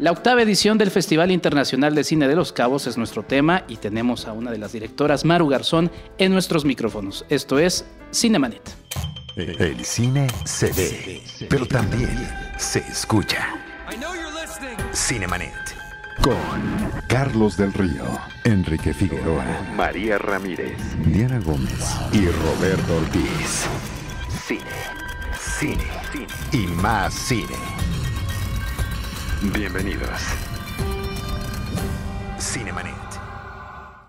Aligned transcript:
La 0.00 0.10
octava 0.10 0.42
edición 0.42 0.76
del 0.76 0.90
Festival 0.90 1.30
Internacional 1.30 1.94
de 1.94 2.02
Cine 2.02 2.26
de 2.26 2.34
Los 2.34 2.52
Cabos 2.52 2.88
es 2.88 2.98
nuestro 2.98 3.22
tema 3.22 3.62
y 3.68 3.76
tenemos 3.76 4.26
a 4.26 4.32
una 4.32 4.50
de 4.50 4.58
las 4.58 4.72
directoras, 4.72 5.24
Maru 5.24 5.46
Garzón, 5.46 5.88
en 6.18 6.32
nuestros 6.32 6.64
micrófonos. 6.64 7.24
Esto 7.28 7.60
es 7.60 7.84
Cinemanet. 8.12 8.74
El 9.36 9.84
cine 9.84 10.26
se 10.44 10.72
ve, 10.72 11.22
pero 11.48 11.66
también 11.66 12.28
se 12.58 12.80
escucha. 12.80 13.46
Cinemanet. 14.92 15.52
Con 16.22 16.36
Carlos 17.08 17.56
del 17.56 17.72
Río, 17.72 18.04
Enrique 18.42 18.94
Figueroa, 18.94 19.44
María 19.76 20.18
Ramírez, 20.18 20.76
Diana 21.06 21.38
Gómez 21.38 21.96
y 22.12 22.26
Roberto 22.26 22.96
Ortiz. 22.96 23.66
Cine, 24.44 24.60
cine, 25.58 25.84
cine 26.12 26.26
y 26.52 26.66
más 26.68 27.14
cine. 27.14 27.73
Bienvenidos. 29.52 30.08
Cinemanet. 32.38 32.94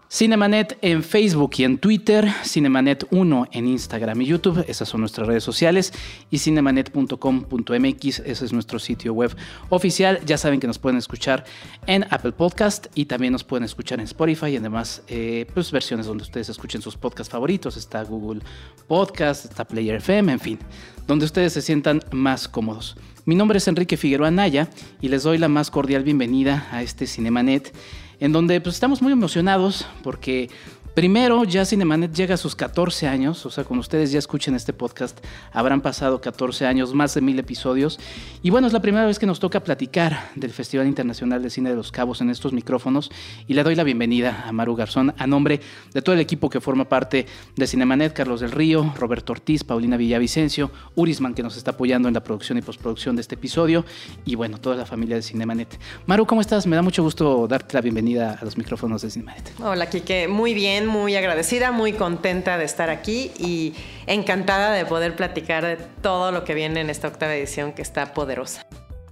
Cinemanet 0.08 0.78
en 0.82 1.04
Facebook 1.04 1.52
y 1.58 1.66
en 1.66 1.78
Twitter, 1.78 2.26
Cinemanet1 2.46 3.50
en 3.52 3.68
Instagram 3.68 4.22
y 4.22 4.28
YouTube, 4.28 4.64
esas 4.66 4.88
son 4.88 5.02
nuestras 5.02 5.28
redes 5.28 5.44
sociales, 5.44 5.92
y 6.32 6.38
cinemanet.com.mx, 6.38 8.20
ese 8.20 8.46
es 8.46 8.54
nuestro 8.54 8.80
sitio 8.80 9.14
web 9.14 9.36
oficial. 9.68 10.22
Ya 10.26 10.38
saben 10.38 10.62
que 10.62 10.68
nos 10.68 10.80
pueden 10.80 10.98
escuchar 10.98 11.44
en 11.86 12.06
Apple 12.12 12.32
Podcast 12.32 12.88
y 12.96 13.06
también 13.06 13.34
nos 13.34 13.44
pueden 13.44 13.66
escuchar 13.66 14.00
en 14.00 14.06
Spotify 14.06 14.48
y 14.52 14.58
además 14.58 15.04
eh, 15.10 15.48
pues, 15.54 15.70
versiones 15.70 16.06
donde 16.06 16.24
ustedes 16.24 16.48
escuchen 16.48 16.82
sus 16.82 16.96
podcasts 16.96 17.30
favoritos. 17.30 17.76
Está 17.76 18.04
Google 18.04 18.42
Podcast, 18.88 19.44
está 19.44 19.66
Player 19.66 19.96
FM, 19.96 20.32
en 20.32 20.40
fin, 20.40 20.60
donde 21.06 21.26
ustedes 21.26 21.52
se 21.52 21.62
sientan 21.62 22.00
más 22.14 22.48
cómodos. 22.48 22.96
Mi 23.28 23.34
nombre 23.34 23.58
es 23.58 23.68
Enrique 23.68 23.98
Figueroa 23.98 24.30
Naya 24.30 24.70
y 25.02 25.08
les 25.08 25.24
doy 25.24 25.40
la 25.40 25.48
más 25.48 25.72
cordial 25.72 26.04
bienvenida 26.04 26.68
a 26.72 26.84
este 26.84 27.08
Cinemanet 27.08 27.74
en 28.20 28.32
donde 28.32 28.62
pues, 28.62 28.76
estamos 28.76 29.02
muy 29.02 29.12
emocionados 29.12 29.88
porque 30.04 30.52
Primero, 30.96 31.44
ya 31.44 31.66
Cinemanet 31.66 32.14
llega 32.14 32.36
a 32.36 32.38
sus 32.38 32.56
14 32.56 33.06
años, 33.06 33.46
o 33.46 33.50
sea, 33.50 33.66
cuando 33.66 33.82
ustedes 33.82 34.14
ya 34.14 34.20
escuchen 34.20 34.56
este 34.56 34.72
podcast, 34.72 35.20
habrán 35.52 35.82
pasado 35.82 36.22
14 36.22 36.66
años, 36.68 36.94
más 36.94 37.14
de 37.14 37.20
mil 37.20 37.38
episodios. 37.38 38.00
Y 38.42 38.50
bueno, 38.50 38.66
es 38.66 38.72
la 38.72 38.82
primera 38.82 39.06
vez 39.06 39.20
que 39.20 39.26
nos 39.26 39.42
toca 39.42 39.62
platicar 39.62 40.30
del 40.36 40.52
Festival 40.52 40.88
Internacional 40.88 41.44
de 41.44 41.50
Cine 41.50 41.72
de 41.72 41.76
los 41.76 41.92
Cabos 41.92 42.22
en 42.22 42.30
estos 42.30 42.54
micrófonos. 42.54 43.12
Y 43.46 43.56
le 43.56 43.64
doy 43.64 43.76
la 43.76 43.84
bienvenida 43.84 44.46
a 44.48 44.54
Maru 44.54 44.78
Garzón, 44.78 45.14
a 45.18 45.28
nombre 45.28 45.60
de 45.94 46.02
todo 46.02 46.16
el 46.16 46.22
equipo 46.22 46.50
que 46.50 46.62
forma 46.62 46.86
parte 46.86 47.26
de 47.58 47.68
Cinemanet, 47.68 48.14
Carlos 48.14 48.40
del 48.40 48.52
Río, 48.52 48.94
Roberto 48.98 49.34
Ortiz, 49.34 49.66
Paulina 49.66 49.98
Villavicencio, 49.98 50.72
Urisman, 50.96 51.34
que 51.34 51.44
nos 51.44 51.58
está 51.58 51.72
apoyando 51.72 52.08
en 52.08 52.14
la 52.14 52.24
producción 52.24 52.58
y 52.58 52.62
postproducción 52.62 53.18
de 53.18 53.22
este 53.22 53.36
episodio, 53.36 53.84
y 54.24 54.36
bueno, 54.36 54.60
toda 54.60 54.78
la 54.78 54.86
familia 54.86 55.18
de 55.18 55.24
Cinemanet. 55.24 55.78
Maru, 56.06 56.26
¿cómo 56.26 56.40
estás? 56.40 56.66
Me 56.66 56.78
da 56.78 56.82
mucho 56.82 57.04
gusto 57.04 57.50
darte 57.50 57.74
la 57.74 57.82
bienvenida 57.82 58.38
a 58.40 58.46
los 58.46 58.58
micrófonos 58.58 59.02
de 59.02 59.10
Cinemanet. 59.10 59.52
Hola, 59.62 59.90
Kike. 59.90 60.30
Muy 60.30 60.54
bien 60.54 60.85
muy 60.86 61.16
agradecida, 61.16 61.72
muy 61.72 61.94
contenta 61.94 62.58
de 62.58 62.66
estar 62.66 62.90
aquí 62.90 63.32
y 63.38 63.74
encantada 64.08 64.72
de 64.72 64.86
poder 64.86 65.16
platicar 65.16 65.66
de 65.66 65.78
todo 65.78 66.32
lo 66.32 66.44
que 66.44 66.54
viene 66.54 66.82
en 66.82 66.90
esta 66.90 67.08
octava 67.08 67.36
edición 67.36 67.74
que 67.74 67.82
está 67.82 68.14
poderosa. 68.14 68.66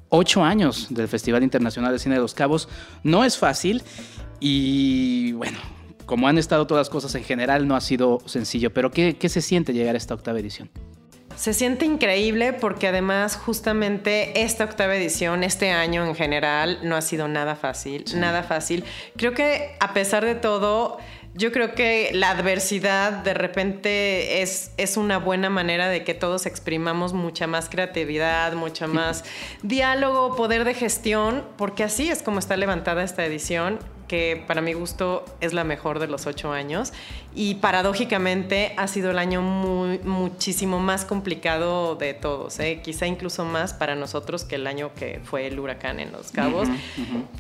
Ocho 0.09 0.43
años 0.43 0.87
del 0.89 1.07
Festival 1.07 1.43
Internacional 1.43 1.91
de 1.91 1.99
Cine 1.99 2.15
de 2.15 2.21
los 2.21 2.33
Cabos 2.33 2.69
no 3.03 3.23
es 3.23 3.37
fácil 3.37 3.81
y 4.39 5.31
bueno, 5.33 5.57
como 6.05 6.27
han 6.27 6.37
estado 6.37 6.67
todas 6.67 6.81
las 6.81 6.89
cosas 6.89 7.15
en 7.15 7.23
general, 7.23 7.67
no 7.67 7.75
ha 7.75 7.81
sido 7.81 8.21
sencillo, 8.25 8.73
pero 8.73 8.91
¿qué, 8.91 9.15
qué 9.17 9.29
se 9.29 9.41
siente 9.41 9.73
llegar 9.73 9.95
a 9.95 9.97
esta 9.97 10.13
octava 10.13 10.39
edición? 10.39 10.69
Se 11.35 11.53
siente 11.53 11.85
increíble 11.85 12.53
porque 12.53 12.87
además 12.87 13.35
justamente 13.35 14.43
esta 14.43 14.65
octava 14.65 14.95
edición, 14.95 15.43
este 15.43 15.71
año 15.71 16.05
en 16.05 16.13
general, 16.13 16.79
no 16.83 16.95
ha 16.95 17.01
sido 17.01 17.27
nada 17.27 17.55
fácil, 17.55 18.05
nada 18.15 18.43
fácil. 18.43 18.83
Creo 19.17 19.33
que 19.33 19.75
a 19.79 19.93
pesar 19.93 20.23
de 20.25 20.35
todo, 20.35 20.99
yo 21.35 21.51
creo 21.51 21.73
que 21.73 22.11
la 22.13 22.29
adversidad 22.29 23.11
de 23.11 23.33
repente 23.33 24.41
es, 24.41 24.71
es 24.77 24.97
una 24.97 25.17
buena 25.17 25.49
manera 25.49 25.89
de 25.89 26.03
que 26.03 26.13
todos 26.13 26.45
exprimamos 26.45 27.13
mucha 27.13 27.47
más 27.47 27.69
creatividad, 27.69 28.53
mucha 28.53 28.87
más 28.87 29.23
diálogo, 29.63 30.35
poder 30.35 30.63
de 30.63 30.75
gestión, 30.75 31.43
porque 31.57 31.83
así 31.83 32.09
es 32.09 32.21
como 32.21 32.39
está 32.39 32.55
levantada 32.55 33.03
esta 33.03 33.25
edición 33.25 33.79
que 34.13 34.43
para 34.45 34.61
mi 34.61 34.73
gusto 34.73 35.25
es 35.41 35.53
la 35.53 35.63
mejor 35.63 35.97
de 35.97 36.05
los 36.05 36.27
ocho 36.27 36.51
años. 36.51 36.93
Y 37.33 37.55
paradójicamente 37.55 38.75
ha 38.77 38.87
sido 38.87 39.09
el 39.09 39.17
año 39.17 39.41
muy, 39.41 39.97
muchísimo 40.03 40.77
más 40.77 41.03
complicado 41.03 41.95
de 41.95 42.13
todos, 42.13 42.59
¿eh? 42.59 42.81
quizá 42.83 43.07
incluso 43.07 43.43
más 43.43 43.73
para 43.73 43.95
nosotros 43.95 44.43
que 44.43 44.53
el 44.53 44.67
año 44.67 44.91
que 44.93 45.19
fue 45.23 45.47
el 45.47 45.59
huracán 45.59 45.99
en 45.99 46.11
Los 46.11 46.31
Cabos, 46.31 46.67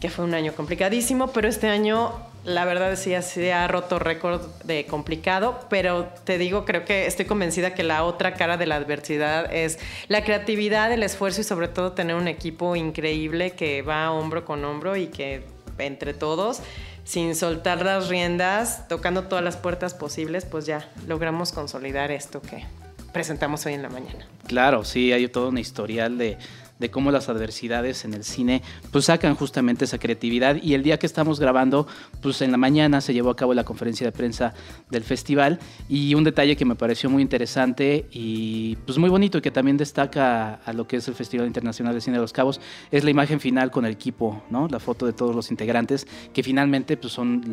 que 0.01 0.09
fue 0.09 0.25
un 0.25 0.33
año 0.33 0.53
complicadísimo, 0.53 1.27
pero 1.27 1.47
este 1.47 1.69
año 1.69 2.11
la 2.43 2.65
verdad 2.65 2.89
que 2.99 3.21
se 3.21 3.53
ha 3.53 3.67
roto 3.67 3.99
récord 3.99 4.41
de 4.63 4.87
complicado, 4.87 5.59
pero 5.69 6.07
te 6.23 6.39
digo, 6.39 6.65
creo 6.65 6.85
que 6.85 7.05
estoy 7.05 7.25
convencida 7.25 7.75
que 7.75 7.83
la 7.83 8.03
otra 8.03 8.33
cara 8.33 8.57
de 8.57 8.65
la 8.65 8.77
adversidad 8.77 9.53
es 9.53 9.77
la 10.07 10.23
creatividad, 10.23 10.91
el 10.91 11.03
esfuerzo 11.03 11.41
y 11.41 11.43
sobre 11.43 11.67
todo 11.67 11.91
tener 11.91 12.15
un 12.15 12.27
equipo 12.27 12.75
increíble 12.75 13.51
que 13.51 13.83
va 13.83 14.11
hombro 14.11 14.43
con 14.43 14.65
hombro 14.65 14.95
y 14.95 15.07
que 15.07 15.52
entre 15.77 16.13
todos, 16.13 16.59
sin 17.03 17.35
soltar 17.35 17.83
las 17.83 18.07
riendas, 18.07 18.87
tocando 18.87 19.23
todas 19.23 19.43
las 19.43 19.57
puertas 19.57 19.93
posibles, 19.93 20.45
pues 20.45 20.65
ya 20.65 20.89
logramos 21.07 21.51
consolidar 21.51 22.11
esto 22.11 22.41
que 22.41 22.65
presentamos 23.11 23.65
hoy 23.65 23.73
en 23.73 23.83
la 23.83 23.89
mañana. 23.89 24.27
Claro, 24.47 24.83
sí, 24.83 25.13
hay 25.13 25.27
todo 25.27 25.49
un 25.49 25.57
historial 25.57 26.17
de 26.17 26.37
de 26.83 26.91
cómo 26.91 27.11
las 27.11 27.29
adversidades 27.29 28.03
en 28.03 28.13
el 28.13 28.25
cine 28.25 28.61
pues 28.91 29.05
sacan 29.05 29.35
justamente 29.35 29.85
esa 29.85 29.97
creatividad 29.97 30.57
y 30.61 30.73
el 30.73 30.83
día 30.83 30.99
que 30.99 31.05
estamos 31.05 31.39
grabando 31.39 31.87
pues 32.21 32.41
en 32.41 32.51
la 32.51 32.57
mañana 32.57 32.99
se 32.99 33.13
llevó 33.13 33.29
a 33.29 33.37
cabo 33.37 33.53
la 33.53 33.63
conferencia 33.63 34.05
de 34.05 34.11
prensa 34.11 34.53
del 34.89 35.03
festival 35.03 35.59
y 35.87 36.13
un 36.13 36.25
detalle 36.25 36.57
que 36.57 36.65
me 36.65 36.75
pareció 36.75 37.09
muy 37.09 37.21
interesante 37.21 38.05
y 38.11 38.75
pues 38.85 38.97
muy 38.97 39.09
bonito 39.09 39.37
y 39.37 39.41
que 39.41 39.49
también 39.49 39.77
destaca 39.77 40.55
a 40.55 40.73
lo 40.73 40.85
que 40.85 40.97
es 40.97 41.07
el 41.07 41.15
Festival 41.15 41.47
Internacional 41.47 41.93
de 41.93 42.01
Cine 42.01 42.17
de 42.17 42.21
los 42.21 42.33
Cabos 42.33 42.59
es 42.91 43.05
la 43.05 43.11
imagen 43.11 43.39
final 43.39 43.71
con 43.71 43.85
el 43.85 43.93
equipo, 43.93 44.43
¿no? 44.49 44.67
La 44.67 44.81
foto 44.81 45.05
de 45.05 45.13
todos 45.13 45.33
los 45.33 45.51
integrantes 45.51 46.05
que 46.33 46.43
finalmente 46.43 46.97
pues 46.97 47.13
son 47.13 47.45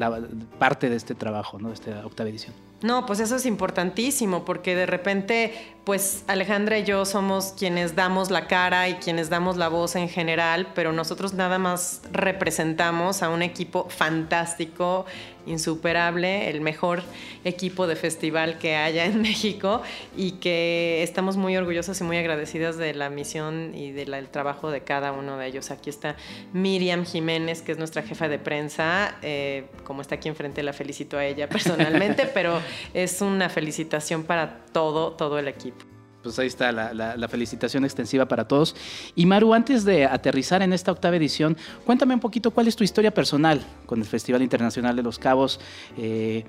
parte 0.58 0.90
de 0.90 0.96
este 0.96 1.14
trabajo, 1.14 1.60
¿no? 1.60 1.68
De 1.68 1.74
esta 1.74 2.04
octava 2.04 2.28
edición. 2.28 2.69
No, 2.82 3.04
pues 3.04 3.20
eso 3.20 3.36
es 3.36 3.44
importantísimo 3.44 4.44
porque 4.44 4.74
de 4.74 4.86
repente, 4.86 5.74
pues 5.84 6.24
Alejandra 6.28 6.78
y 6.78 6.84
yo 6.84 7.04
somos 7.04 7.54
quienes 7.58 7.94
damos 7.94 8.30
la 8.30 8.46
cara 8.46 8.88
y 8.88 8.94
quienes 8.94 9.28
damos 9.28 9.58
la 9.58 9.68
voz 9.68 9.96
en 9.96 10.08
general, 10.08 10.68
pero 10.74 10.90
nosotros 10.92 11.34
nada 11.34 11.58
más 11.58 12.00
representamos 12.12 13.22
a 13.22 13.28
un 13.28 13.42
equipo 13.42 13.86
fantástico 13.90 15.04
insuperable, 15.46 16.50
el 16.50 16.60
mejor 16.60 17.02
equipo 17.44 17.86
de 17.86 17.96
festival 17.96 18.58
que 18.58 18.76
haya 18.76 19.06
en 19.06 19.20
México 19.22 19.82
y 20.16 20.32
que 20.32 21.02
estamos 21.02 21.36
muy 21.36 21.56
orgullosas 21.56 22.00
y 22.00 22.04
muy 22.04 22.16
agradecidas 22.16 22.76
de 22.76 22.94
la 22.94 23.10
misión 23.10 23.74
y 23.74 23.92
del 23.92 24.28
trabajo 24.28 24.70
de 24.70 24.82
cada 24.82 25.12
uno 25.12 25.36
de 25.36 25.46
ellos. 25.46 25.70
Aquí 25.70 25.90
está 25.90 26.16
Miriam 26.52 27.04
Jiménez, 27.04 27.62
que 27.62 27.72
es 27.72 27.78
nuestra 27.78 28.02
jefa 28.02 28.28
de 28.28 28.38
prensa, 28.38 29.16
eh, 29.22 29.66
como 29.84 30.02
está 30.02 30.16
aquí 30.16 30.28
enfrente 30.28 30.62
la 30.62 30.72
felicito 30.72 31.18
a 31.18 31.24
ella 31.24 31.48
personalmente, 31.48 32.26
pero 32.34 32.60
es 32.94 33.20
una 33.20 33.48
felicitación 33.48 34.24
para 34.24 34.64
todo, 34.72 35.12
todo 35.12 35.38
el 35.38 35.48
equipo 35.48 35.89
pues 36.22 36.38
ahí 36.38 36.46
está 36.46 36.72
la, 36.72 37.28
felicitación 37.28 37.84
extensiva 37.84 38.26
para 38.26 38.46
todos. 38.46 38.74
Y 39.14 39.26
Maru, 39.26 39.54
antes 39.54 39.84
de 39.84 40.04
aterrizar 40.04 40.62
en 40.62 40.72
esta 40.72 40.92
octava 40.92 41.16
edición, 41.16 41.56
cuéntame 41.84 42.14
un 42.14 42.20
poquito 42.20 42.50
cuál 42.50 42.68
es 42.68 42.76
tu 42.76 42.84
historia 42.84 43.12
personal 43.12 43.60
con 43.86 44.00
el 44.00 44.06
Festival 44.06 44.42
Internacional 44.42 44.96
de 44.96 45.02
los 45.02 45.18
Cabos. 45.18 45.60
Eh, 45.96 46.44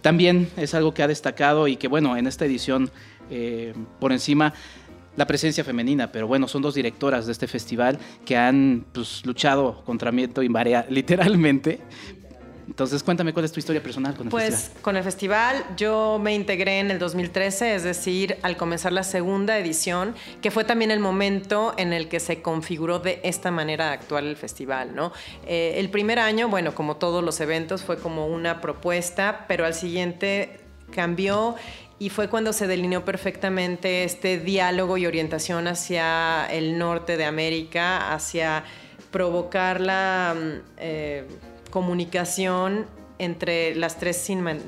también 0.00 0.50
es 0.56 0.74
algo 0.74 0.94
que 0.94 1.02
ha 1.02 1.08
destacado 1.08 1.66
y 1.68 1.76
que, 1.76 1.88
bueno, 1.88 2.16
en 2.16 2.26
esta 2.26 2.44
edición, 2.44 2.90
eh, 3.30 3.74
por 4.00 4.12
encima, 4.12 4.52
la 5.16 5.26
presencia 5.26 5.62
femenina, 5.64 6.10
pero 6.10 6.26
bueno, 6.26 6.48
son 6.48 6.62
dos 6.62 6.74
directoras 6.74 7.26
de 7.26 7.32
este 7.32 7.46
festival 7.46 7.98
que 8.24 8.36
han 8.36 8.84
pues, 8.92 9.24
luchado 9.24 9.82
contra 9.84 10.10
viento 10.10 10.42
y 10.42 10.48
marea, 10.48 10.86
literalmente, 10.90 11.80
entonces, 12.66 13.02
cuéntame 13.02 13.32
cuál 13.32 13.44
es 13.44 13.52
tu 13.52 13.60
historia 13.60 13.82
personal 13.82 14.14
con 14.16 14.26
el 14.26 14.30
pues, 14.30 14.44
festival. 14.44 14.70
Pues 14.72 14.82
con 14.82 14.96
el 14.96 15.04
festival 15.04 15.64
yo 15.76 16.18
me 16.20 16.34
integré 16.34 16.80
en 16.80 16.90
el 16.90 16.98
2013, 16.98 17.74
es 17.74 17.82
decir, 17.82 18.38
al 18.42 18.56
comenzar 18.56 18.92
la 18.92 19.02
segunda 19.02 19.58
edición, 19.58 20.14
que 20.40 20.50
fue 20.50 20.64
también 20.64 20.90
el 20.90 21.00
momento 21.00 21.74
en 21.76 21.92
el 21.92 22.08
que 22.08 22.20
se 22.20 22.42
configuró 22.42 22.98
de 22.98 23.20
esta 23.22 23.50
manera 23.50 23.92
actual 23.92 24.26
el 24.26 24.36
festival, 24.36 24.94
¿no? 24.94 25.12
Eh, 25.46 25.74
el 25.76 25.90
primer 25.90 26.18
año, 26.18 26.48
bueno, 26.48 26.74
como 26.74 26.96
todos 26.96 27.22
los 27.22 27.40
eventos, 27.40 27.82
fue 27.82 27.98
como 27.98 28.26
una 28.26 28.60
propuesta, 28.60 29.44
pero 29.46 29.66
al 29.66 29.74
siguiente 29.74 30.60
cambió 30.90 31.56
y 31.98 32.08
fue 32.08 32.28
cuando 32.28 32.52
se 32.52 32.66
delineó 32.66 33.04
perfectamente 33.04 34.04
este 34.04 34.38
diálogo 34.38 34.96
y 34.96 35.06
orientación 35.06 35.68
hacia 35.68 36.46
el 36.46 36.78
norte 36.78 37.16
de 37.16 37.24
América, 37.24 38.12
hacia 38.12 38.64
provocar 39.10 39.80
la... 39.80 40.34
Mm, 40.36 40.60
eh, 40.78 41.28
comunicación 41.74 42.86
entre 43.18 43.74
las 43.74 43.98
tres 43.98 44.16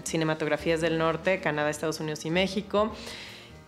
cinematografías 0.03 0.81
del 0.81 0.99
norte, 0.99 1.41
Canadá, 1.41 1.71
Estados 1.71 2.01
Unidos 2.01 2.25
y 2.25 2.31
México. 2.31 2.93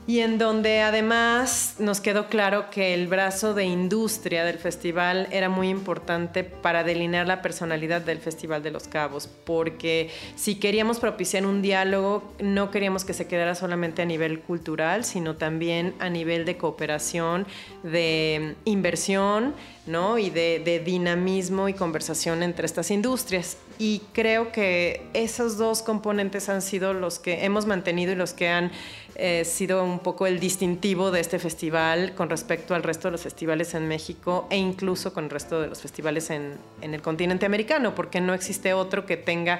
Y 0.08 0.20
en 0.20 0.38
donde 0.38 0.80
además 0.80 1.74
nos 1.78 2.00
quedó 2.00 2.28
claro 2.28 2.70
que 2.70 2.94
el 2.94 3.08
brazo 3.08 3.52
de 3.52 3.66
industria 3.66 4.42
del 4.42 4.56
festival 4.56 5.28
era 5.30 5.50
muy 5.50 5.68
importante 5.68 6.44
para 6.44 6.82
delinear 6.82 7.26
la 7.26 7.42
personalidad 7.42 8.00
del 8.00 8.16
Festival 8.16 8.62
de 8.62 8.70
los 8.70 8.88
Cabos, 8.88 9.28
porque 9.44 10.08
si 10.34 10.54
queríamos 10.54 10.98
propiciar 10.98 11.44
un 11.44 11.60
diálogo, 11.60 12.32
no 12.40 12.70
queríamos 12.70 13.04
que 13.04 13.12
se 13.12 13.26
quedara 13.26 13.54
solamente 13.54 14.00
a 14.00 14.06
nivel 14.06 14.40
cultural, 14.40 15.04
sino 15.04 15.36
también 15.36 15.92
a 15.98 16.08
nivel 16.08 16.46
de 16.46 16.56
cooperación, 16.56 17.46
de 17.82 18.54
inversión, 18.64 19.54
¿no? 19.86 20.16
Y 20.16 20.30
de, 20.30 20.62
de 20.64 20.78
dinamismo 20.80 21.68
y 21.68 21.74
conversación 21.74 22.42
entre 22.42 22.64
estas 22.64 22.90
industrias. 22.90 23.58
Y 23.78 24.02
creo 24.12 24.52
que 24.52 25.06
esos 25.12 25.56
dos 25.58 25.82
componentes 25.82 26.48
han 26.48 26.62
sido 26.62 26.94
los 26.94 27.18
que 27.18 27.44
hemos 27.44 27.66
mantenido 27.66 28.12
y 28.12 28.16
los 28.16 28.32
que 28.32 28.48
han 28.48 28.72
eh, 29.20 29.44
sido 29.44 29.82
un 29.82 29.98
poco 29.98 30.28
el 30.28 30.38
distintivo 30.38 31.10
de 31.10 31.18
este 31.18 31.40
festival 31.40 32.14
con 32.14 32.30
respecto 32.30 32.76
al 32.76 32.84
resto 32.84 33.08
de 33.08 33.12
los 33.12 33.22
festivales 33.22 33.74
en 33.74 33.88
México 33.88 34.46
e 34.48 34.56
incluso 34.56 35.12
con 35.12 35.24
el 35.24 35.30
resto 35.30 35.60
de 35.60 35.66
los 35.66 35.82
festivales 35.82 36.30
en, 36.30 36.56
en 36.82 36.94
el 36.94 37.02
continente 37.02 37.44
americano, 37.44 37.96
porque 37.96 38.20
no 38.20 38.32
existe 38.32 38.74
otro 38.74 39.06
que 39.06 39.16
tenga 39.16 39.58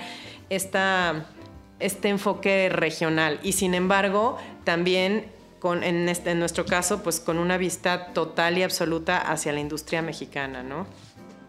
esta, 0.49 1.27
este 1.81 2.09
enfoque 2.09 2.69
regional. 2.69 3.41
Y 3.43 3.51
sin 3.51 3.75
embargo, 3.75 4.39
también 4.63 5.27
con, 5.59 5.83
en, 5.83 6.09
este, 6.09 6.31
en 6.31 6.39
nuestro 6.39 6.65
caso, 6.65 7.03
pues 7.03 7.19
con 7.19 7.37
una 7.37 7.57
vista 7.57 8.13
total 8.13 8.59
y 8.59 8.63
absoluta 8.63 9.19
hacia 9.19 9.53
la 9.53 9.59
industria 9.59 10.03
mexicana, 10.03 10.63
¿no? 10.63 10.87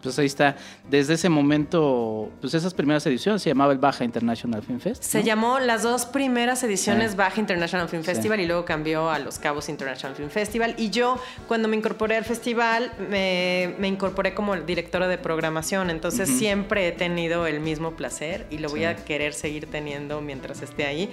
Pues 0.02 0.18
ahí 0.18 0.26
está. 0.26 0.56
Desde 0.88 1.14
ese 1.14 1.28
momento, 1.28 2.30
pues 2.40 2.54
esas 2.54 2.74
primeras 2.74 3.06
ediciones 3.06 3.42
se 3.42 3.50
llamaba 3.50 3.72
el 3.72 3.78
Baja 3.78 4.04
International 4.04 4.62
Film 4.62 4.80
Fest. 4.80 5.02
Se 5.02 5.22
llamó 5.22 5.58
las 5.58 5.82
dos 5.82 6.06
primeras 6.06 6.62
ediciones 6.62 7.16
Baja 7.16 7.40
International 7.40 7.88
Film 7.88 8.02
Festival 8.02 8.40
y 8.40 8.46
luego 8.46 8.64
cambió 8.64 9.10
a 9.10 9.18
Los 9.18 9.38
Cabos 9.38 9.68
International 9.68 10.16
Film 10.16 10.30
Festival. 10.30 10.74
Y 10.78 10.90
yo, 10.90 11.18
cuando 11.48 11.68
me 11.68 11.76
incorporé 11.76 12.16
al 12.16 12.24
festival, 12.24 12.92
me, 13.08 13.74
incorporé 13.82 14.34
como 14.34 14.56
directora 14.56 15.08
de 15.08 15.18
programación. 15.18 15.90
Entonces 15.90 16.28
siempre 16.28 16.88
he 16.88 16.92
tenido 16.92 17.46
el 17.46 17.60
mismo 17.60 17.92
placer 17.92 18.46
y 18.50 18.58
lo 18.58 18.68
voy 18.68 18.84
a 18.84 18.96
querer 18.96 19.34
seguir 19.34 19.66
teniendo 19.70 20.20
mientras 20.20 20.62
esté 20.62 20.86
ahí, 20.86 21.10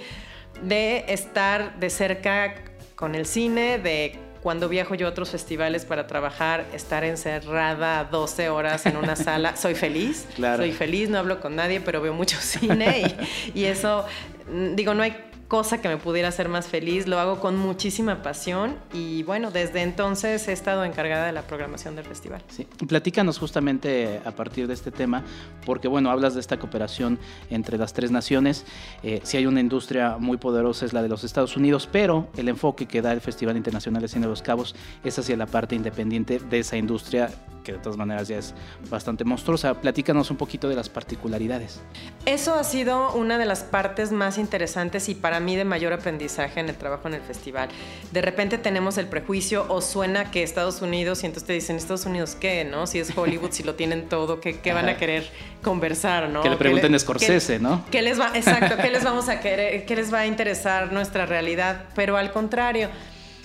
de 0.62 1.04
estar 1.08 1.78
de 1.78 1.90
cerca 1.90 2.54
con 2.94 3.14
el 3.14 3.26
cine, 3.26 3.78
de 3.78 4.18
cuando 4.42 4.68
viajo 4.68 4.94
yo 4.94 5.06
a 5.06 5.10
otros 5.10 5.30
festivales 5.30 5.84
para 5.84 6.06
trabajar, 6.06 6.66
estar 6.72 7.04
encerrada 7.04 8.04
12 8.04 8.48
horas 8.48 8.86
en 8.86 8.96
una 8.96 9.16
sala, 9.16 9.56
soy 9.56 9.74
feliz. 9.74 10.26
Soy 10.36 10.72
feliz, 10.72 11.08
no 11.08 11.18
hablo 11.18 11.40
con 11.40 11.56
nadie, 11.56 11.80
pero 11.80 12.00
veo 12.00 12.12
mucho 12.12 12.36
cine 12.40 13.16
y, 13.54 13.60
y 13.60 13.64
eso, 13.64 14.04
mm, 14.50 14.74
digo, 14.74 14.94
no 14.94 15.02
hay 15.02 15.27
cosa 15.48 15.80
que 15.80 15.88
me 15.88 15.96
pudiera 15.96 16.28
hacer 16.28 16.48
más 16.48 16.68
feliz. 16.68 17.06
Lo 17.06 17.18
hago 17.18 17.40
con 17.40 17.56
muchísima 17.56 18.22
pasión 18.22 18.76
y 18.92 19.22
bueno, 19.22 19.50
desde 19.50 19.82
entonces 19.82 20.46
he 20.46 20.52
estado 20.52 20.84
encargada 20.84 21.26
de 21.26 21.32
la 21.32 21.42
programación 21.42 21.96
del 21.96 22.04
festival. 22.04 22.42
Sí, 22.48 22.66
platícanos 22.86 23.38
justamente 23.38 24.20
a 24.24 24.30
partir 24.32 24.66
de 24.66 24.74
este 24.74 24.90
tema, 24.90 25.24
porque 25.64 25.88
bueno, 25.88 26.10
hablas 26.10 26.34
de 26.34 26.40
esta 26.40 26.58
cooperación 26.58 27.18
entre 27.50 27.78
las 27.78 27.94
tres 27.94 28.10
naciones. 28.10 28.66
Eh, 29.02 29.20
si 29.24 29.38
hay 29.38 29.46
una 29.46 29.60
industria 29.60 30.18
muy 30.18 30.36
poderosa 30.36 30.84
es 30.84 30.92
la 30.92 31.02
de 31.02 31.08
los 31.08 31.24
Estados 31.24 31.56
Unidos, 31.56 31.88
pero 31.90 32.28
el 32.36 32.48
enfoque 32.48 32.86
que 32.86 33.00
da 33.00 33.12
el 33.12 33.20
Festival 33.20 33.56
Internacional 33.56 34.02
de 34.02 34.08
Cine 34.08 34.26
de 34.26 34.30
los 34.30 34.42
Cabos 34.42 34.74
es 35.02 35.18
hacia 35.18 35.36
la 35.36 35.46
parte 35.46 35.74
independiente 35.74 36.38
de 36.38 36.58
esa 36.58 36.76
industria 36.76 37.30
que 37.68 37.72
de 37.72 37.78
todas 37.80 37.98
maneras 37.98 38.28
ya 38.28 38.38
es 38.38 38.54
bastante 38.88 39.24
monstruosa. 39.24 39.74
Platícanos 39.74 40.30
un 40.30 40.38
poquito 40.38 40.70
de 40.70 40.74
las 40.74 40.88
particularidades. 40.88 41.82
Eso 42.24 42.54
ha 42.54 42.64
sido 42.64 43.12
una 43.12 43.36
de 43.36 43.44
las 43.44 43.62
partes 43.62 44.10
más 44.10 44.38
interesantes 44.38 45.10
y 45.10 45.14
para 45.14 45.37
mí 45.40 45.56
de 45.56 45.64
mayor 45.64 45.92
aprendizaje 45.92 46.60
en 46.60 46.68
el 46.68 46.76
trabajo 46.76 47.08
en 47.08 47.14
el 47.14 47.20
festival. 47.20 47.68
De 48.12 48.20
repente 48.20 48.58
tenemos 48.58 48.98
el 48.98 49.06
prejuicio 49.06 49.66
o 49.68 49.80
suena 49.80 50.30
que 50.30 50.42
Estados 50.42 50.82
Unidos, 50.82 51.22
y 51.22 51.26
entonces 51.26 51.46
te 51.46 51.52
dicen, 51.52 51.76
¿Estados 51.76 52.06
Unidos 52.06 52.36
qué? 52.38 52.64
¿no? 52.64 52.86
Si 52.86 52.98
es 52.98 53.16
Hollywood, 53.16 53.52
si 53.52 53.62
lo 53.62 53.74
tienen 53.74 54.08
todo, 54.08 54.40
¿qué, 54.40 54.60
qué 54.60 54.72
van 54.72 54.88
a 54.88 54.96
querer 54.96 55.30
conversar? 55.62 56.28
¿no? 56.28 56.42
Que 56.42 56.50
le 56.50 56.56
pregunten 56.56 56.94
a 56.94 56.98
Scorsese, 56.98 57.58
¿no? 57.58 57.84
¿qué 57.90 58.02
les 58.02 58.20
va, 58.20 58.30
exacto, 58.34 58.76
¿qué 58.76 58.90
les 58.90 59.04
vamos 59.04 59.28
a 59.28 59.40
querer? 59.40 59.84
¿Qué 59.86 59.96
les 59.96 60.12
va 60.12 60.20
a 60.20 60.26
interesar 60.26 60.92
nuestra 60.92 61.26
realidad? 61.26 61.86
Pero 61.94 62.16
al 62.16 62.32
contrario, 62.32 62.88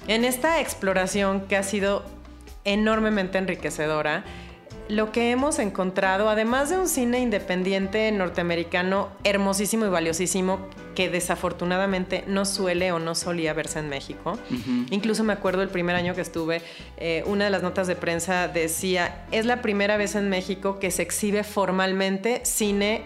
en 0.07 0.25
esta 0.25 0.59
exploración 0.59 1.41
que 1.47 1.55
ha 1.55 1.63
sido 1.63 2.03
enormemente 2.65 3.37
enriquecedora. 3.37 4.23
Lo 4.93 5.11
que 5.11 5.31
hemos 5.31 5.57
encontrado, 5.57 6.29
además 6.29 6.69
de 6.69 6.77
un 6.77 6.87
cine 6.87 7.19
independiente 7.19 8.11
norteamericano 8.11 9.09
hermosísimo 9.23 9.87
y 9.87 9.89
valiosísimo, 9.89 10.59
que 10.93 11.09
desafortunadamente 11.09 12.23
no 12.27 12.45
suele 12.45 12.91
o 12.91 12.99
no 12.99 13.15
solía 13.15 13.53
verse 13.53 13.79
en 13.79 13.89
México. 13.89 14.37
Incluso 14.91 15.23
me 15.23 15.33
acuerdo 15.33 15.63
el 15.63 15.69
primer 15.69 15.95
año 15.95 16.13
que 16.13 16.21
estuve, 16.21 16.61
eh, 16.97 17.23
una 17.25 17.45
de 17.45 17.49
las 17.49 17.63
notas 17.63 17.87
de 17.87 17.95
prensa 17.95 18.47
decía, 18.47 19.25
es 19.31 19.47
la 19.47 19.63
primera 19.63 19.97
vez 19.97 20.13
en 20.13 20.29
México 20.29 20.77
que 20.77 20.91
se 20.91 21.01
exhibe 21.01 21.43
formalmente 21.43 22.41
cine 22.43 23.01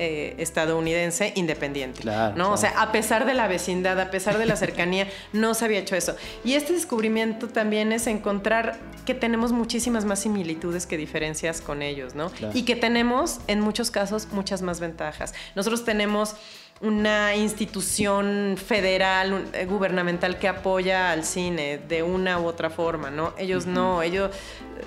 eh, 0.00 0.36
estadounidense 0.38 1.32
independiente. 1.34 2.04
¿no? 2.36 2.52
O 2.52 2.56
sea, 2.56 2.80
a 2.80 2.92
pesar 2.92 3.26
de 3.26 3.34
la 3.34 3.48
vecindad, 3.48 3.98
a 4.00 4.10
pesar 4.10 4.38
de 4.38 4.46
la 4.46 4.54
cercanía, 4.54 5.08
no 5.32 5.54
se 5.54 5.64
había 5.64 5.80
hecho 5.80 5.96
eso. 5.96 6.14
Y 6.44 6.54
este 6.54 6.72
descubrimiento 6.72 7.48
también 7.48 7.90
es 7.90 8.06
encontrar 8.06 8.78
que 9.04 9.14
tenemos 9.14 9.50
muchísimas 9.50 10.04
más 10.04 10.20
similitudes 10.20 10.86
que 10.86 10.96
diferencias 10.96 11.60
con 11.60 11.82
ellos, 11.82 12.14
¿no? 12.14 12.30
Y 12.54 12.62
que 12.62 12.76
tenemos, 12.76 13.40
en 13.48 13.60
muchos 13.60 13.90
casos, 13.90 14.28
muchas 14.30 14.62
más 14.62 14.78
ventajas. 14.78 15.34
Nosotros 15.56 15.84
tenemos 15.84 16.36
una 16.80 17.34
institución 17.34 18.56
federal, 18.56 19.46
eh, 19.52 19.66
gubernamental 19.66 20.38
que 20.38 20.46
apoya 20.46 21.10
al 21.10 21.24
cine 21.24 21.78
de 21.88 22.04
una 22.04 22.38
u 22.38 22.46
otra 22.46 22.70
forma, 22.70 23.10
¿no? 23.10 23.34
Ellos 23.36 23.66
no, 23.66 24.02
ellos 24.02 24.30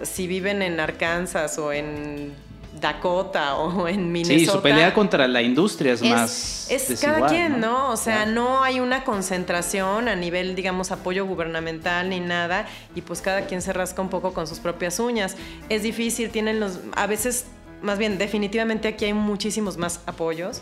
si 0.03 0.27
viven 0.27 0.61
en 0.61 0.79
Arkansas 0.79 1.57
o 1.57 1.73
en 1.73 2.33
Dakota 2.79 3.55
o 3.55 3.87
en 3.87 4.11
Minnesota. 4.11 4.39
Sí, 4.39 4.45
su 4.45 4.61
pelea 4.61 4.93
contra 4.93 5.27
la 5.27 5.41
industria 5.41 5.93
es, 5.93 6.01
más. 6.01 6.67
Es 6.69 6.99
cada 7.01 7.27
quien, 7.27 7.59
¿no? 7.59 7.89
O 7.89 7.97
sea, 7.97 8.25
no 8.25 8.63
hay 8.63 8.79
una 8.79 9.03
concentración 9.03 10.07
a 10.07 10.15
nivel, 10.15 10.55
digamos, 10.55 10.91
apoyo 10.91 11.25
gubernamental 11.25 12.09
ni 12.09 12.19
nada. 12.19 12.67
Y 12.95 13.01
pues 13.01 13.21
cada 13.21 13.45
quien 13.45 13.61
se 13.61 13.73
rasca 13.73 14.01
un 14.01 14.09
poco 14.09 14.33
con 14.33 14.47
sus 14.47 14.59
propias 14.59 14.99
uñas. 14.99 15.35
Es 15.69 15.83
difícil, 15.83 16.29
tienen 16.29 16.59
los. 16.59 16.79
A 16.95 17.07
veces, 17.07 17.45
más 17.81 17.97
bien, 17.97 18.17
definitivamente 18.17 18.87
aquí 18.87 19.05
hay 19.05 19.13
muchísimos 19.13 19.77
más 19.77 20.01
apoyos. 20.05 20.61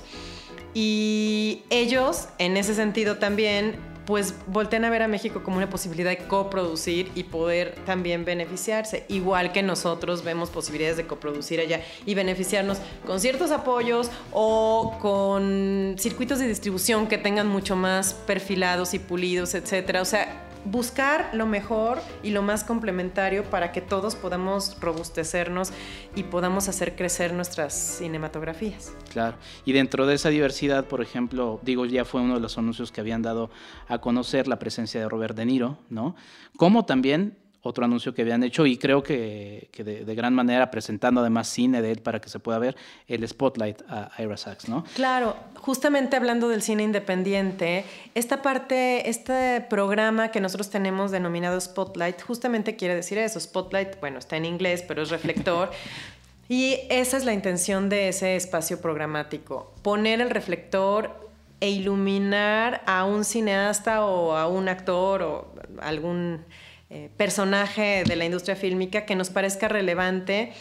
Y 0.74 1.64
ellos, 1.70 2.30
en 2.38 2.58
ese 2.58 2.76
sentido 2.76 3.18
también, 3.18 3.76
pues 4.10 4.34
volteen 4.48 4.86
a 4.86 4.90
ver 4.90 5.04
a 5.04 5.08
México 5.08 5.44
como 5.44 5.58
una 5.58 5.70
posibilidad 5.70 6.10
de 6.10 6.18
coproducir 6.18 7.12
y 7.14 7.26
poder 7.26 7.76
también 7.86 8.26
beneficiarse, 8.26 9.06
igual 9.08 9.52
que 9.52 9.62
nosotros 9.62 10.24
vemos 10.24 10.50
posibilidades 10.50 10.98
de 10.98 11.06
coproducir 11.06 11.60
allá 11.60 11.84
y 12.08 12.16
beneficiarnos 12.16 12.80
con 13.06 13.20
ciertos 13.20 13.52
apoyos 13.52 14.10
o 14.32 14.98
con 15.00 15.94
circuitos 16.00 16.40
de 16.40 16.48
distribución 16.48 17.06
que 17.06 17.20
tengan 17.20 17.48
mucho 17.48 17.76
más 17.76 18.16
perfilados 18.16 18.96
y 18.96 19.00
pulidos, 19.00 19.54
etcétera. 19.54 20.02
O 20.02 20.06
sea, 20.06 20.49
buscar 20.66 21.30
lo 21.34 21.46
mejor 21.46 22.00
y 22.24 22.32
lo 22.32 22.42
más 22.42 22.64
complementario 22.64 23.44
para 23.44 23.72
que 23.72 23.82
todos 23.82 24.16
podamos 24.16 24.78
robustecernos 24.80 25.72
y 26.16 26.24
podamos 26.24 26.68
hacer 26.68 26.96
crecer 26.96 27.34
nuestras 27.34 27.74
cinematografías. 27.74 28.94
Claro, 29.12 29.38
y 29.66 29.74
dentro 29.74 30.06
de 30.06 30.16
esa 30.16 30.30
diversidad, 30.30 30.86
por 30.86 31.02
ejemplo, 31.02 31.60
digo, 31.64 31.86
ya 31.86 32.06
fue 32.06 32.22
uno 32.22 32.36
de 32.36 32.42
los 32.42 32.58
anuncios 32.58 32.92
que 32.92 33.02
habían 33.02 33.22
dado 33.22 33.50
a 33.88 34.00
conocer 34.00 34.48
la 34.48 34.60
presencia 34.60 35.00
de 35.00 35.10
Robert 35.10 35.36
De 35.36 35.46
Niro, 35.46 35.80
¿no? 35.90 36.16
Como 36.58 36.86
también 36.86 37.38
otro 37.62 37.84
anuncio 37.84 38.14
que 38.14 38.22
habían 38.22 38.44
hecho 38.44 38.66
y 38.66 38.78
creo 38.78 39.04
que, 39.04 39.70
de, 39.76 40.16
gran 40.16 40.34
manera 40.34 40.72
presentando 40.72 41.22
además 41.22 41.48
cine 41.48 41.82
de 41.82 41.92
él 41.92 42.02
para 42.02 42.22
que 42.22 42.30
se 42.30 42.40
pueda 42.40 42.58
ver 42.60 42.76
el 43.08 43.28
Spotlight 43.28 43.82
a 43.90 44.12
Ira 44.18 44.38
Sachs, 44.38 44.70
¿no? 44.70 44.86
Claro, 44.96 45.36
justamente 45.56 46.16
hablando 46.16 46.48
del 46.48 46.62
cine 46.62 46.84
independiente, 46.84 47.86
esta 48.16 48.42
parte, 48.42 49.10
este 49.10 49.62
programa 49.70 50.30
que 50.32 50.40
nosotros 50.40 50.70
tenemos 50.70 51.12
denominado 51.12 51.60
Spotlight, 51.60 52.22
justamente 52.22 52.76
quiere 52.76 52.96
decir 52.96 53.18
eso. 53.18 53.40
Spotlight, 53.40 54.00
bueno, 54.00 54.20
está 54.20 54.38
en 54.38 54.46
inglés, 54.46 54.84
pero 54.88 55.02
es 55.02 55.10
reflector. 55.10 55.72
y 56.50 56.78
esa 56.90 57.18
es 57.18 57.26
la 57.26 57.34
intención 57.34 57.90
de 57.90 58.10
ese 58.10 58.36
espacio 58.36 58.80
programático, 58.82 59.74
poner 59.82 60.22
el 60.22 60.30
reflector 60.30 61.30
e 61.62 61.70
iluminar 61.70 62.82
a 62.86 63.04
un 63.04 63.26
cineasta 63.26 64.06
o 64.06 64.36
a 64.36 64.48
un 64.48 64.70
actor 64.70 65.22
o 65.22 65.54
algún 65.82 66.46
eh, 66.90 67.10
personaje 67.18 68.04
de 68.04 68.16
la 68.16 68.26
industria 68.26 68.56
fílmica 68.56 69.06
que 69.06 69.16
nos 69.16 69.30
parezca 69.30 69.68
relevante 69.68 70.54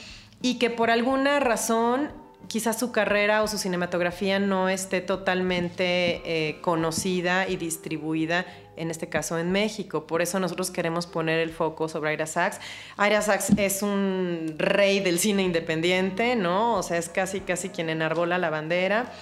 y 0.42 0.58
que 0.58 0.68
por 0.68 0.90
alguna 0.90 1.40
razón 1.40 2.11
quizás 2.49 2.78
su 2.78 2.92
carrera 2.92 3.42
o 3.42 3.49
su 3.49 3.58
cinematografía 3.58 4.38
no 4.38 4.68
esté 4.68 5.00
totalmente 5.00 6.20
eh, 6.25 6.61
conocida 6.61 7.49
y 7.49 7.56
distribuida, 7.56 8.47
en 8.76 8.90
este 8.90 9.08
caso 9.08 9.38
en 9.38 9.52
México. 9.52 10.06
Por 10.06 10.23
eso 10.23 10.38
nosotros 10.38 10.70
queremos 10.70 11.06
poner 11.06 11.40
el 11.40 11.50
foco 11.50 11.88
sobre 11.88 12.12
Ira 12.12 12.26
Sachs. 12.26 12.61
Ira 12.99 13.23
Sachs 13.23 13.50
es 13.56 13.82
un 13.82 14.54
rey 14.56 15.00
del 15.00 15.18
cine 15.18 15.42
independiente, 15.42 16.37
¿no? 16.37 16.75
O 16.75 16.82
sea, 16.82 16.99
es 16.99 17.08
casi, 17.08 17.40
casi 17.40 17.70
quien 17.70 17.90
enarbola 17.90 18.38
la 18.38 18.50
bandera 18.50 19.12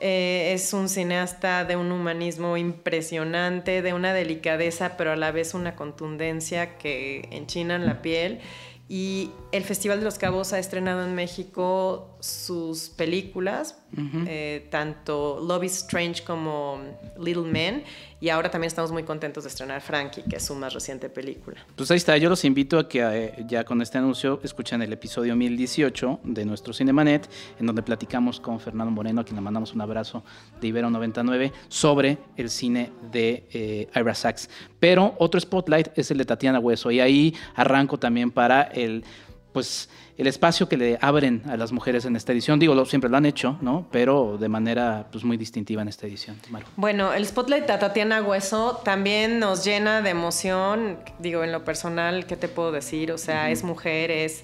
Eh, 0.00 0.52
es 0.54 0.72
un 0.72 0.88
cineasta 0.88 1.64
de 1.64 1.76
un 1.76 1.90
humanismo 1.90 2.56
impresionante, 2.56 3.82
de 3.82 3.94
una 3.94 4.12
delicadeza, 4.12 4.96
pero 4.96 5.12
a 5.12 5.16
la 5.16 5.32
vez 5.32 5.54
una 5.54 5.74
contundencia 5.74 6.78
que 6.78 7.28
enchinan 7.32 7.84
la 7.84 8.00
piel. 8.00 8.40
Y 8.88 9.32
el 9.52 9.64
Festival 9.64 9.98
de 9.98 10.04
los 10.04 10.16
Cabos 10.18 10.52
ha 10.52 10.58
estrenado 10.58 11.04
en 11.04 11.14
México 11.14 12.16
sus 12.20 12.88
películas, 12.88 13.82
eh, 13.96 14.66
tanto 14.70 15.40
Love 15.40 15.64
is 15.64 15.76
Strange 15.78 16.22
como 16.22 16.80
Little 17.18 17.44
Men, 17.44 17.84
y 18.20 18.28
ahora 18.30 18.50
también 18.50 18.68
estamos 18.68 18.90
muy 18.90 19.04
contentos 19.04 19.44
de 19.44 19.48
estrenar 19.48 19.80
Frankie, 19.80 20.22
que 20.22 20.36
es 20.36 20.44
su 20.44 20.54
más 20.54 20.74
reciente 20.74 21.08
película. 21.08 21.64
Pues 21.76 21.90
ahí 21.90 21.96
está, 21.96 22.16
yo 22.16 22.28
los 22.28 22.44
invito 22.44 22.78
a 22.78 22.88
que 22.88 23.00
eh, 23.00 23.44
ya 23.46 23.64
con 23.64 23.80
este 23.80 23.98
anuncio 23.98 24.40
escuchen 24.42 24.82
el 24.82 24.92
episodio 24.92 25.36
1018 25.36 26.20
de 26.24 26.44
nuestro 26.44 26.72
Cinemanet, 26.72 27.28
en 27.60 27.66
donde 27.66 27.82
platicamos 27.82 28.40
con 28.40 28.58
Fernando 28.58 28.90
Moreno, 28.90 29.20
a 29.20 29.24
quien 29.24 29.36
le 29.36 29.42
mandamos 29.42 29.72
un 29.72 29.80
abrazo 29.80 30.24
de 30.60 30.66
Ibero 30.66 30.90
99, 30.90 31.52
sobre 31.68 32.18
el 32.36 32.50
cine 32.50 32.90
de 33.12 33.46
eh, 33.52 33.88
Ira 33.94 34.14
Sachs. 34.14 34.50
Pero 34.80 35.14
otro 35.18 35.40
spotlight 35.40 35.96
es 35.96 36.10
el 36.10 36.18
de 36.18 36.24
Tatiana 36.24 36.58
Hueso, 36.58 36.90
y 36.90 37.00
ahí 37.00 37.34
arranco 37.54 37.98
también 37.98 38.30
para 38.32 38.62
el 38.62 39.04
pues 39.52 39.88
el 40.18 40.26
espacio 40.26 40.68
que 40.68 40.76
le 40.76 40.98
abren 41.00 41.42
a 41.48 41.56
las 41.56 41.70
mujeres 41.70 42.04
en 42.04 42.16
esta 42.16 42.32
edición. 42.32 42.58
Digo, 42.58 42.84
siempre 42.84 43.08
lo 43.08 43.16
han 43.16 43.24
hecho, 43.24 43.56
¿no? 43.60 43.86
Pero 43.92 44.36
de 44.36 44.48
manera 44.48 45.06
pues, 45.12 45.24
muy 45.24 45.36
distintiva 45.36 45.82
en 45.82 45.88
esta 45.88 46.06
edición. 46.06 46.36
Bueno, 46.76 47.12
el 47.12 47.24
spotlight 47.24 47.66
de 47.66 47.78
Tatiana 47.78 48.20
Hueso 48.20 48.80
también 48.84 49.38
nos 49.38 49.64
llena 49.64 50.02
de 50.02 50.10
emoción. 50.10 50.98
Digo, 51.20 51.44
en 51.44 51.52
lo 51.52 51.64
personal, 51.64 52.26
¿qué 52.26 52.36
te 52.36 52.48
puedo 52.48 52.72
decir? 52.72 53.12
O 53.12 53.18
sea, 53.18 53.50
es 53.50 53.62
mujer, 53.62 54.10
es, 54.10 54.42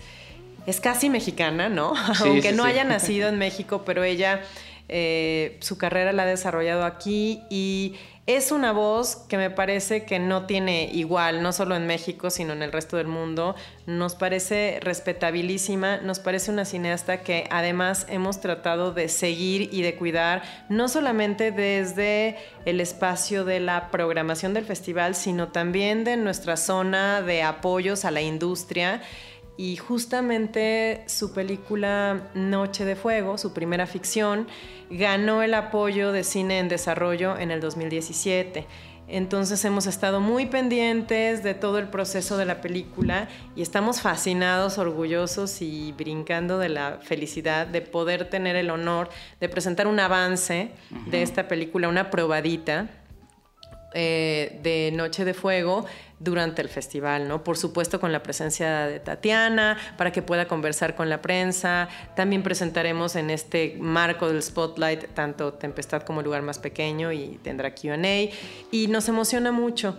es 0.66 0.80
casi 0.80 1.10
mexicana, 1.10 1.68
¿no? 1.68 1.94
Aunque 2.20 2.52
no 2.52 2.62
haya 2.62 2.84
nacido 2.84 3.28
en 3.30 3.38
México, 3.38 3.82
pero 3.84 4.04
ella, 4.04 4.42
eh, 4.88 5.58
su 5.60 5.76
carrera 5.76 6.12
la 6.12 6.22
ha 6.22 6.26
desarrollado 6.26 6.84
aquí 6.84 7.42
y 7.50 7.96
es 8.26 8.52
una 8.52 8.72
voz 8.72 9.16
que 9.28 9.36
me 9.36 9.50
parece 9.50 10.04
que 10.04 10.18
no 10.18 10.46
tiene 10.46 10.88
igual, 10.90 11.42
no 11.42 11.52
solo 11.52 11.76
en 11.76 11.86
México, 11.86 12.30
sino 12.30 12.54
en 12.54 12.62
el 12.62 12.72
resto 12.72 12.96
del 12.96 13.06
mundo. 13.06 13.54
Nos 13.86 14.14
parece 14.14 14.78
respetabilísima, 14.80 15.98
nos 15.98 16.20
parece 16.20 16.50
una 16.50 16.64
cineasta 16.64 17.20
que 17.20 17.46
además 17.50 18.06
hemos 18.08 18.40
tratado 18.40 18.92
de 18.92 19.10
seguir 19.10 19.68
y 19.72 19.82
de 19.82 19.96
cuidar, 19.96 20.42
no 20.70 20.88
solamente 20.88 21.52
desde 21.52 22.36
el 22.64 22.80
espacio 22.80 23.44
de 23.44 23.60
la 23.60 23.90
programación 23.90 24.54
del 24.54 24.64
festival, 24.64 25.14
sino 25.14 25.48
también 25.48 26.04
de 26.04 26.16
nuestra 26.16 26.56
zona 26.56 27.20
de 27.20 27.42
apoyos 27.42 28.06
a 28.06 28.10
la 28.10 28.22
industria. 28.22 29.02
Y 29.56 29.76
justamente 29.76 31.04
su 31.06 31.32
película 31.32 32.30
Noche 32.34 32.84
de 32.84 32.96
Fuego, 32.96 33.38
su 33.38 33.52
primera 33.52 33.86
ficción, 33.86 34.48
ganó 34.90 35.42
el 35.42 35.54
apoyo 35.54 36.10
de 36.10 36.24
cine 36.24 36.58
en 36.58 36.68
desarrollo 36.68 37.38
en 37.38 37.52
el 37.52 37.60
2017. 37.60 38.66
Entonces 39.06 39.64
hemos 39.64 39.86
estado 39.86 40.20
muy 40.20 40.46
pendientes 40.46 41.42
de 41.42 41.54
todo 41.54 41.78
el 41.78 41.88
proceso 41.88 42.38
de 42.38 42.46
la 42.46 42.62
película 42.62 43.28
y 43.54 43.60
estamos 43.60 44.00
fascinados, 44.00 44.78
orgullosos 44.78 45.60
y 45.60 45.92
brincando 45.92 46.58
de 46.58 46.70
la 46.70 46.98
felicidad 47.02 47.66
de 47.66 47.82
poder 47.82 48.30
tener 48.30 48.56
el 48.56 48.70
honor 48.70 49.10
de 49.40 49.48
presentar 49.50 49.86
un 49.86 50.00
avance 50.00 50.70
de 51.10 51.22
esta 51.22 51.48
película, 51.48 51.88
una 51.88 52.10
probadita 52.10 52.88
eh, 53.94 54.58
de 54.62 54.90
Noche 54.92 55.24
de 55.24 55.34
Fuego 55.34 55.86
durante 56.18 56.62
el 56.62 56.68
festival, 56.68 57.28
¿no? 57.28 57.44
Por 57.44 57.56
supuesto 57.56 58.00
con 58.00 58.12
la 58.12 58.22
presencia 58.22 58.86
de 58.86 58.98
Tatiana, 58.98 59.76
para 59.96 60.10
que 60.12 60.22
pueda 60.22 60.48
conversar 60.48 60.94
con 60.94 61.08
la 61.08 61.22
prensa. 61.22 61.88
También 62.16 62.42
presentaremos 62.42 63.16
en 63.16 63.30
este 63.30 63.76
marco 63.78 64.28
del 64.28 64.42
Spotlight 64.42 65.14
tanto 65.14 65.54
Tempestad 65.54 66.02
como 66.02 66.22
Lugar 66.22 66.42
Más 66.42 66.58
Pequeño 66.58 67.12
y 67.12 67.38
tendrá 67.42 67.74
QA. 67.74 67.96
Y 68.70 68.86
nos 68.88 69.08
emociona 69.08 69.52
mucho. 69.52 69.96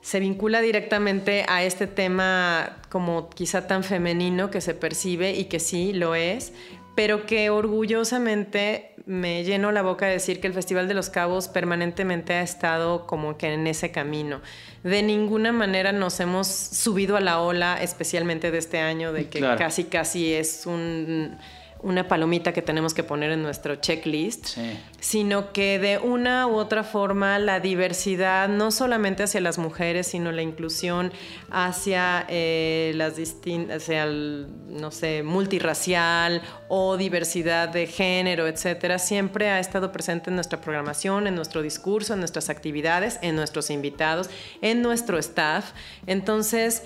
Se 0.00 0.18
vincula 0.18 0.60
directamente 0.60 1.44
a 1.48 1.62
este 1.62 1.86
tema 1.86 2.78
como 2.88 3.30
quizá 3.30 3.66
tan 3.66 3.84
femenino 3.84 4.50
que 4.50 4.60
se 4.60 4.74
percibe 4.74 5.32
y 5.32 5.44
que 5.44 5.60
sí 5.60 5.92
lo 5.92 6.14
es, 6.14 6.52
pero 6.94 7.26
que 7.26 7.50
orgullosamente 7.50 8.94
me 9.06 9.44
lleno 9.44 9.72
la 9.72 9.82
boca 9.82 10.06
de 10.06 10.12
decir 10.12 10.40
que 10.40 10.46
el 10.46 10.52
Festival 10.52 10.88
de 10.88 10.94
los 10.94 11.10
Cabos 11.10 11.48
permanentemente 11.48 12.34
ha 12.34 12.42
estado 12.42 13.06
como 13.06 13.36
que 13.36 13.52
en 13.52 13.66
ese 13.66 13.90
camino. 13.90 14.40
De 14.84 15.02
ninguna 15.02 15.52
manera 15.52 15.92
nos 15.92 16.20
hemos 16.20 16.46
subido 16.46 17.16
a 17.16 17.20
la 17.20 17.40
ola, 17.40 17.82
especialmente 17.82 18.50
de 18.50 18.58
este 18.58 18.78
año, 18.78 19.12
de 19.12 19.28
que 19.28 19.40
casi 19.40 19.84
casi 19.84 20.34
es 20.34 20.66
un 20.66 21.38
una 21.82 22.06
palomita 22.06 22.52
que 22.52 22.62
tenemos 22.62 22.94
que 22.94 23.02
poner 23.02 23.32
en 23.32 23.42
nuestro 23.42 23.76
checklist, 23.76 24.56
sino 25.00 25.52
que 25.52 25.78
de 25.78 25.98
una 25.98 26.46
u 26.46 26.54
otra 26.54 26.84
forma 26.84 27.38
la 27.38 27.60
diversidad, 27.60 28.48
no 28.48 28.70
solamente 28.70 29.24
hacia 29.24 29.40
las 29.40 29.58
mujeres, 29.58 30.06
sino 30.06 30.32
la 30.32 30.42
inclusión 30.42 31.12
hacia 31.50 32.24
eh, 32.28 32.92
las 32.94 33.16
distintas, 33.16 33.82
hacia 33.82 34.04
el, 34.04 34.46
no 34.68 34.90
sé, 34.90 35.22
multirracial 35.22 36.42
o 36.68 36.96
diversidad 36.96 37.68
de 37.68 37.86
género, 37.86 38.46
etcétera, 38.46 38.98
siempre 38.98 39.50
ha 39.50 39.58
estado 39.58 39.92
presente 39.92 40.30
en 40.30 40.36
nuestra 40.36 40.60
programación, 40.60 41.26
en 41.26 41.34
nuestro 41.34 41.62
discurso, 41.62 42.14
en 42.14 42.20
nuestras 42.20 42.48
actividades, 42.48 43.18
en 43.22 43.34
nuestros 43.36 43.70
invitados, 43.70 44.30
en 44.60 44.82
nuestro 44.82 45.18
staff. 45.18 45.72
Entonces, 46.06 46.82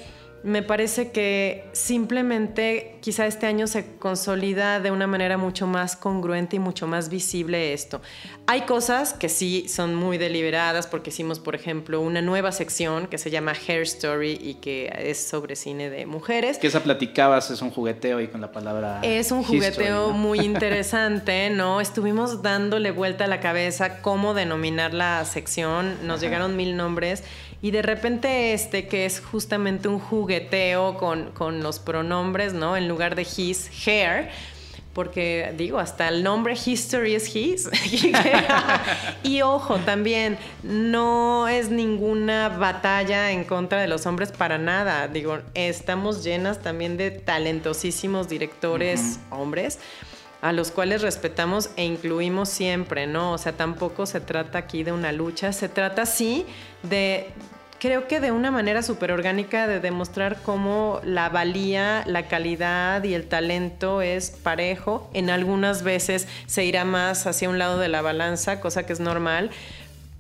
me 0.47 0.63
parece 0.63 1.11
que 1.11 1.65
simplemente 1.73 2.99
quizá 3.01 3.27
este 3.27 3.47
año 3.47 3.67
se 3.67 3.97
consolida 3.97 4.79
de 4.79 4.93
una 4.93 5.09
manera 5.09 5.37
mucho 5.39 5.67
más 5.67 5.97
congruente 5.97 6.55
y 6.55 6.59
mucho 6.61 6.87
más 6.87 7.09
visible 7.09 7.73
esto. 7.73 8.01
Hay 8.47 8.61
cosas 8.61 9.13
que 9.13 9.29
sí 9.29 9.67
son 9.69 9.97
muy 9.97 10.19
deliberadas 10.19 10.87
porque 10.87 11.11
hicimos, 11.11 11.41
por 11.41 11.57
ejemplo, 11.57 12.01
una 12.01 12.23
nueva 12.23 12.53
sección 12.53 13.09
que 13.09 13.19
se 13.19 13.33
llama 13.33 13.55
Hair 13.67 13.83
Story 13.83 14.39
y 14.41 14.55
que 14.55 14.93
es 14.97 15.27
sobre 15.27 15.57
cine 15.57 15.91
de 15.91 16.07
mujeres. 16.07 16.59
Que 16.59 16.69
esa 16.69 16.81
platicabas, 16.81 17.51
es 17.51 17.61
un 17.61 17.73
jugueteo 17.73 18.21
y 18.21 18.29
con 18.29 18.41
la 18.41 18.53
palabra. 18.53 19.01
Es 19.03 19.33
un 19.33 19.43
jugueteo 19.43 20.13
muy 20.13 20.39
interesante, 20.47 21.51
¿no? 21.51 21.81
Estuvimos 21.81 22.43
dándole 22.43 22.93
vuelta 22.93 23.25
a 23.25 23.27
la 23.27 23.41
cabeza 23.41 24.01
cómo 24.01 24.33
denominar 24.33 24.95
la 24.95 25.25
sección, 25.25 26.07
nos 26.07 26.21
llegaron 26.21 26.55
mil 26.55 26.77
nombres 26.77 27.25
y 27.67 27.73
de 27.73 27.83
repente 27.83 28.53
este, 28.53 28.87
que 28.87 29.07
es 29.07 29.19
justamente 29.19 29.89
un 29.89 29.99
jugueteo 29.99 30.97
con, 30.99 31.33
con 31.33 31.65
los 31.65 31.81
pronombres, 31.81 32.53
¿no? 32.53 32.77
En 32.77 32.87
lugar 32.87 33.17
de 33.17 33.23
his, 33.23 33.69
hair, 33.85 34.29
porque 34.93 35.53
digo, 35.59 35.81
hasta 35.81 36.07
el 36.07 36.23
nombre 36.23 36.55
History 36.55 37.17
es 37.17 37.35
his. 37.35 37.69
y 39.25 39.43
ojo, 39.43 39.79
también 39.79 40.39
no 40.63 41.49
es 41.49 41.69
ninguna 41.69 42.51
batalla 42.51 43.33
en 43.33 43.43
contra 43.43 43.81
de 43.81 43.89
los 43.89 44.07
hombres 44.07 44.31
para 44.31 44.59
nada. 44.59 45.09
Digo, 45.09 45.41
estamos 45.55 46.23
llenas 46.23 46.63
también 46.63 46.97
de 46.97 47.11
talentosísimos 47.11 48.29
directores 48.29 49.19
hombres 49.31 49.81
a 50.41 50.53
los 50.53 50.71
cuales 50.71 51.03
respetamos 51.03 51.71
e 51.75 51.85
incluimos 51.85 52.49
siempre, 52.49 53.09
¿no? 53.09 53.33
O 53.33 53.39
sea, 53.39 53.57
tampoco 53.57 54.07
se 54.07 54.21
trata 54.21 54.59
aquí 54.59 54.85
de 54.85 54.93
una 54.93 55.11
lucha, 55.11 55.53
se 55.53 55.69
trata 55.69 56.07
sí 56.07 56.47
de, 56.85 57.33
creo 57.79 58.09
que 58.09 58.21
de 58.21 58.33
una 58.33 58.51
manera 58.51 58.83
súper 58.83 59.13
orgánica 59.13 59.67
de 59.67 59.81
demostrar 59.81 60.39
cómo 60.43 61.01
la 61.05 61.29
valía, 61.29 62.05
la 62.07 62.29
calidad 62.29 63.03
y 63.05 63.15
el 63.15 63.27
talento 63.27 64.03
es 64.03 64.31
parejo. 64.31 65.11
En 65.15 65.31
algunas 65.31 65.83
veces 65.83 66.29
se 66.47 66.65
irá 66.65 66.85
más 66.85 67.27
hacia 67.27 67.49
un 67.49 67.59
lado 67.59 67.79
de 67.79 67.89
la 67.89 68.03
balanza, 68.03 68.61
cosa 68.61 68.87
que 68.87 68.93
es 68.93 69.01
normal. 69.01 69.51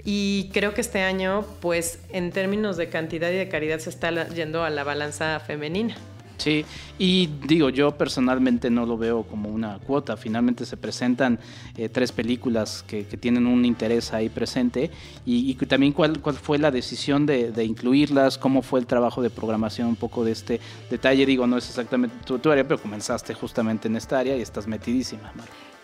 Y 0.04 0.50
creo 0.52 0.72
que 0.72 0.80
este 0.80 1.02
año, 1.02 1.44
pues 1.60 1.98
en 2.10 2.30
términos 2.30 2.76
de 2.76 2.88
cantidad 2.88 3.30
y 3.30 3.36
de 3.36 3.48
calidad, 3.48 3.80
se 3.80 3.90
está 3.90 4.28
yendo 4.28 4.62
a 4.62 4.70
la 4.70 4.84
balanza 4.84 5.40
femenina. 5.40 5.96
Sí, 6.36 6.64
y 6.98 7.28
digo, 7.46 7.70
yo 7.70 7.92
personalmente 7.92 8.70
no 8.70 8.86
lo 8.86 8.98
veo 8.98 9.22
como 9.22 9.48
una 9.48 9.78
cuota. 9.78 10.16
Finalmente 10.16 10.66
se 10.66 10.76
presentan 10.76 11.38
eh, 11.76 11.88
tres 11.88 12.12
películas 12.12 12.84
que, 12.86 13.04
tienen 13.16 13.46
un 13.46 13.64
interés 13.64 14.12
ahí 14.12 14.28
presente. 14.28 14.90
Y, 15.24 15.54
también 15.66 15.92
cuál, 15.92 16.20
fue 16.40 16.58
la 16.58 16.70
decisión 16.70 17.26
de, 17.26 17.64
incluirlas, 17.64 18.38
cómo 18.38 18.62
fue 18.62 18.80
el 18.80 18.86
trabajo 18.86 19.22
de 19.22 19.30
programación, 19.30 19.88
un 19.88 19.96
poco 19.96 20.24
de 20.24 20.32
este 20.32 20.60
detalle. 20.90 21.24
Digo, 21.24 21.46
no 21.46 21.56
es 21.56 21.68
exactamente 21.68 22.14
tu, 22.24 22.50
área, 22.50 22.64
pero 22.64 22.80
comenzaste 22.80 23.34
justamente 23.34 23.88
en 23.88 23.96
esta 23.96 24.18
área 24.18 24.36
y 24.36 24.42
estás 24.42 24.66
metidísima. 24.66 25.32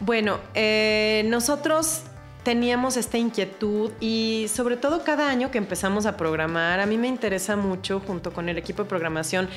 Bueno, 0.01 0.39
eh, 0.55 1.25
nosotros 1.27 2.03
teníamos 2.43 2.97
esta 2.97 3.19
inquietud 3.19 3.93
y 4.01 4.47
sobre 4.53 4.77
todo 4.77 5.05
cada 5.05 5.29
año 5.29 5.51
que 5.51 5.59
empezamos 5.59 6.07
a 6.07 6.17
programar, 6.17 6.81
a 6.81 6.87
mí 6.87 6.99
me 6.99 7.09
interesa 7.09 7.57
mucho 7.57 8.01
junto 8.01 8.33
con 8.33 8.49
el 8.49 8.59
equipo 8.59 8.83
de 8.83 8.89
programación 8.89 9.49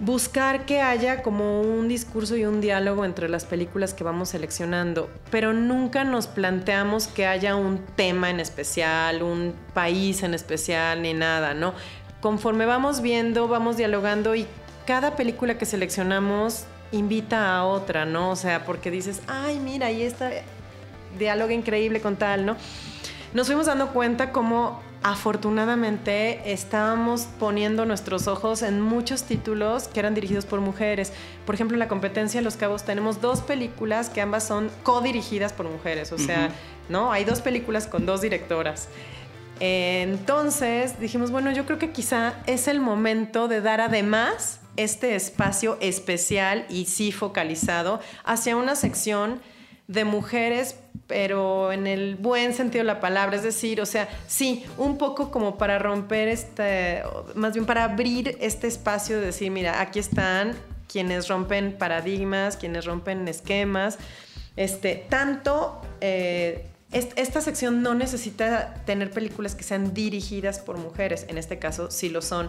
buscar 0.00 0.64
que 0.64 0.80
haya 0.80 1.22
como 1.22 1.60
un 1.60 1.86
discurso 1.86 2.34
y 2.36 2.46
un 2.46 2.60
diálogo 2.60 3.04
entre 3.04 3.28
las 3.28 3.44
películas 3.44 3.92
que 3.92 4.02
vamos 4.02 4.30
seleccionando, 4.30 5.10
pero 5.30 5.52
nunca 5.52 6.04
nos 6.04 6.26
planteamos 6.26 7.06
que 7.06 7.26
haya 7.26 7.54
un 7.54 7.78
tema 7.96 8.30
en 8.30 8.40
especial, 8.40 9.22
un 9.22 9.54
país 9.74 10.22
en 10.22 10.32
especial, 10.32 11.02
ni 11.02 11.12
nada, 11.12 11.52
¿no? 11.52 11.74
Conforme 12.22 12.64
vamos 12.64 13.02
viendo, 13.02 13.46
vamos 13.46 13.76
dialogando 13.76 14.34
y 14.34 14.46
cada 14.86 15.16
película 15.16 15.58
que 15.58 15.66
seleccionamos 15.66 16.64
invita 16.92 17.54
a 17.54 17.64
otra, 17.64 18.06
¿no? 18.06 18.30
O 18.30 18.36
sea, 18.36 18.64
porque 18.64 18.90
dices, 18.90 19.20
ay, 19.28 19.58
mira, 19.58 19.86
ahí 19.86 20.02
está 20.02 20.30
diálogo 21.18 21.50
increíble 21.50 22.00
con 22.00 22.16
tal, 22.16 22.46
¿no? 22.46 22.56
Nos 23.32 23.46
fuimos 23.46 23.66
dando 23.66 23.88
cuenta 23.92 24.32
cómo 24.32 24.82
afortunadamente 25.02 26.52
estábamos 26.52 27.28
poniendo 27.38 27.86
nuestros 27.86 28.26
ojos 28.26 28.62
en 28.62 28.80
muchos 28.80 29.22
títulos 29.22 29.86
que 29.86 30.00
eran 30.00 30.14
dirigidos 30.14 30.46
por 30.46 30.60
mujeres. 30.60 31.12
Por 31.46 31.54
ejemplo, 31.54 31.76
en 31.76 31.78
la 31.78 31.88
competencia 31.88 32.40
de 32.40 32.44
Los 32.44 32.56
Cabos 32.56 32.82
tenemos 32.82 33.20
dos 33.20 33.40
películas 33.40 34.10
que 34.10 34.20
ambas 34.20 34.44
son 34.44 34.70
co-dirigidas 34.82 35.52
por 35.52 35.68
mujeres, 35.68 36.12
o 36.12 36.18
sea, 36.18 36.50
¿no? 36.88 37.12
Hay 37.12 37.24
dos 37.24 37.40
películas 37.40 37.86
con 37.86 38.04
dos 38.04 38.20
directoras. 38.20 38.88
Entonces 39.60 40.98
dijimos, 40.98 41.30
bueno, 41.30 41.52
yo 41.52 41.66
creo 41.66 41.78
que 41.78 41.92
quizá 41.92 42.34
es 42.46 42.66
el 42.66 42.80
momento 42.80 43.46
de 43.46 43.60
dar 43.60 43.80
además 43.80 44.58
este 44.76 45.14
espacio 45.14 45.78
especial 45.80 46.66
y 46.68 46.86
sí 46.86 47.12
focalizado 47.12 48.00
hacia 48.24 48.56
una 48.56 48.74
sección 48.74 49.40
de 49.90 50.04
mujeres, 50.04 50.76
pero 51.08 51.72
en 51.72 51.88
el 51.88 52.14
buen 52.14 52.54
sentido 52.54 52.84
de 52.84 52.86
la 52.86 53.00
palabra, 53.00 53.34
es 53.34 53.42
decir, 53.42 53.80
o 53.80 53.86
sea, 53.86 54.08
sí, 54.28 54.64
un 54.78 54.98
poco 54.98 55.32
como 55.32 55.58
para 55.58 55.80
romper 55.80 56.28
este, 56.28 57.02
más 57.34 57.54
bien 57.54 57.66
para 57.66 57.82
abrir 57.82 58.36
este 58.40 58.68
espacio 58.68 59.18
de 59.18 59.26
decir, 59.26 59.50
mira, 59.50 59.80
aquí 59.80 59.98
están 59.98 60.54
quienes 60.86 61.26
rompen 61.26 61.76
paradigmas, 61.76 62.56
quienes 62.56 62.84
rompen 62.84 63.26
esquemas, 63.26 63.98
este, 64.54 65.06
tanto 65.08 65.82
eh, 66.00 66.66
esta 66.92 67.40
sección 67.40 67.82
no 67.82 67.94
necesita 67.94 68.74
tener 68.86 69.10
películas 69.10 69.56
que 69.56 69.64
sean 69.64 69.92
dirigidas 69.92 70.60
por 70.60 70.78
mujeres, 70.78 71.26
en 71.28 71.36
este 71.36 71.58
caso 71.58 71.90
sí 71.90 72.10
lo 72.10 72.22
son, 72.22 72.48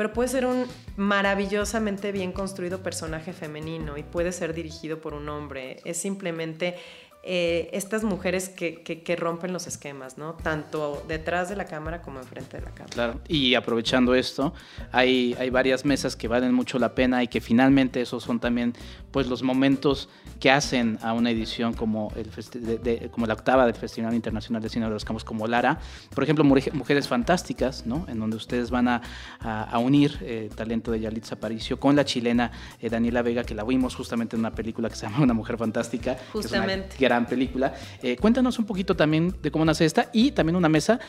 pero 0.00 0.14
puede 0.14 0.30
ser 0.30 0.46
un 0.46 0.64
maravillosamente 0.96 2.10
bien 2.10 2.32
construido 2.32 2.82
personaje 2.82 3.34
femenino 3.34 3.98
y 3.98 4.02
puede 4.02 4.32
ser 4.32 4.54
dirigido 4.54 5.02
por 5.02 5.12
un 5.12 5.28
hombre. 5.28 5.76
Es 5.84 5.98
simplemente 5.98 6.78
eh, 7.22 7.68
estas 7.72 8.02
mujeres 8.02 8.48
que, 8.48 8.82
que, 8.82 9.16
rompen 9.16 9.52
los 9.52 9.66
esquemas, 9.66 10.16
¿no? 10.16 10.34
Tanto 10.34 11.04
detrás 11.06 11.50
de 11.50 11.56
la 11.56 11.66
cámara 11.66 12.00
como 12.00 12.18
enfrente 12.18 12.56
de 12.56 12.62
la 12.62 12.70
cámara. 12.70 12.94
Claro, 12.94 13.20
y 13.28 13.54
aprovechando 13.54 14.14
esto, 14.14 14.54
hay, 14.90 15.36
hay 15.38 15.50
varias 15.50 15.84
mesas 15.84 16.16
que 16.16 16.28
valen 16.28 16.54
mucho 16.54 16.78
la 16.78 16.94
pena 16.94 17.22
y 17.22 17.28
que 17.28 17.42
finalmente 17.42 18.00
esos 18.00 18.22
son 18.24 18.40
también 18.40 18.72
pues 19.10 19.26
los 19.26 19.42
momentos 19.42 20.08
que 20.38 20.50
hacen 20.50 20.98
a 21.02 21.12
una 21.12 21.30
edición 21.30 21.74
como, 21.74 22.10
el 22.16 23.10
como 23.10 23.26
la 23.26 23.34
octava 23.34 23.66
del 23.66 23.74
Festival 23.74 24.14
Internacional 24.14 24.62
de 24.62 24.70
Cine 24.70 24.86
de 24.86 24.92
los 24.92 25.04
Campos 25.04 25.24
como 25.24 25.46
Lara. 25.46 25.78
Por 26.14 26.24
ejemplo, 26.24 26.42
Mujeres 26.44 27.06
Fantásticas, 27.06 27.84
¿no? 27.84 28.06
En 28.08 28.18
donde 28.18 28.36
ustedes 28.36 28.70
van 28.70 28.88
a, 28.88 29.02
a, 29.40 29.78
unir 29.78 30.16
el 30.22 30.46
eh, 30.46 30.50
talento 30.54 30.90
de 30.90 31.00
Yalitza 31.00 31.34
Aparicio 31.34 31.78
con 31.78 31.96
la 31.96 32.06
chilena 32.06 32.50
eh, 32.80 32.88
Daniela 32.88 33.20
Vega, 33.20 33.44
que 33.44 33.54
la 33.54 33.64
vimos 33.64 33.94
justamente 33.94 34.36
en 34.36 34.40
una 34.40 34.54
película 34.54 34.88
que 34.88 34.96
se 34.96 35.06
llama 35.06 35.20
Una 35.20 35.34
Mujer 35.34 35.58
Fantástica. 35.58 36.16
Justamente 36.32 36.96
gran 37.14 37.26
película. 37.26 37.74
Eh, 38.02 38.16
cuéntanos 38.16 38.58
un 38.58 38.66
poquito 38.66 38.96
también 38.96 39.34
de 39.42 39.50
cómo 39.50 39.64
nace 39.64 39.84
esta 39.84 40.10
y 40.12 40.32
también 40.32 40.56
una 40.56 40.68
mesa 40.68 41.00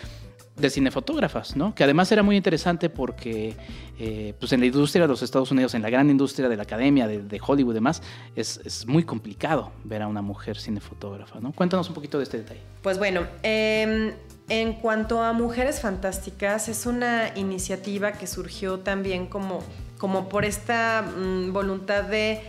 de 0.58 0.70
cinefotógrafas, 0.70 1.55
¿no? 1.55 1.74
Que 1.74 1.84
además 1.84 2.12
era 2.12 2.24
muy 2.24 2.36
interesante 2.36 2.89
porque 2.89 3.55
eh, 3.98 4.34
pues 4.39 4.51
en 4.51 4.60
la 4.60 4.65
industria 4.65 5.03
de 5.03 5.08
los 5.08 5.22
Estados 5.24 5.50
Unidos, 5.51 5.74
en 5.74 5.81
la 5.81 5.89
gran 5.89 6.10
industria 6.10 6.50
de 6.50 6.58
la 6.58 6.63
academia, 6.63 7.08
de, 7.08 7.41
Hollywood 7.46 7.72
y 7.72 7.75
demás, 7.75 8.01
es, 8.36 8.86
muy 8.86 9.03
complicado 9.03 9.72
ver 9.84 10.01
a 10.01 10.08
una 10.08 10.22
mujer 10.22 10.58
cinefotógrafa, 10.58 11.39
¿no? 11.39 11.53
Cuéntanos 11.53 11.88
un 11.88 11.96
poquito 11.96 12.17
de 12.17 12.25
este 12.25 12.38
detalle. 12.38 12.62
Pues 12.81 12.98
bueno, 12.98 13.22
em, 13.43 14.12
en 14.50 14.74
cuanto 14.74 15.24
a 15.24 15.34
Mujeres 15.34 15.79
Fantásticas, 15.79 16.67
es 16.67 16.86
una 16.86 17.31
iniciativa 17.36 18.12
que 18.12 18.27
surgió 18.27 18.79
también 18.79 19.27
como, 19.27 19.63
como 19.98 20.29
por 20.29 20.46
esta 20.46 21.03
mm, 21.03 21.53
voluntad 21.53 22.03
de 22.03 22.41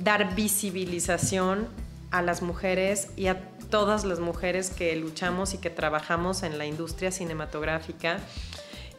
dar 0.00 0.34
visibilización 0.34 1.68
a 2.10 2.22
las 2.22 2.42
mujeres 2.42 3.10
y 3.16 3.26
a 3.26 3.48
todas 3.70 4.04
las 4.04 4.20
mujeres 4.20 4.70
que 4.70 4.94
luchamos 4.96 5.54
y 5.54 5.58
que 5.58 5.70
trabajamos 5.70 6.42
en 6.42 6.58
la 6.58 6.66
industria 6.66 7.10
cinematográfica. 7.10 8.18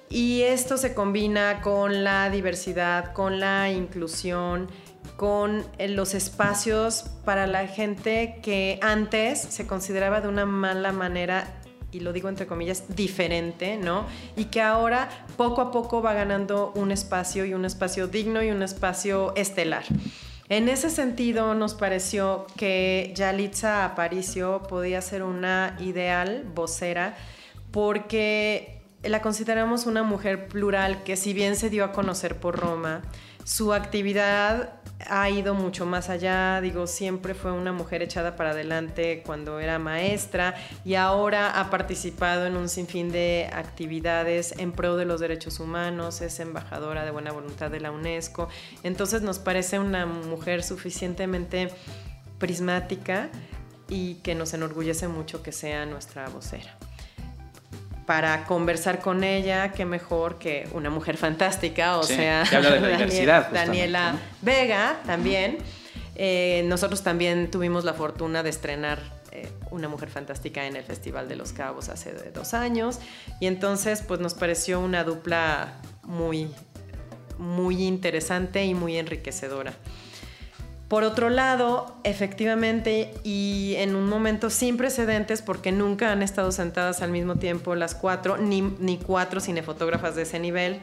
Y 0.10 0.42
esto 0.42 0.78
se 0.78 0.94
combina 0.94 1.62
con 1.62 2.04
la 2.04 2.30
diversidad, 2.30 3.13
con 3.13 3.39
la 3.39 3.72
inclusión, 3.72 4.68
con 5.18 5.63
eh, 5.78 5.88
los 5.88 6.13
espacios 6.13 7.06
para 7.25 7.46
la 7.46 7.68
gente 7.68 8.39
que 8.42 8.80
antes 8.82 9.39
se 9.39 9.68
consideraba 9.68 10.22
de 10.22 10.27
una 10.27 10.46
mala 10.46 10.92
manera 10.92 11.60
y 11.92 12.01
lo 12.01 12.14
digo 12.14 12.29
entre 12.29 12.46
comillas, 12.46 12.83
diferente, 12.96 13.77
¿no? 13.77 14.05
Y 14.36 14.46
que 14.46 14.62
ahora 14.62 15.10
poco 15.38 15.62
a 15.62 15.72
poco 15.72 16.01
va 16.01 16.14
ganando 16.14 16.72
un 16.75 16.92
espacio 16.92 17.46
y 17.46 17.53
un 17.53 17.66
espacio 17.66 18.07
digno 18.07 18.44
y 18.44 18.51
un 18.51 18.62
espacio 18.62 19.33
estelar. 19.36 19.83
En 20.50 20.68
ese 20.68 20.90
sentido, 20.90 21.53
nos 21.53 21.75
pareció 21.75 22.48
que 22.57 23.14
Yalitza 23.16 23.85
Aparicio 23.85 24.64
podía 24.64 25.00
ser 25.00 25.22
una 25.22 25.77
ideal 25.79 26.44
vocera 26.55 27.16
porque 27.72 28.81
la 29.03 29.22
consideramos 29.22 29.85
una 29.85 30.01
mujer 30.01 30.48
plural 30.48 31.03
que 31.03 31.16
si 31.18 31.33
bien 31.33 31.55
se 31.55 31.70
dio 31.70 31.85
a 31.85 31.92
conocer 31.92 32.40
por 32.40 32.57
Roma, 32.57 33.03
su 33.44 33.74
actividad 33.74 34.78
ha 35.07 35.29
ido 35.29 35.53
mucho 35.53 35.85
más 35.85 36.09
allá, 36.09 36.59
digo, 36.62 36.88
siempre 36.88 37.33
fue 37.33 37.51
una 37.51 37.72
mujer 37.72 38.01
echada 38.01 38.35
para 38.35 38.51
adelante 38.51 39.24
cuando 39.25 39.59
era 39.59 39.79
maestra 39.79 40.55
y 40.83 40.96
ahora 40.96 41.59
ha 41.59 41.70
participado 41.70 42.46
en 42.46 42.57
un 42.57 42.70
sinfín 42.70 43.12
de 43.12 43.50
actividades 43.53 44.53
en 44.57 44.72
pro 44.72 44.98
de 44.98 45.05
los 45.05 45.20
derechos 45.20 45.59
humanos, 45.59 46.22
es 46.22 46.40
embajadora 46.40 47.05
de 47.05 47.12
buena 47.12 47.31
voluntad 47.31 47.72
de 47.72 47.79
la 47.79 47.92
UNESCO, 47.92 48.50
entonces 48.83 49.22
nos 49.22 49.40
parece 49.40 49.79
una 49.79 50.05
mujer 50.05 50.64
suficientemente 50.64 51.70
prismática 52.38 53.29
y 53.88 54.16
que 54.16 54.35
nos 54.35 54.53
enorgullece 54.53 55.07
mucho 55.07 55.42
que 55.42 55.51
sea 55.51 55.85
nuestra 55.85 56.27
vocera 56.29 56.77
para 58.09 58.45
conversar 58.45 59.01
con 59.01 59.24
ella, 59.24 59.72
qué 59.72 59.85
mejor 59.85 60.39
que 60.39 60.67
una 60.74 60.89
mujer 60.89 61.15
fantástica, 61.15 62.00
o 62.00 62.01
sea, 62.01 62.43
Daniela 63.53 64.15
Vega 64.41 65.00
también. 65.05 65.59
Eh, 66.15 66.63
nosotros 66.65 67.03
también 67.03 67.51
tuvimos 67.51 67.83
la 67.83 67.93
fortuna 67.93 68.41
de 68.41 68.50
estrenar 68.50 68.98
eh, 69.31 69.48
Una 69.69 69.89
Mujer 69.89 70.09
Fantástica 70.09 70.65
en 70.65 70.75
el 70.75 70.83
Festival 70.83 71.29
de 71.29 71.35
los 71.35 71.53
Cabos 71.53 71.87
hace 71.89 72.11
dos 72.33 72.55
años 72.55 72.98
y 73.39 73.45
entonces 73.45 74.01
pues 74.01 74.19
nos 74.19 74.33
pareció 74.33 74.79
una 74.79 75.03
dupla 75.03 75.75
muy, 76.01 76.50
muy 77.37 77.83
interesante 77.83 78.65
y 78.65 78.74
muy 78.74 78.98
enriquecedora. 78.98 79.74
Por 80.90 81.04
otro 81.04 81.30
lado, 81.30 81.96
efectivamente, 82.04 83.14
y 83.24 83.75
en 83.78 83.96
un 83.96 84.10
momento 84.10 84.50
sin 84.50 84.75
precedentes, 84.75 85.44
porque 85.44 85.72
nunca 85.72 86.12
han 86.12 86.24
estado 86.24 86.52
sentadas 86.52 87.04
al 87.04 87.12
mismo 87.12 87.36
tiempo 87.36 87.75
las 87.75 87.94
cuatro, 87.94 88.38
ni, 88.38 88.62
ni 88.62 88.98
cuatro 88.98 89.40
cinefotógrafas 89.40 90.16
de 90.16 90.24
ese 90.24 90.40
nivel, 90.40 90.80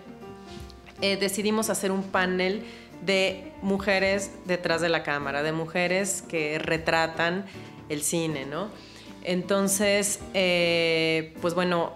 eh, 1.03 1.17
decidimos 1.17 1.71
hacer 1.71 1.91
un 1.91 2.05
panel 2.05 2.63
de 3.05 3.53
mujeres 3.63 4.31
detrás 4.47 4.81
de 4.81 4.89
la 4.89 5.03
cámara, 5.03 5.43
de 5.43 5.51
mujeres 5.51 6.23
que 6.23 6.61
retratan 6.61 7.45
el 7.89 8.03
cine, 8.03 8.47
¿no? 8.47 8.69
Entonces, 9.25 10.21
eh, 10.35 11.35
pues 11.43 11.55
bueno, 11.55 11.95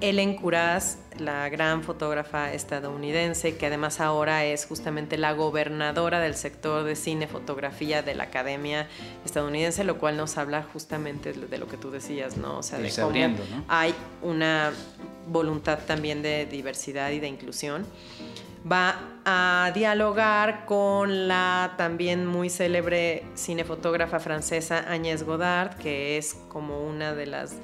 Ellen 0.00 0.34
Curaz, 0.36 0.96
la 1.18 1.48
gran 1.50 1.82
fotógrafa 1.82 2.52
estadounidense, 2.52 3.56
que 3.56 3.66
además 3.66 4.00
ahora 4.00 4.44
es 4.44 4.64
justamente 4.64 5.18
la 5.18 5.32
gobernadora 5.32 6.20
del 6.20 6.34
sector 6.34 6.84
de 6.84 6.96
cine 6.96 7.26
fotografía 7.26 8.02
de 8.02 8.14
la 8.14 8.24
Academia 8.24 8.88
estadounidense, 9.24 9.84
lo 9.84 9.98
cual 9.98 10.16
nos 10.16 10.38
habla 10.38 10.62
justamente 10.62 11.32
de 11.32 11.58
lo 11.58 11.68
que 11.68 11.76
tú 11.76 11.90
decías, 11.90 12.36
¿no? 12.36 12.58
O 12.58 12.62
sea, 12.62 12.78
de 12.78 12.90
cómo 12.90 13.36
hay 13.68 13.94
una 14.22 14.72
voluntad 15.28 15.80
también 15.86 16.22
de 16.22 16.46
diversidad 16.46 17.10
y 17.10 17.20
de 17.20 17.28
inclusión. 17.28 17.86
Va 18.70 19.00
a 19.24 19.70
dialogar 19.74 20.66
con 20.66 21.28
la 21.28 21.74
también 21.78 22.26
muy 22.26 22.50
célebre 22.50 23.24
cinefotógrafa 23.34 24.20
francesa 24.20 24.84
Agnès 24.90 25.22
Godard, 25.22 25.76
que 25.78 26.18
es 26.18 26.36
como 26.48 26.86
una 26.86 27.14
de 27.14 27.26
las 27.26 27.56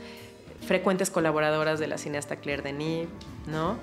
frecuentes 0.66 1.10
colaboradoras 1.10 1.78
de 1.78 1.86
la 1.86 1.98
cineasta 1.98 2.36
Claire 2.36 2.62
Denis, 2.62 3.08
¿no? 3.46 3.78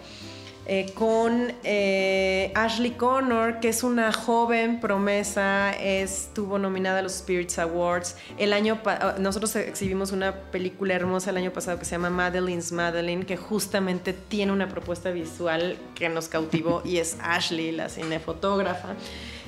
Eh, 0.66 0.94
con 0.94 1.52
eh, 1.66 2.54
Ashley 2.56 2.92
Connor, 2.92 3.60
que 3.60 3.68
es 3.68 3.84
una 3.84 4.14
joven 4.14 4.80
promesa, 4.80 5.74
estuvo 5.74 6.58
nominada 6.58 7.00
a 7.00 7.02
los 7.02 7.16
Spirits 7.16 7.60
Awards. 7.60 8.16
El 8.38 8.54
año 8.54 8.80
ah, 8.86 9.16
nosotros 9.20 9.54
exhibimos 9.58 10.14
una 10.14 10.34
película 10.34 10.94
hermosa 10.94 11.32
el 11.32 11.38
año 11.38 11.52
pasado 11.52 11.80
que 11.80 11.86
se 11.86 11.92
llama 11.92 12.10
Madeline's 12.10 12.72
Madeline, 12.72 13.26
que 13.26 13.36
justamente 13.36 14.14
tiene 14.14 14.54
una 14.54 14.70
propuesta 14.70 15.12
visual 15.12 15.76
que 15.96 16.08
nos 16.08 16.30
cautivó 16.30 16.82
y 16.86 16.98
es 16.98 17.18
Ashley, 17.22 17.74
la 17.74 17.90
cinefotógrafa. 17.90 18.96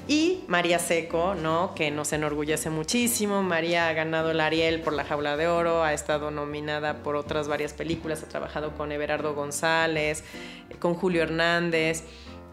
Y 0.08 0.44
María 0.48 0.78
Seco, 0.78 1.34
¿no? 1.34 1.74
Que 1.74 1.90
nos 1.90 2.14
enorgullece 2.14 2.70
muchísimo. 2.70 3.42
María 3.42 3.90
ha 3.90 3.94
ganado 3.94 4.32
el 4.32 4.40
Ariel 4.40 4.82
por 4.82 4.94
La 4.94 5.04
Jaula 5.04 5.36
de 5.36 5.48
Oro, 5.48 5.84
ha 5.84 5.94
estado 5.94 6.30
nominada 6.30 7.02
por 7.02 7.16
otras 7.16 7.48
varias 7.48 7.74
películas, 7.74 8.22
ha 8.22 8.30
trabajado 8.30 8.76
con 8.76 8.92
Everardo 8.92 9.34
González, 9.34 10.24
con 10.80 10.94
Julio 10.94 11.24
Hernández. 11.24 12.04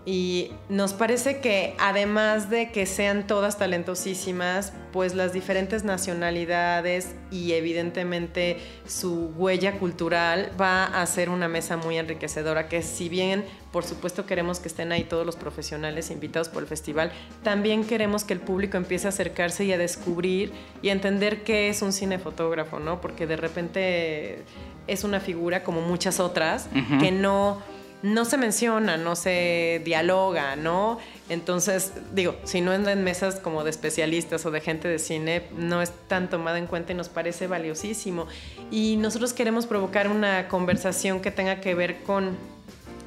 Y 0.04 0.50
nos 0.68 0.94
parece 0.94 1.40
que 1.40 1.76
además 1.78 2.50
de 2.50 2.72
que 2.72 2.86
sean 2.86 3.26
todas 3.26 3.56
talentosísimas, 3.56 4.72
pues 4.92 5.14
las 5.14 5.32
diferentes 5.32 5.84
nacionalidades 5.84 7.14
y 7.30 7.52
evidentemente 7.52 8.58
su 8.86 9.32
huella 9.36 9.78
cultural 9.78 10.50
va 10.60 10.84
a 10.84 11.06
ser 11.06 11.30
una 11.30 11.46
mesa 11.46 11.76
muy 11.76 11.98
enriquecedora, 11.98 12.68
que 12.68 12.82
si 12.82 13.08
bien 13.08 13.44
por 13.70 13.84
supuesto 13.84 14.26
queremos 14.26 14.60
que 14.60 14.68
estén 14.68 14.92
ahí 14.92 15.04
todos 15.04 15.24
los 15.24 15.36
profesionales 15.36 16.10
invitados 16.10 16.48
por 16.48 16.62
el 16.62 16.68
festival, 16.68 17.10
también 17.42 17.84
queremos 17.84 18.24
que 18.24 18.34
el 18.34 18.40
público 18.40 18.76
empiece 18.76 19.06
a 19.06 19.10
acercarse 19.10 19.64
y 19.64 19.72
a 19.72 19.78
descubrir 19.78 20.52
y 20.82 20.90
a 20.90 20.92
entender 20.92 21.42
qué 21.42 21.70
es 21.70 21.80
un 21.80 21.92
cinefotógrafo, 21.92 22.80
¿no? 22.80 23.00
Porque 23.00 23.26
de 23.26 23.36
repente 23.36 24.42
es 24.86 25.04
una 25.04 25.20
figura 25.20 25.62
como 25.62 25.80
muchas 25.80 26.20
otras 26.20 26.68
que 27.00 27.12
no 27.12 27.62
no 28.02 28.24
se 28.24 28.36
menciona, 28.36 28.96
no 28.96 29.14
se 29.16 29.80
dialoga, 29.84 30.56
¿no? 30.56 30.98
Entonces, 31.28 31.92
digo, 32.12 32.36
si 32.44 32.60
no 32.60 32.72
en 32.72 33.04
mesas 33.04 33.36
como 33.36 33.64
de 33.64 33.70
especialistas 33.70 34.44
o 34.44 34.50
de 34.50 34.60
gente 34.60 34.88
de 34.88 34.98
cine, 34.98 35.44
no 35.56 35.80
es 35.82 35.92
tan 36.08 36.28
tomada 36.28 36.58
en 36.58 36.66
cuenta 36.66 36.92
y 36.92 36.96
nos 36.96 37.08
parece 37.08 37.46
valiosísimo. 37.46 38.26
Y 38.70 38.96
nosotros 38.96 39.32
queremos 39.32 39.66
provocar 39.66 40.08
una 40.08 40.48
conversación 40.48 41.20
que 41.20 41.30
tenga 41.30 41.60
que 41.60 41.74
ver 41.74 42.02
con 42.02 42.36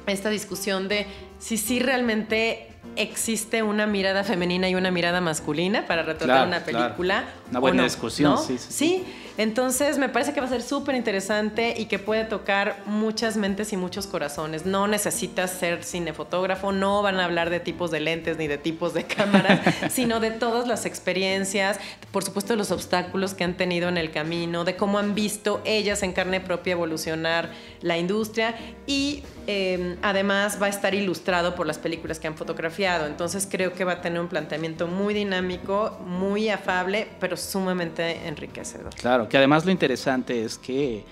esta 0.06 0.30
discusión 0.30 0.88
de 0.88 1.06
si 1.38 1.58
sí 1.58 1.78
realmente 1.78 2.68
existe 2.96 3.62
una 3.62 3.86
mirada 3.86 4.24
femenina 4.24 4.68
y 4.68 4.74
una 4.74 4.90
mirada 4.90 5.20
masculina 5.20 5.86
para 5.86 6.02
retratar 6.02 6.46
una 6.46 6.64
película. 6.64 7.24
Una 7.50 7.60
buena 7.60 7.82
discusión, 7.82 8.38
sí, 8.38 8.56
sí. 8.58 8.66
Sí, 8.70 9.04
entonces 9.38 9.98
me 9.98 10.08
parece 10.08 10.32
que 10.32 10.40
va 10.40 10.46
a 10.46 10.48
ser 10.50 10.62
súper 10.62 10.94
interesante 10.94 11.74
y 11.76 11.86
que 11.86 11.98
puede 11.98 12.24
tocar 12.24 12.82
muchas 12.86 13.36
mentes 13.36 13.72
y 13.72 13.76
muchos 13.76 14.06
corazones. 14.06 14.64
No 14.64 14.86
necesitas 14.86 15.50
ser 15.50 15.84
cinefotógrafo, 15.84 16.72
no 16.72 17.02
van 17.02 17.20
a 17.20 17.26
hablar 17.26 17.50
de 17.50 17.60
tipos 17.60 17.90
de 17.90 18.00
lentes 18.00 18.38
ni 18.38 18.46
de 18.46 18.56
tipos 18.56 18.94
de 18.94 19.04
cámaras, 19.06 19.60
sino 19.90 20.20
de 20.20 20.30
todas 20.30 20.66
las 20.66 20.86
experiencias, 20.86 21.78
por 22.12 22.24
supuesto 22.24 22.56
los 22.56 22.70
obstáculos 22.70 23.34
que 23.34 23.44
han 23.44 23.54
tenido 23.54 23.88
en 23.88 23.98
el 23.98 24.10
camino, 24.10 24.64
de 24.64 24.76
cómo 24.76 24.98
han 24.98 25.14
visto 25.14 25.60
ellas 25.64 26.02
en 26.02 26.12
carne 26.12 26.40
propia 26.40 26.72
evolucionar 26.72 27.50
la 27.82 27.98
industria 27.98 28.54
y 28.86 29.22
em, 29.46 29.96
además 30.02 30.58
va 30.60 30.66
a 30.66 30.70
estar 30.70 30.94
ilustrado 30.94 31.54
por 31.54 31.66
las 31.66 31.78
películas 31.78 32.18
que 32.18 32.26
han 32.26 32.36
fotografiado. 32.36 33.06
Entonces 33.06 33.46
creo 33.50 33.74
que 33.74 33.84
va 33.84 33.92
a 33.92 34.00
tener 34.00 34.20
un 34.20 34.28
planteamiento 34.28 34.86
muy 34.86 35.12
dinámico, 35.12 35.98
muy 36.06 36.48
afable, 36.48 37.08
pero 37.20 37.36
sumamente 37.36 38.26
enriquecedor. 38.26 38.94
Claro, 38.94 39.25
que 39.28 39.36
además 39.36 39.64
lo 39.64 39.70
interesante 39.70 40.44
es 40.44 40.58
que 40.58 41.04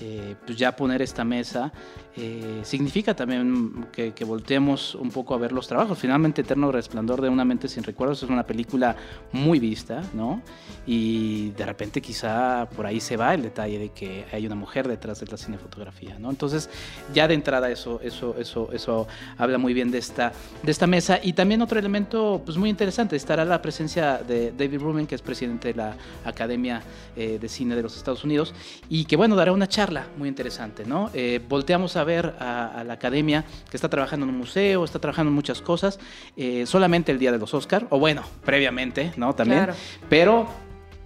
eh, 0.00 0.34
pues 0.46 0.56
ya 0.56 0.74
poner 0.74 1.02
esta 1.02 1.22
mesa 1.22 1.72
eh, 2.14 2.60
significa 2.62 3.14
también 3.16 3.86
que, 3.90 4.12
volteemos 4.24 4.94
un 4.94 5.10
poco 5.10 5.34
a 5.34 5.38
ver 5.38 5.52
los 5.52 5.66
trabajos. 5.66 5.98
Finalmente, 5.98 6.42
Eterno 6.42 6.70
Resplandor 6.70 7.22
de 7.22 7.28
una 7.30 7.44
mente 7.44 7.68
sin 7.68 7.82
recuerdos 7.82 8.22
es 8.22 8.28
una 8.28 8.44
película 8.44 8.96
muy 9.32 9.58
vista, 9.58 10.02
¿no? 10.12 10.42
Y 10.86 11.50
de 11.50 11.64
repente 11.64 12.02
quizá 12.02 12.68
por 12.76 12.84
ahí 12.84 13.00
se 13.00 13.16
va 13.16 13.32
el 13.32 13.42
detalle 13.42 13.78
de 13.78 13.88
que 13.90 14.26
hay 14.30 14.44
una 14.46 14.54
mujer 14.54 14.88
detrás 14.88 15.20
de 15.20 15.26
la 15.26 15.38
cinefotografía, 15.38 16.18
¿no? 16.18 16.28
Entonces, 16.30 16.68
ya 17.14 17.26
de 17.28 17.34
entrada 17.34 17.70
eso, 17.70 18.00
eso, 18.02 18.36
eso, 18.38 18.68
eso 18.72 19.06
habla 19.38 19.56
muy 19.56 19.72
bien 19.72 19.90
de 19.90 19.98
esta, 19.98 20.32
de 20.62 20.70
esta 20.70 20.86
mesa. 20.86 21.18
Y 21.22 21.32
también 21.32 21.62
otro 21.62 21.78
elemento 21.78 22.42
pues, 22.44 22.58
muy 22.58 22.68
interesante, 22.68 23.16
estará 23.16 23.44
la 23.44 23.62
presencia 23.62 24.18
de 24.18 24.52
David 24.52 24.80
Ruben, 24.80 25.06
que 25.06 25.14
es 25.14 25.22
presidente 25.22 25.68
de 25.68 25.74
la 25.74 25.96
Academia 26.26 26.82
eh, 27.16 27.38
de 27.40 27.48
Cine 27.48 27.61
de 27.68 27.82
los 27.82 27.96
Estados 27.96 28.24
Unidos, 28.24 28.54
y 28.88 29.04
que, 29.04 29.16
bueno, 29.16 29.36
dará 29.36 29.52
una 29.52 29.68
charla 29.68 30.06
muy 30.16 30.28
interesante, 30.28 30.84
¿no? 30.84 31.10
volteamos 31.48 31.96
a 31.96 32.04
ver 32.04 32.34
a, 32.38 32.84
la 32.86 32.94
academia 32.94 33.44
que 33.70 33.76
está 33.76 33.88
trabajando 33.88 34.24
en 34.24 34.30
un 34.30 34.38
museo, 34.38 34.84
está 34.84 34.98
trabajando 34.98 35.30
en 35.30 35.34
muchas 35.34 35.60
cosas, 35.60 35.98
eh, 36.36 36.64
solamente 36.66 37.12
el 37.12 37.18
día 37.18 37.32
de 37.32 37.38
los 37.38 37.54
Oscar, 37.54 37.86
o 37.90 37.98
bueno, 37.98 38.22
previamente, 38.44 39.12
¿no? 39.16 39.34
También. 39.34 39.68
Pero 40.08 40.48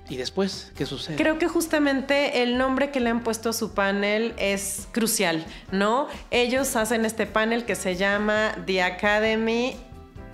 ¿Y 0.08 0.16
después 0.16 0.72
qué 0.76 0.86
sucede? 0.86 1.16
Creo 1.16 1.36
que 1.36 1.48
justamente 1.48 2.44
el 2.44 2.58
nombre 2.58 2.92
que 2.92 3.00
le 3.00 3.10
han 3.10 3.24
puesto 3.24 3.50
a 3.50 3.52
su 3.52 3.74
panel 3.74 4.34
es 4.36 4.86
crucial, 4.92 5.44
¿no? 5.72 6.06
Ellos 6.30 6.76
hacen 6.76 7.04
este 7.04 7.26
panel 7.26 7.64
que 7.64 7.74
se 7.74 7.96
llama 7.96 8.56
The 8.66 8.82
Academy 8.82 9.76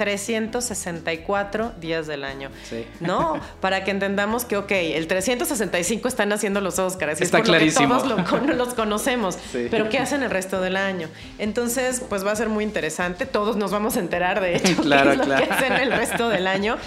364 0.03 1.75
días 1.81 2.09
del 2.09 2.25
año. 2.25 2.51
Sí. 2.69 2.85
¿No? 2.99 3.41
Para 3.61 3.85
que 3.85 3.93
entendamos 3.93 4.45
que, 4.45 4.57
ok, 4.57 4.73
el 4.73 5.07
365 5.07 6.09
están 6.09 6.33
haciendo 6.33 6.61
los 6.61 6.81
Oscars. 6.81 7.21
Está 7.21 7.39
es 7.39 7.45
clarísimo. 7.45 7.99
todos 7.99 8.57
los 8.57 8.75
conocemos. 8.75 9.39
Pero 9.53 9.89
¿qué 9.89 10.01
hacen 10.01 10.25
el 10.25 10.31
resto 10.31 10.61
del 10.61 10.77
año? 10.77 11.09
Entonces, 11.39 12.03
pues 12.09 12.27
va 12.27 12.33
a 12.33 12.37
ser 12.37 12.49
muy 12.49 12.65
interesante. 12.65 13.27
Todos 13.27 13.57
nos 13.57 13.71
vamos 13.71 13.97
a 13.97 14.01
enterar, 14.01 14.41
de 14.41 14.57
hecho, 14.57 14.75
claro, 14.83 15.13
qué 15.13 15.23
es 15.23 15.29
lo 15.29 15.37
que 15.37 15.45
hacen 15.45 15.73
el 15.75 15.93
resto 15.93 16.29
del 16.29 16.49
año. 16.49 16.79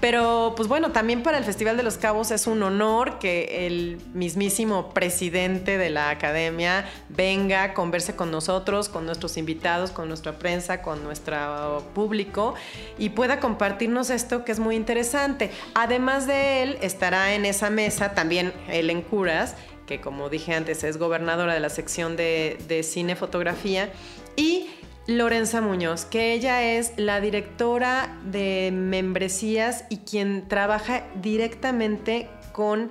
Pero 0.00 0.54
pues 0.56 0.66
bueno, 0.66 0.92
también 0.92 1.22
para 1.22 1.36
el 1.36 1.44
Festival 1.44 1.76
de 1.76 1.82
los 1.82 1.98
Cabos 1.98 2.30
es 2.30 2.46
un 2.46 2.62
honor 2.62 3.18
que 3.18 3.66
el 3.66 3.98
mismísimo 4.14 4.94
presidente 4.94 5.76
de 5.76 5.90
la 5.90 6.08
academia 6.08 6.88
venga, 7.10 7.74
converse 7.74 8.16
con 8.16 8.30
nosotros, 8.30 8.88
con 8.88 9.04
nuestros 9.04 9.36
invitados, 9.36 9.90
con 9.90 10.08
nuestra 10.08 10.38
prensa, 10.38 10.80
con 10.80 11.04
nuestro 11.04 11.84
público 11.94 12.54
y 12.98 13.10
pueda 13.10 13.40
compartirnos 13.40 14.08
esto 14.08 14.44
que 14.44 14.52
es 14.52 14.58
muy 14.58 14.74
interesante. 14.74 15.50
Además 15.74 16.26
de 16.26 16.62
él, 16.62 16.78
estará 16.80 17.34
en 17.34 17.44
esa 17.44 17.68
mesa 17.68 18.14
también 18.14 18.54
Ellen 18.68 19.02
Curas, 19.02 19.54
que 19.86 20.00
como 20.00 20.30
dije 20.30 20.54
antes 20.54 20.82
es 20.82 20.96
gobernadora 20.96 21.52
de 21.52 21.60
la 21.60 21.68
sección 21.68 22.16
de, 22.16 22.58
de 22.68 22.82
cine 22.84 23.16
fotografía 23.16 23.92
y 24.36 24.70
Lorenza 25.16 25.60
Muñoz, 25.60 26.04
que 26.04 26.32
ella 26.32 26.62
es 26.62 26.92
la 26.96 27.20
directora 27.20 28.16
de 28.24 28.70
membresías 28.72 29.84
y 29.90 29.98
quien 29.98 30.46
trabaja 30.48 31.04
directamente 31.20 32.28
con 32.52 32.90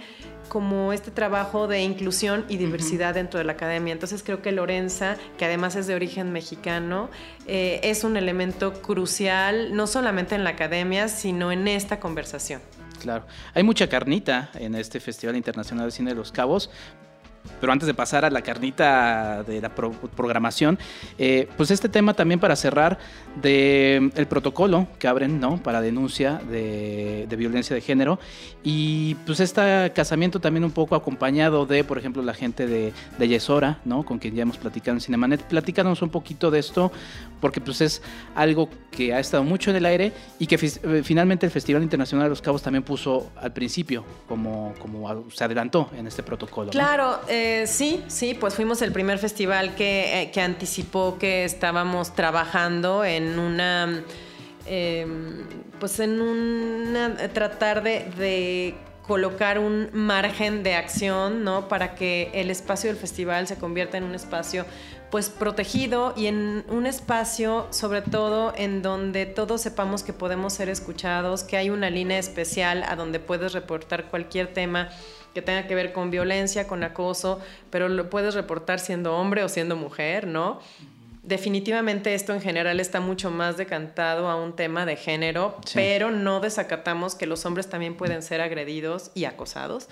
como 0.49 0.91
este 0.93 1.11
trabajo 1.11 1.67
de 1.67 1.81
inclusión 1.83 2.43
y 2.49 2.57
diversidad 2.57 3.13
dentro 3.13 3.37
de 3.37 3.45
la 3.45 3.53
academia. 3.53 3.93
Entonces 3.93 4.23
creo 4.23 4.41
que 4.41 4.51
Lorenza, 4.51 5.15
que 5.37 5.45
además 5.45 5.75
es 5.75 5.87
de 5.87 5.95
origen 5.95 6.31
mexicano, 6.31 7.09
eh, 7.47 7.79
es 7.83 8.03
un 8.03 8.17
elemento 8.17 8.81
crucial, 8.81 9.75
no 9.75 9.87
solamente 9.87 10.35
en 10.35 10.43
la 10.43 10.49
academia, 10.51 11.07
sino 11.07 11.51
en 11.51 11.67
esta 11.67 11.99
conversación. 11.99 12.61
Claro, 12.99 13.25
hay 13.53 13.63
mucha 13.63 13.87
carnita 13.87 14.49
en 14.55 14.75
este 14.75 14.99
Festival 14.99 15.37
Internacional 15.37 15.85
de 15.85 15.91
Cine 15.91 16.09
de 16.09 16.15
los 16.15 16.31
Cabos, 16.31 16.69
pero 17.59 17.73
antes 17.73 17.87
de 17.87 17.93
pasar 17.93 18.25
a 18.25 18.29
la 18.29 18.41
carnita 18.41 19.43
de 19.43 19.61
la 19.61 19.69
programación, 19.69 20.79
eh, 21.17 21.47
pues 21.57 21.71
este 21.71 21.89
tema 21.89 22.13
también 22.13 22.39
para 22.39 22.55
cerrar 22.55 22.97
del 23.41 24.11
el 24.15 24.27
protocolo 24.27 24.87
que 24.97 25.07
abren 25.07 25.39
¿no? 25.39 25.57
para 25.57 25.81
denuncia 25.81 26.41
de, 26.49 27.27
violencia 27.37 27.73
de 27.73 27.81
género 27.81 28.19
y 28.63 29.15
pues 29.25 29.39
este 29.39 29.91
casamiento 29.95 30.39
también 30.41 30.65
un 30.65 30.71
poco 30.71 30.95
acompañado 30.95 31.65
de, 31.65 31.83
por 31.83 31.97
ejemplo, 31.97 32.21
la 32.21 32.33
gente 32.33 32.67
de, 32.67 32.91
de 33.17 33.27
Yesora, 33.27 33.79
¿no? 33.85 34.03
con 34.03 34.19
quien 34.19 34.35
ya 34.35 34.41
hemos 34.41 34.57
platicado 34.57 34.97
en 34.97 35.01
Cinemanet. 35.01 35.43
Platícanos 35.43 36.01
un 36.01 36.09
poquito 36.09 36.51
de 36.51 36.59
esto, 36.59 36.91
porque 37.39 37.61
pues 37.61 37.79
es 37.81 38.01
algo 38.35 38.69
que 38.91 39.13
ha 39.13 39.19
estado 39.19 39.43
mucho 39.43 39.69
en 39.69 39.77
el 39.77 39.85
aire 39.85 40.11
y 40.39 40.47
que 40.47 40.55
eh, 40.55 41.01
finalmente 41.03 41.45
el 41.45 41.51
Festival 41.51 41.83
Internacional 41.83 42.25
de 42.25 42.29
los 42.29 42.41
Cabos 42.41 42.61
también 42.61 42.83
puso 42.83 43.31
al 43.37 43.53
principio, 43.53 44.03
como, 44.27 44.73
como 44.79 45.29
se 45.31 45.43
adelantó 45.43 45.89
en 45.97 46.07
este 46.07 46.23
protocolo. 46.23 46.71
Claro, 46.71 47.19
eh, 47.27 47.65
sí, 47.67 48.03
sí, 48.07 48.35
pues 48.37 48.55
fuimos 48.55 48.81
el 48.81 48.91
primer 48.91 49.19
festival 49.19 49.75
que, 49.75 50.21
eh, 50.21 50.31
que 50.31 50.41
anticipó 50.41 51.17
que 51.17 51.45
estábamos 51.45 52.13
trabajando 52.13 53.05
en 53.05 53.28
una... 53.37 54.03
Em, 54.65 55.43
pues 55.79 55.99
en 55.99 56.21
una 56.21 57.15
tratar 57.33 57.81
de, 57.81 58.05
de 58.17 58.75
colocar 59.09 59.57
un 59.57 59.89
margen 59.91 60.61
de 60.61 60.75
acción, 60.75 61.43
¿no? 61.43 61.67
Para 61.67 61.95
que 61.95 62.29
el 62.33 62.51
espacio 62.51 62.91
del 62.91 62.97
festival 62.97 63.47
se 63.47 63.57
convierta 63.57 63.97
en 63.97 64.03
un 64.03 64.13
espacio 64.13 64.65
pues 65.09 65.29
protegido 65.29 66.13
y 66.15 66.27
en 66.27 66.63
un 66.69 66.85
espacio 66.85 67.65
sobre 67.71 68.03
todo 68.03 68.53
en 68.55 68.83
donde 68.83 69.25
todos 69.25 69.61
sepamos 69.61 70.03
que 70.03 70.13
podemos 70.13 70.53
ser 70.53 70.69
escuchados, 70.69 71.43
que 71.43 71.57
hay 71.57 71.71
una 71.71 71.89
línea 71.89 72.19
especial 72.19 72.83
a 72.83 72.95
donde 72.95 73.19
puedes 73.19 73.53
reportar 73.53 74.05
cualquier 74.05 74.53
tema 74.53 74.89
que 75.33 75.41
tenga 75.41 75.65
que 75.65 75.75
ver 75.75 75.93
con 75.93 76.11
violencia, 76.11 76.67
con 76.67 76.83
acoso, 76.83 77.39
pero 77.71 77.89
lo 77.89 78.09
puedes 78.09 78.35
reportar 78.35 78.79
siendo 78.79 79.15
hombre 79.15 79.43
o 79.43 79.49
siendo 79.49 79.75
mujer, 79.75 80.27
¿no? 80.27 80.59
Definitivamente 81.23 82.13
esto 82.13 82.33
en 82.33 82.41
general 82.41 82.79
está 82.79 83.01
mucho 83.01 83.29
más 83.29 83.57
decantado 83.57 84.29
a 84.29 84.35
un 84.35 84.55
tema 84.55 84.85
de 84.85 84.95
género, 84.95 85.59
pero 85.73 86.11
no 86.11 86.39
desacatamos 86.39 87.15
que 87.15 87.25
los 87.25 87.45
hombres 87.45 87.67
también 87.69 87.95
pueden 87.95 88.21
ser 88.23 88.41
agredidos 88.41 89.11
y 89.15 89.25
acosados 89.25 89.89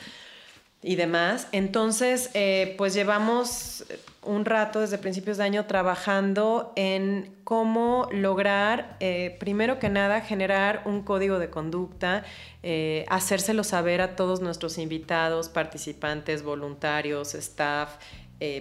y 0.82 0.96
demás. 0.96 1.48
Entonces, 1.52 2.30
eh, 2.34 2.76
pues 2.78 2.94
llevamos 2.94 3.86
un 4.24 4.46
rato 4.46 4.82
desde 4.82 4.98
principios 4.98 5.38
de 5.38 5.44
año 5.44 5.66
trabajando 5.66 6.74
en 6.76 7.34
cómo 7.44 8.08
lograr, 8.12 8.96
eh, 9.00 9.36
primero 9.40 9.80
que 9.80 9.90
nada, 9.90 10.22
generar 10.22 10.84
un 10.86 11.02
código 11.02 11.40
de 11.40 11.50
conducta, 11.50 12.24
eh, 12.64 13.06
hacérselo 13.10 13.64
saber 13.64 14.02
a 14.02 14.16
todos 14.16 14.42
nuestros 14.42 14.78
invitados, 14.78 15.50
participantes, 15.50 16.44
voluntarios, 16.44 17.36
staff, 17.36 17.96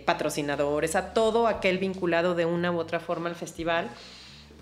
patrocinadores, 0.04 0.96
a 0.96 1.12
todo 1.12 1.46
aquel 1.46 1.78
vinculado 1.78 2.34
de 2.34 2.46
una 2.46 2.72
u 2.72 2.78
otra 2.78 2.98
forma 3.00 3.28
al 3.28 3.34
festival 3.34 3.90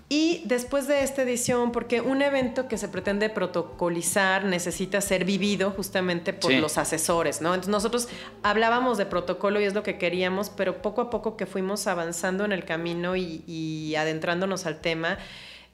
Y 0.07 0.43
después 0.45 0.87
de 0.87 1.03
esta 1.03 1.23
edición, 1.23 1.71
porque 1.71 1.99
un 1.99 2.21
evento 2.21 2.67
que 2.67 2.77
se 2.77 2.87
pretende 2.87 3.27
protocolizar 3.31 4.45
necesita 4.45 5.01
ser 5.01 5.25
vivido 5.25 5.71
justamente 5.71 6.31
por 6.31 6.53
los 6.53 6.77
asesores, 6.77 7.41
¿no? 7.41 7.55
Entonces 7.55 7.71
nosotros 7.71 8.07
hablábamos 8.43 8.99
de 8.99 9.07
protocolo 9.07 9.59
y 9.59 9.63
es 9.63 9.73
lo 9.73 9.81
que 9.81 9.97
queríamos, 9.97 10.51
pero 10.51 10.83
poco 10.83 11.01
a 11.01 11.09
poco 11.09 11.37
que 11.37 11.47
fuimos 11.47 11.87
avanzando 11.87 12.45
en 12.45 12.51
el 12.51 12.65
camino 12.65 13.15
y 13.15 13.95
adentrándonos 13.97 14.67
al 14.67 14.79
tema, 14.79 15.17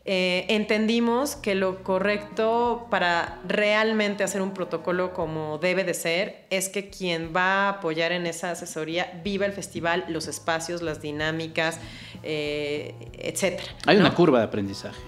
eh, 0.03 0.45
entendimos 0.49 1.35
que 1.35 1.53
lo 1.53 1.83
correcto 1.83 2.87
para 2.89 3.39
realmente 3.47 4.23
hacer 4.23 4.41
un 4.41 4.51
protocolo 4.51 5.13
como 5.13 5.59
debe 5.59 5.83
de 5.83 5.93
ser 5.93 6.45
es 6.49 6.69
que 6.69 6.89
quien 6.89 7.33
va 7.35 7.67
a 7.67 7.69
apoyar 7.69 8.11
en 8.11 8.25
esa 8.25 8.49
asesoría 8.49 9.21
viva 9.23 9.45
el 9.45 9.53
festival, 9.53 10.05
los 10.07 10.27
espacios, 10.27 10.81
las 10.81 11.01
dinámicas, 11.01 11.79
eh, 12.23 12.95
etc. 13.13 13.61
Hay 13.85 13.97
una 13.97 14.15
curva 14.15 14.39
de 14.39 14.45
aprendizaje. 14.45 14.99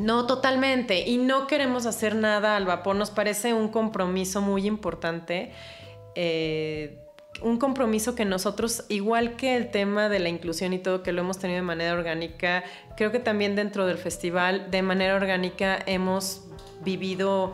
No, 0.00 0.26
totalmente. 0.26 1.06
Y 1.06 1.18
no 1.18 1.46
queremos 1.46 1.86
hacer 1.86 2.16
nada 2.16 2.56
al 2.56 2.64
vapor. 2.64 2.96
Nos 2.96 3.10
parece 3.10 3.54
un 3.54 3.68
compromiso 3.68 4.40
muy 4.40 4.66
importante. 4.66 5.52
Eh, 6.16 6.98
un 7.42 7.58
compromiso 7.58 8.14
que 8.14 8.24
nosotros, 8.24 8.84
igual 8.88 9.36
que 9.36 9.56
el 9.56 9.70
tema 9.70 10.08
de 10.08 10.18
la 10.18 10.28
inclusión 10.28 10.72
y 10.72 10.78
todo, 10.78 11.02
que 11.02 11.12
lo 11.12 11.22
hemos 11.22 11.38
tenido 11.38 11.56
de 11.56 11.66
manera 11.66 11.92
orgánica, 11.94 12.64
creo 12.96 13.12
que 13.12 13.18
también 13.18 13.56
dentro 13.56 13.86
del 13.86 13.98
festival, 13.98 14.70
de 14.70 14.82
manera 14.82 15.14
orgánica, 15.14 15.78
hemos 15.86 16.44
vivido 16.84 17.52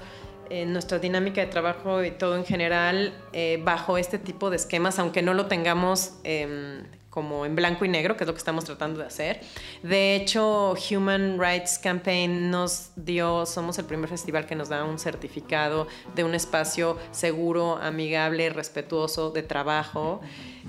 eh, 0.49 0.64
nuestra 0.64 0.99
dinámica 0.99 1.40
de 1.40 1.49
trabajo 1.49 2.05
y 2.05 2.12
todo 2.12 2.37
en 2.37 2.44
general 2.44 3.12
eh, 3.33 3.61
bajo 3.64 3.99
este 3.99 4.18
tipo 4.18 4.51
de 4.51 4.57
esquemas, 4.57 4.99
aunque 4.99 5.22
no 5.22 5.35
lo 5.35 5.46
tengamos 5.46 6.12
em, 6.22 6.85
como 7.16 7.46
en 7.46 7.57
blanco 7.57 7.87
y 7.87 7.88
negro, 7.88 8.14
que 8.14 8.24
es 8.24 8.26
lo 8.29 8.35
que 8.35 8.38
estamos 8.40 8.64
tratando 8.64 9.00
de 9.00 9.07
hacer. 9.07 9.40
De 9.83 10.16
hecho, 10.16 10.74
Human 10.90 11.38
Rights 11.40 11.79
Campaign 11.79 12.50
nos 12.50 12.90
dio, 12.94 13.46
somos 13.46 13.79
el 13.79 13.87
primer 13.87 14.11
festival 14.11 14.44
que 14.44 14.55
nos 14.55 14.68
da 14.68 14.85
un 14.85 14.98
certificado 14.98 15.87
de 16.14 16.24
un 16.24 16.35
espacio 16.35 16.98
seguro, 17.12 17.79
amigable, 17.79 18.50
respetuoso 18.50 19.31
de 19.31 19.42
trabajo. 19.42 20.20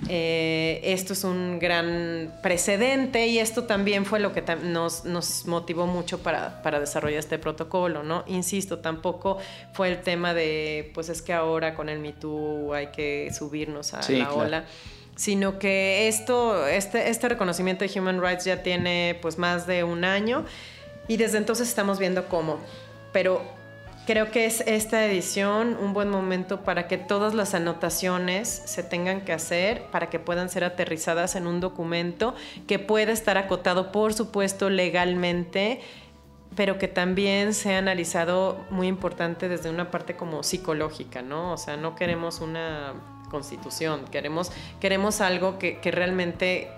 Eh, 0.07 0.79
esto 0.85 1.11
es 1.11 1.25
un 1.25 1.59
gran 1.59 2.33
precedente 2.41 3.27
y 3.27 3.39
esto 3.39 3.65
también 3.65 4.05
fue 4.05 4.21
lo 4.21 4.31
que 4.31 4.41
nos, 4.63 5.03
nos, 5.03 5.47
motivó 5.47 5.85
mucho 5.85 6.19
para, 6.19 6.61
para, 6.61 6.79
desarrollar 6.79 7.19
este 7.19 7.39
protocolo, 7.39 8.03
¿no? 8.03 8.23
Insisto, 8.27 8.79
tampoco 8.79 9.37
fue 9.73 9.89
el 9.89 9.99
tema 10.01 10.33
de, 10.33 10.91
pues 10.93 11.09
es 11.09 11.21
que 11.21 11.33
ahora 11.33 11.75
con 11.75 11.89
el 11.89 11.99
Me 11.99 12.13
hay 12.73 12.87
que 12.87 13.33
subirnos 13.37 13.93
a 13.93 14.09
la 14.09 14.31
ola 14.31 14.65
sino 15.17 15.57
que 15.57 16.07
esto, 16.07 16.65
este, 16.67 17.09
este 17.09 17.27
reconocimiento 17.27 17.83
de 17.83 17.99
Human 17.99 18.21
Rights 18.21 18.45
ya 18.45 18.63
tiene 18.63 19.17
pues 19.21 19.37
más 19.37 19.67
de 19.67 19.83
un 19.83 20.05
año 20.05 20.45
y 21.07 21.17
desde 21.17 21.39
entonces 21.39 21.67
estamos 21.67 21.97
viendo 21.99 22.29
cómo. 22.29 22.59
Pero 23.11 23.41
creo 24.05 24.29
que 24.29 24.45
es 24.45 24.61
esta 24.61 25.03
edición 25.05 25.75
un 25.81 25.93
buen 25.93 26.09
momento 26.09 26.61
para 26.61 26.87
que 26.87 26.99
todas 26.99 27.33
las 27.33 27.55
anotaciones 27.55 28.47
se 28.47 28.83
tengan 28.83 29.21
que 29.21 29.33
hacer, 29.33 29.87
para 29.87 30.09
que 30.09 30.19
puedan 30.19 30.49
ser 30.49 30.63
aterrizadas 30.63 31.35
en 31.35 31.47
un 31.47 31.59
documento 31.61 32.35
que 32.67 32.77
pueda 32.77 33.11
estar 33.11 33.39
acotado, 33.39 33.91
por 33.91 34.13
supuesto, 34.13 34.69
legalmente 34.69 35.81
pero 36.55 36.79
que 36.79 36.87
también 36.87 37.53
sea 37.53 37.77
analizado 37.77 38.65
muy 38.71 38.87
importante 38.87 39.47
desde 39.47 39.69
una 39.69 39.91
parte 39.91 40.15
como 40.15 40.41
psicológica, 40.41 41.21
¿no? 41.21 41.53
O 41.53 41.57
sea, 41.57 41.77
no 41.77 41.93
queremos 41.93 42.41
una 42.41 42.95
constitución, 43.29 44.05
queremos, 44.11 44.51
queremos 44.79 45.21
algo 45.21 45.59
que, 45.59 45.79
que 45.79 45.91
realmente 45.91 46.69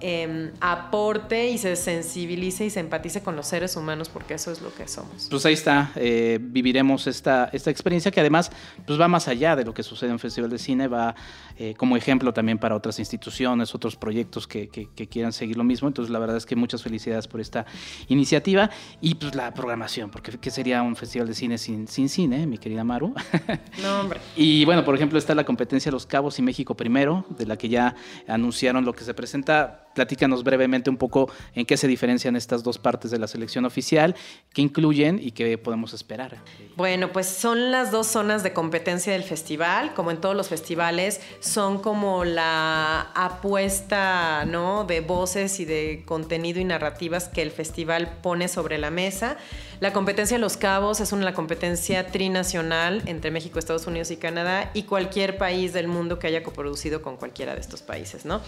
Em, 0.00 0.52
aporte 0.60 1.48
y 1.50 1.58
se 1.58 1.74
sensibilice 1.74 2.64
y 2.64 2.70
se 2.70 2.78
empatice 2.78 3.20
con 3.20 3.34
los 3.34 3.48
seres 3.48 3.74
humanos 3.74 4.08
porque 4.08 4.34
eso 4.34 4.52
es 4.52 4.62
lo 4.62 4.72
que 4.72 4.86
somos. 4.86 5.26
Pues 5.28 5.44
ahí 5.44 5.54
está, 5.54 5.90
eh, 5.96 6.38
viviremos 6.40 7.08
esta, 7.08 7.50
esta 7.52 7.70
experiencia 7.70 8.12
que 8.12 8.20
además 8.20 8.52
pues 8.86 9.00
va 9.00 9.08
más 9.08 9.26
allá 9.26 9.56
de 9.56 9.64
lo 9.64 9.74
que 9.74 9.82
sucede 9.82 10.10
en 10.10 10.20
Festival 10.20 10.50
de 10.50 10.58
Cine, 10.58 10.86
va 10.86 11.16
eh, 11.56 11.74
como 11.76 11.96
ejemplo 11.96 12.32
también 12.32 12.58
para 12.58 12.76
otras 12.76 13.00
instituciones, 13.00 13.74
otros 13.74 13.96
proyectos 13.96 14.46
que, 14.46 14.68
quieran 15.10 15.32
seguir 15.32 15.56
lo 15.56 15.64
mismo. 15.64 15.88
Entonces 15.88 16.12
la 16.12 16.20
verdad 16.20 16.36
es 16.36 16.46
que 16.46 16.54
muchas 16.54 16.80
felicidades 16.80 17.26
por 17.26 17.40
esta 17.40 17.66
iniciativa 18.06 18.70
y 19.00 19.16
pues 19.16 19.34
la 19.34 19.52
programación, 19.52 20.10
porque 20.10 20.38
¿qué 20.38 20.50
sería 20.52 20.80
un 20.82 20.94
Festival 20.94 21.26
de 21.26 21.34
Cine 21.34 21.58
sin, 21.58 21.88
sin 21.88 22.08
cine, 22.08 22.46
mi 22.46 22.58
querida 22.58 22.84
Maru? 22.84 23.14
No, 23.82 24.00
hombre. 24.00 24.20
y 24.36 24.64
bueno, 24.64 24.84
por 24.84 24.94
ejemplo 24.94 25.18
está 25.18 25.34
la 25.34 25.44
competencia 25.44 25.90
Los 25.90 26.06
Cabos 26.06 26.38
y 26.38 26.42
México 26.42 26.76
Primero, 26.76 27.24
de 27.30 27.46
la 27.46 27.56
que 27.56 27.68
ya 27.68 27.96
anunciaron 28.28 28.84
lo 28.84 28.92
que 28.92 29.02
se 29.04 29.14
presenta 29.14 29.87
platícanos 29.98 30.44
brevemente 30.44 30.90
un 30.90 30.96
poco 30.96 31.28
en 31.56 31.66
qué 31.66 31.76
se 31.76 31.88
diferencian 31.88 32.36
estas 32.36 32.62
dos 32.62 32.78
partes 32.78 33.10
de 33.10 33.18
la 33.18 33.26
selección 33.26 33.64
oficial, 33.64 34.14
qué 34.54 34.62
incluyen 34.62 35.18
y 35.20 35.32
qué 35.32 35.58
podemos 35.58 35.92
esperar. 35.92 36.36
Bueno, 36.76 37.10
pues 37.10 37.26
son 37.26 37.72
las 37.72 37.90
dos 37.90 38.06
zonas 38.06 38.44
de 38.44 38.52
competencia 38.52 39.12
del 39.12 39.24
festival, 39.24 39.94
como 39.94 40.12
en 40.12 40.20
todos 40.20 40.36
los 40.36 40.48
festivales, 40.48 41.20
son 41.40 41.82
como 41.82 42.24
la 42.24 43.10
apuesta, 43.12 44.44
¿no? 44.44 44.84
de 44.84 45.00
voces 45.00 45.58
y 45.58 45.64
de 45.64 46.04
contenido 46.06 46.60
y 46.60 46.64
narrativas 46.64 47.26
que 47.28 47.42
el 47.42 47.50
festival 47.50 48.18
pone 48.22 48.46
sobre 48.46 48.78
la 48.78 48.92
mesa. 48.92 49.36
La 49.80 49.92
competencia 49.92 50.36
de 50.36 50.40
los 50.40 50.56
cabos 50.56 51.00
es 51.00 51.12
una 51.12 51.32
competencia 51.34 52.08
trinacional 52.08 53.02
entre 53.06 53.30
México, 53.30 53.60
Estados 53.60 53.86
Unidos 53.86 54.10
y 54.10 54.16
Canadá 54.16 54.72
y 54.74 54.82
cualquier 54.82 55.38
país 55.38 55.72
del 55.72 55.86
mundo 55.86 56.18
que 56.18 56.26
haya 56.26 56.42
coproducido 56.42 57.00
con 57.00 57.16
cualquiera 57.16 57.54
de 57.54 57.60
estos 57.60 57.82
países, 57.82 58.24
¿no? 58.24 58.40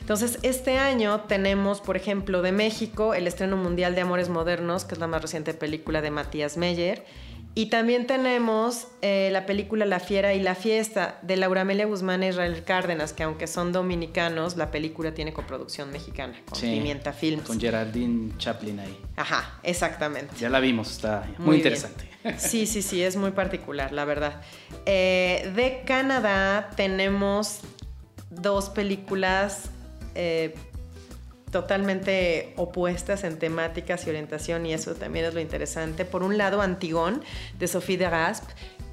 Entonces, 0.00 0.38
este 0.42 0.76
año 0.76 1.22
tenemos, 1.22 1.80
por 1.80 1.96
ejemplo, 1.96 2.42
de 2.42 2.52
México 2.52 3.14
el 3.14 3.26
estreno 3.26 3.56
mundial 3.56 3.94
de 3.94 4.02
Amores 4.02 4.28
Modernos, 4.28 4.84
que 4.84 4.94
es 4.94 5.00
la 5.00 5.06
más 5.06 5.22
reciente 5.22 5.54
película 5.54 6.02
de 6.02 6.10
Matías 6.10 6.58
Meyer 6.58 7.04
y 7.58 7.70
también 7.70 8.06
tenemos 8.06 8.86
eh, 9.00 9.30
la 9.32 9.46
película 9.46 9.86
La 9.86 9.98
Fiera 9.98 10.34
y 10.34 10.42
la 10.42 10.54
Fiesta 10.54 11.18
de 11.22 11.38
Laura 11.38 11.62
Amelia 11.62 11.86
Guzmán 11.86 12.22
y 12.22 12.28
Israel 12.28 12.62
Cárdenas, 12.64 13.14
que 13.14 13.22
aunque 13.22 13.46
son 13.46 13.72
dominicanos, 13.72 14.58
la 14.58 14.70
película 14.70 15.14
tiene 15.14 15.32
coproducción 15.32 15.90
mexicana, 15.90 16.34
con 16.50 16.60
Pimienta 16.60 17.14
Films. 17.14 17.44
Con 17.44 17.58
Geraldine 17.58 18.36
Chaplin 18.36 18.78
ahí. 18.80 19.00
Ajá, 19.16 19.58
exactamente. 19.62 20.36
Ya 20.38 20.50
la 20.50 20.60
vimos, 20.60 20.92
está 20.92 21.26
muy, 21.38 21.56
interesante. 21.56 22.06
Sí, 22.36 22.66
sí, 22.66 22.82
sí, 22.82 23.02
es 23.02 23.16
muy 23.16 23.30
particular, 23.30 23.90
la 23.90 24.04
verdad. 24.04 24.42
Eh, 24.84 25.50
de 25.56 25.80
Canadá 25.86 26.68
tenemos 26.76 27.60
dos 28.28 28.68
películas 28.68 29.70
eh, 30.14 30.54
totalmente 31.50 32.52
opuestas 32.56 33.24
en 33.24 33.38
temáticas 33.38 34.06
y 34.06 34.10
orientación 34.10 34.66
y 34.66 34.74
eso 34.74 34.94
también 34.94 35.26
es 35.26 35.34
lo 35.34 35.40
interesante. 35.40 36.04
Por 36.04 36.22
un 36.22 36.36
lado, 36.38 36.60
Antigón 36.60 37.22
de 37.58 37.68
Sophie 37.68 37.96
de 37.96 38.10
Rasp, 38.10 38.44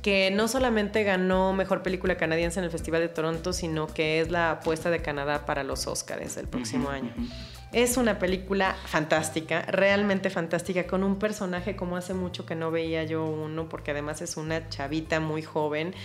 que 0.01 0.31
no 0.31 0.47
solamente 0.47 1.03
ganó 1.03 1.53
Mejor 1.53 1.81
Película 1.81 2.17
Canadiense 2.17 2.59
en 2.59 2.65
el 2.65 2.71
Festival 2.71 3.01
de 3.01 3.07
Toronto, 3.07 3.53
sino 3.53 3.87
que 3.87 4.19
es 4.19 4.29
la 4.29 4.51
apuesta 4.51 4.89
de 4.91 5.01
Canadá 5.01 5.45
para 5.45 5.63
los 5.63 5.87
Oscars 5.87 6.35
del 6.35 6.47
próximo 6.47 6.89
año. 6.89 7.13
Es 7.71 7.97
una 7.97 8.19
película 8.19 8.75
fantástica, 8.85 9.61
realmente 9.63 10.29
fantástica, 10.29 10.85
con 10.85 11.03
un 11.03 11.17
personaje 11.17 11.75
como 11.75 11.97
hace 11.97 12.13
mucho 12.13 12.45
que 12.45 12.53
no 12.53 12.69
veía 12.69 13.03
yo 13.03 13.25
uno, 13.25 13.67
porque 13.67 13.91
además 13.91 14.21
es 14.21 14.37
una 14.37 14.69
chavita 14.69 15.19
muy 15.19 15.41
joven. 15.41 15.95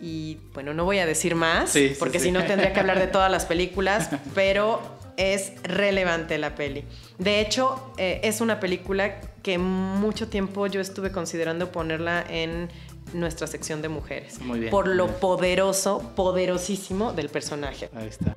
Y 0.00 0.38
bueno, 0.54 0.72
no 0.72 0.84
voy 0.84 1.00
a 1.00 1.06
decir 1.06 1.34
más, 1.34 1.76
porque 1.98 2.18
si 2.18 2.30
no 2.30 2.44
tendría 2.44 2.72
que 2.72 2.80
hablar 2.80 2.98
de 2.98 3.08
todas 3.08 3.30
las 3.30 3.44
películas, 3.44 4.08
pero 4.34 4.80
es 5.16 5.52
relevante 5.62 6.38
la 6.38 6.54
peli. 6.54 6.84
De 7.18 7.40
hecho, 7.40 7.92
eh, 7.98 8.20
es 8.24 8.40
una 8.40 8.60
película 8.60 9.20
que 9.42 9.58
mucho 9.58 10.28
tiempo 10.28 10.66
yo 10.66 10.80
estuve 10.80 11.12
considerando 11.12 11.72
ponerla 11.72 12.24
en 12.28 12.68
nuestra 13.12 13.46
sección 13.46 13.82
de 13.82 13.88
mujeres. 13.88 14.40
Muy 14.40 14.60
bien. 14.60 14.70
Por 14.70 14.88
lo 14.88 15.08
poderoso, 15.18 16.12
poderosísimo 16.14 17.12
del 17.12 17.28
personaje. 17.28 17.90
Ahí 17.94 18.08
está. 18.08 18.36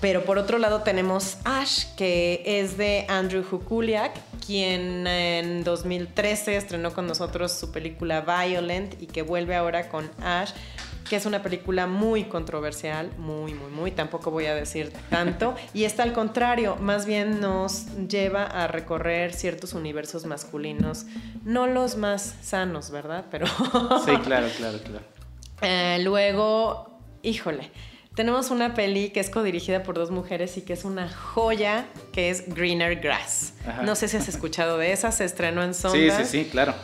Pero 0.00 0.24
por 0.24 0.38
otro 0.38 0.58
lado 0.58 0.82
tenemos 0.82 1.38
Ash, 1.44 1.86
que 1.96 2.42
es 2.44 2.76
de 2.76 3.06
Andrew 3.08 3.44
Hukuliak, 3.50 4.12
quien 4.44 5.06
en 5.06 5.64
2013 5.64 6.56
estrenó 6.56 6.92
con 6.92 7.06
nosotros 7.06 7.52
su 7.52 7.72
película 7.72 8.20
Violent 8.20 9.00
y 9.00 9.06
que 9.06 9.22
vuelve 9.22 9.56
ahora 9.56 9.88
con 9.88 10.10
Ash 10.22 10.50
que 11.08 11.16
es 11.16 11.26
una 11.26 11.42
película 11.42 11.86
muy 11.86 12.24
controversial, 12.24 13.10
muy, 13.18 13.54
muy, 13.54 13.70
muy, 13.70 13.90
tampoco 13.90 14.30
voy 14.30 14.46
a 14.46 14.54
decir 14.54 14.92
tanto, 15.10 15.54
y 15.72 15.84
está 15.84 16.02
al 16.02 16.12
contrario, 16.12 16.76
más 16.76 17.06
bien 17.06 17.40
nos 17.40 17.86
lleva 18.08 18.44
a 18.44 18.66
recorrer 18.66 19.32
ciertos 19.32 19.72
universos 19.74 20.26
masculinos, 20.26 21.06
no 21.44 21.66
los 21.66 21.96
más 21.96 22.34
sanos, 22.42 22.90
¿verdad? 22.90 23.26
Pero... 23.30 23.46
sí, 23.46 24.16
claro, 24.24 24.48
claro, 24.56 24.78
claro. 24.84 25.04
Eh, 25.62 25.98
luego, 26.02 27.00
híjole, 27.22 27.70
tenemos 28.14 28.50
una 28.50 28.74
peli 28.74 29.10
que 29.10 29.20
es 29.20 29.30
codirigida 29.30 29.82
por 29.82 29.94
dos 29.94 30.10
mujeres 30.10 30.56
y 30.56 30.62
que 30.62 30.72
es 30.72 30.84
una 30.84 31.08
joya, 31.08 31.86
que 32.12 32.30
es 32.30 32.52
Greener 32.54 32.96
Grass. 32.96 33.54
No 33.84 33.94
sé 33.94 34.08
si 34.08 34.16
has 34.16 34.28
escuchado 34.28 34.78
de 34.78 34.92
esa, 34.92 35.12
se 35.12 35.24
estrenó 35.24 35.62
en 35.62 35.74
Sonda. 35.74 36.18
Sí, 36.18 36.24
sí, 36.24 36.44
sí, 36.44 36.50
claro 36.50 36.74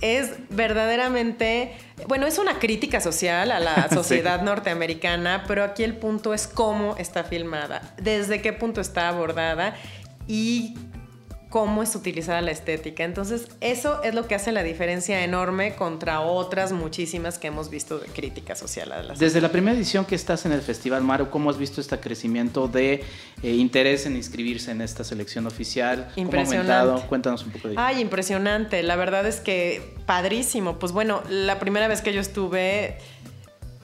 es 0.00 0.32
verdaderamente, 0.50 1.72
bueno, 2.06 2.26
es 2.26 2.38
una 2.38 2.58
crítica 2.58 3.00
social 3.00 3.50
a 3.50 3.60
la 3.60 3.88
sociedad 3.92 4.42
norteamericana, 4.42 5.44
pero 5.46 5.64
aquí 5.64 5.84
el 5.84 5.96
punto 5.96 6.34
es 6.34 6.46
cómo 6.46 6.96
está 6.96 7.24
filmada, 7.24 7.94
desde 7.96 8.42
qué 8.42 8.52
punto 8.52 8.80
está 8.80 9.08
abordada 9.08 9.74
y 10.26 10.74
cómo 11.48 11.82
es 11.82 11.94
utilizada 11.94 12.40
la 12.42 12.50
estética. 12.50 13.04
Entonces, 13.04 13.48
eso 13.60 14.02
es 14.02 14.14
lo 14.14 14.26
que 14.26 14.34
hace 14.34 14.52
la 14.52 14.62
diferencia 14.62 15.22
enorme 15.22 15.76
contra 15.76 16.20
otras 16.20 16.72
muchísimas 16.72 17.38
que 17.38 17.48
hemos 17.48 17.70
visto 17.70 17.98
de 17.98 18.06
crítica 18.08 18.56
social. 18.56 18.92
A 18.92 19.02
las 19.02 19.18
Desde 19.18 19.40
la 19.40 19.50
primera 19.50 19.76
edición 19.76 20.04
que 20.04 20.14
estás 20.14 20.44
en 20.46 20.52
el 20.52 20.60
Festival 20.60 21.02
Maru, 21.02 21.30
¿cómo 21.30 21.50
has 21.50 21.58
visto 21.58 21.80
este 21.80 21.98
crecimiento 22.00 22.66
de 22.68 23.04
eh, 23.42 23.50
interés 23.52 24.06
en 24.06 24.16
inscribirse 24.16 24.72
en 24.72 24.80
esta 24.80 25.04
selección 25.04 25.46
oficial? 25.46 26.10
Impresionante. 26.16 26.66
¿Cómo 26.66 26.72
ha 26.72 26.80
aumentado? 26.80 27.08
Cuéntanos 27.08 27.44
un 27.44 27.52
poco 27.52 27.68
de 27.68 27.74
ello. 27.74 27.82
Ay, 27.82 28.00
impresionante. 28.00 28.82
La 28.82 28.96
verdad 28.96 29.26
es 29.26 29.40
que 29.40 29.94
padrísimo. 30.04 30.78
Pues 30.78 30.92
bueno, 30.92 31.22
la 31.28 31.58
primera 31.60 31.86
vez 31.86 32.02
que 32.02 32.12
yo 32.12 32.20
estuve, 32.20 32.98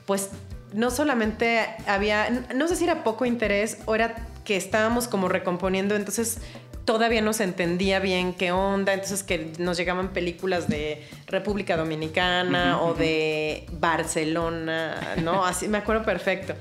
pues 0.07 0.31
no 0.73 0.91
solamente 0.91 1.61
había, 1.87 2.47
no 2.55 2.67
sé 2.67 2.77
si 2.77 2.85
era 2.85 3.05
poco 3.05 3.25
interés 3.25 3.79
o 3.85 3.95
era 3.95 4.27
que 4.45 4.57
estábamos 4.57 5.07
como 5.07 5.29
recomponiendo, 5.29 5.95
entonces 5.95 6.39
todavía 6.85 7.21
no 7.21 7.33
se 7.33 7.45
entendía 7.45 8.01
bien 8.01 8.35
qué 8.35 8.53
onda, 8.53 8.93
entonces 8.93 9.23
que 9.23 9.53
nos 9.59 9.77
llegaban 9.77 10.09
películas 10.09 10.69
de 10.69 11.07
República 11.27 11.77
Dominicana 11.77 12.83
o 12.83 12.95
de 12.95 13.67
Barcelona, 13.73 15.15
¿no? 15.23 15.45
Así 15.47 15.69
me 15.69 15.79
acuerdo 15.79 16.05
perfecto. 16.05 16.55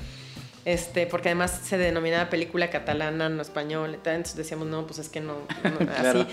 Este, 0.63 1.07
porque 1.07 1.29
además 1.29 1.59
se 1.63 1.77
denominaba 1.77 2.29
película 2.29 2.69
catalana, 2.69 3.29
no 3.29 3.41
español, 3.41 3.95
entonces 3.95 4.35
decíamos, 4.35 4.67
no, 4.67 4.85
pues 4.85 4.99
es 4.99 5.09
que 5.09 5.19
no, 5.19 5.37
no 5.63 5.91
así. 5.97 6.27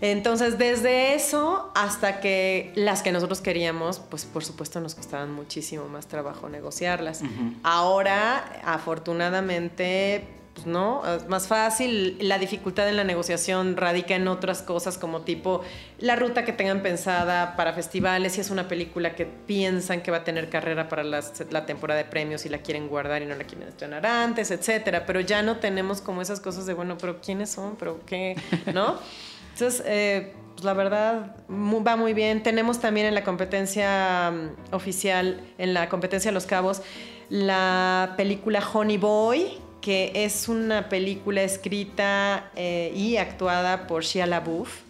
Entonces, 0.00 0.58
desde 0.58 1.14
eso 1.14 1.72
hasta 1.74 2.20
que 2.20 2.72
las 2.74 3.02
que 3.02 3.10
nosotros 3.10 3.40
queríamos, 3.40 4.00
pues 4.00 4.26
por 4.26 4.44
supuesto 4.44 4.80
nos 4.80 4.94
costaban 4.94 5.32
muchísimo 5.32 5.88
más 5.88 6.08
trabajo 6.08 6.50
negociarlas. 6.50 7.22
Ahora, 7.62 8.60
afortunadamente, 8.64 10.24
pues 10.54 10.66
no, 10.66 11.02
es 11.04 11.28
más 11.28 11.48
fácil. 11.48 12.16
La 12.20 12.38
dificultad 12.38 12.88
en 12.88 12.96
la 12.96 13.04
negociación 13.04 13.76
radica 13.76 14.14
en 14.14 14.28
otras 14.28 14.62
cosas 14.62 14.98
como 14.98 15.22
tipo 15.22 15.62
la 15.98 16.14
ruta 16.14 16.44
que 16.44 16.52
tengan 16.52 16.80
pensada 16.80 17.56
para 17.56 17.72
festivales, 17.72 18.34
si 18.34 18.40
es 18.40 18.50
una 18.50 18.68
película 18.68 19.16
que 19.16 19.26
piensan 19.26 20.00
que 20.00 20.12
va 20.12 20.18
a 20.18 20.24
tener 20.24 20.48
carrera 20.50 20.88
para 20.88 21.02
la 21.02 21.66
temporada 21.66 21.98
de 21.98 22.04
premios 22.04 22.46
y 22.46 22.48
la 22.48 22.58
quieren 22.58 22.88
guardar 22.88 23.22
y 23.22 23.26
no 23.26 23.34
la 23.34 23.44
quieren 23.44 23.68
estrenar 23.68 24.06
antes, 24.06 24.52
etcétera. 24.52 25.06
Pero 25.06 25.20
ya 25.20 25.42
no 25.42 25.56
tenemos 25.56 26.00
como 26.00 26.22
esas 26.22 26.40
cosas 26.40 26.66
de, 26.66 26.74
bueno, 26.74 26.96
pero 26.98 27.20
¿quiénes 27.20 27.50
son? 27.50 27.74
¿Pero 27.76 28.00
qué? 28.06 28.36
¿No? 28.72 28.98
Entonces, 29.54 29.82
eh, 29.86 30.34
pues 30.54 30.64
la 30.64 30.72
verdad, 30.72 31.36
va 31.48 31.96
muy 31.96 32.14
bien. 32.14 32.44
Tenemos 32.44 32.80
también 32.80 33.06
en 33.06 33.14
la 33.14 33.24
competencia 33.24 34.30
mm, 34.30 34.74
oficial, 34.74 35.40
en 35.58 35.74
la 35.74 35.88
competencia 35.88 36.30
de 36.30 36.34
Los 36.34 36.46
Cabos, 36.46 36.82
la 37.28 38.14
película 38.16 38.62
Honey 38.72 38.98
Boy, 38.98 39.58
que 39.84 40.12
es 40.14 40.48
una 40.48 40.88
película 40.88 41.42
escrita 41.42 42.50
eh, 42.56 42.90
y 42.96 43.18
actuada 43.18 43.86
por 43.86 44.02
Shia 44.02 44.24
LaBeouf, 44.24 44.80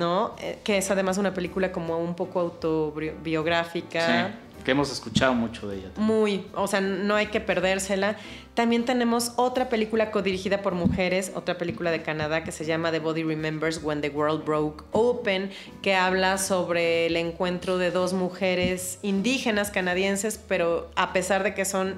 ¿no? 0.00 0.34
Eh, 0.40 0.58
que 0.64 0.78
es 0.78 0.90
además 0.90 1.16
una 1.16 1.32
película 1.32 1.70
como 1.70 1.96
un 1.98 2.16
poco 2.16 2.40
autobiográfica. 2.40 4.26
Sí 4.26 4.34
que 4.64 4.70
hemos 4.70 4.92
escuchado 4.92 5.34
mucho 5.34 5.68
de 5.68 5.78
ella. 5.78 5.90
Muy, 5.96 6.46
o 6.54 6.68
sea, 6.68 6.80
no 6.80 7.16
hay 7.16 7.26
que 7.26 7.40
perdérsela. 7.40 8.16
También 8.54 8.84
tenemos 8.84 9.32
otra 9.36 9.68
película 9.68 10.10
codirigida 10.10 10.62
por 10.62 10.74
mujeres, 10.74 11.32
otra 11.34 11.58
película 11.58 11.90
de 11.90 12.02
Canadá 12.02 12.44
que 12.44 12.52
se 12.52 12.64
llama 12.64 12.92
The 12.92 13.00
Body 13.00 13.24
Remembers 13.24 13.82
When 13.82 14.00
the 14.00 14.10
World 14.10 14.44
Broke 14.44 14.84
Open, 14.92 15.50
que 15.82 15.94
habla 15.94 16.38
sobre 16.38 17.06
el 17.06 17.16
encuentro 17.16 17.78
de 17.78 17.90
dos 17.90 18.12
mujeres 18.12 18.98
indígenas 19.02 19.70
canadienses, 19.70 20.38
pero 20.48 20.90
a 20.94 21.12
pesar 21.12 21.42
de 21.42 21.54
que 21.54 21.64
son 21.64 21.96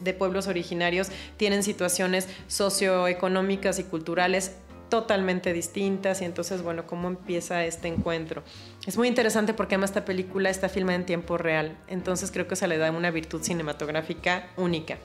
de 0.00 0.14
pueblos 0.14 0.46
originarios, 0.46 1.08
tienen 1.36 1.62
situaciones 1.62 2.28
socioeconómicas 2.46 3.78
y 3.78 3.84
culturales 3.84 4.52
totalmente 4.88 5.52
distintas 5.52 6.22
y 6.22 6.24
entonces, 6.24 6.62
bueno, 6.62 6.86
¿cómo 6.86 7.08
empieza 7.08 7.64
este 7.64 7.88
encuentro? 7.88 8.42
Es 8.86 8.96
muy 8.96 9.08
interesante 9.08 9.54
porque 9.54 9.74
además 9.74 9.90
esta 9.90 10.04
película 10.04 10.50
está 10.50 10.68
filmada 10.68 10.96
en 10.96 11.04
tiempo 11.04 11.36
real, 11.36 11.76
entonces 11.88 12.30
creo 12.30 12.48
que 12.48 12.56
se 12.56 12.66
le 12.68 12.78
da 12.78 12.90
una 12.90 13.10
virtud 13.10 13.42
cinematográfica 13.42 14.48
única. 14.56 14.98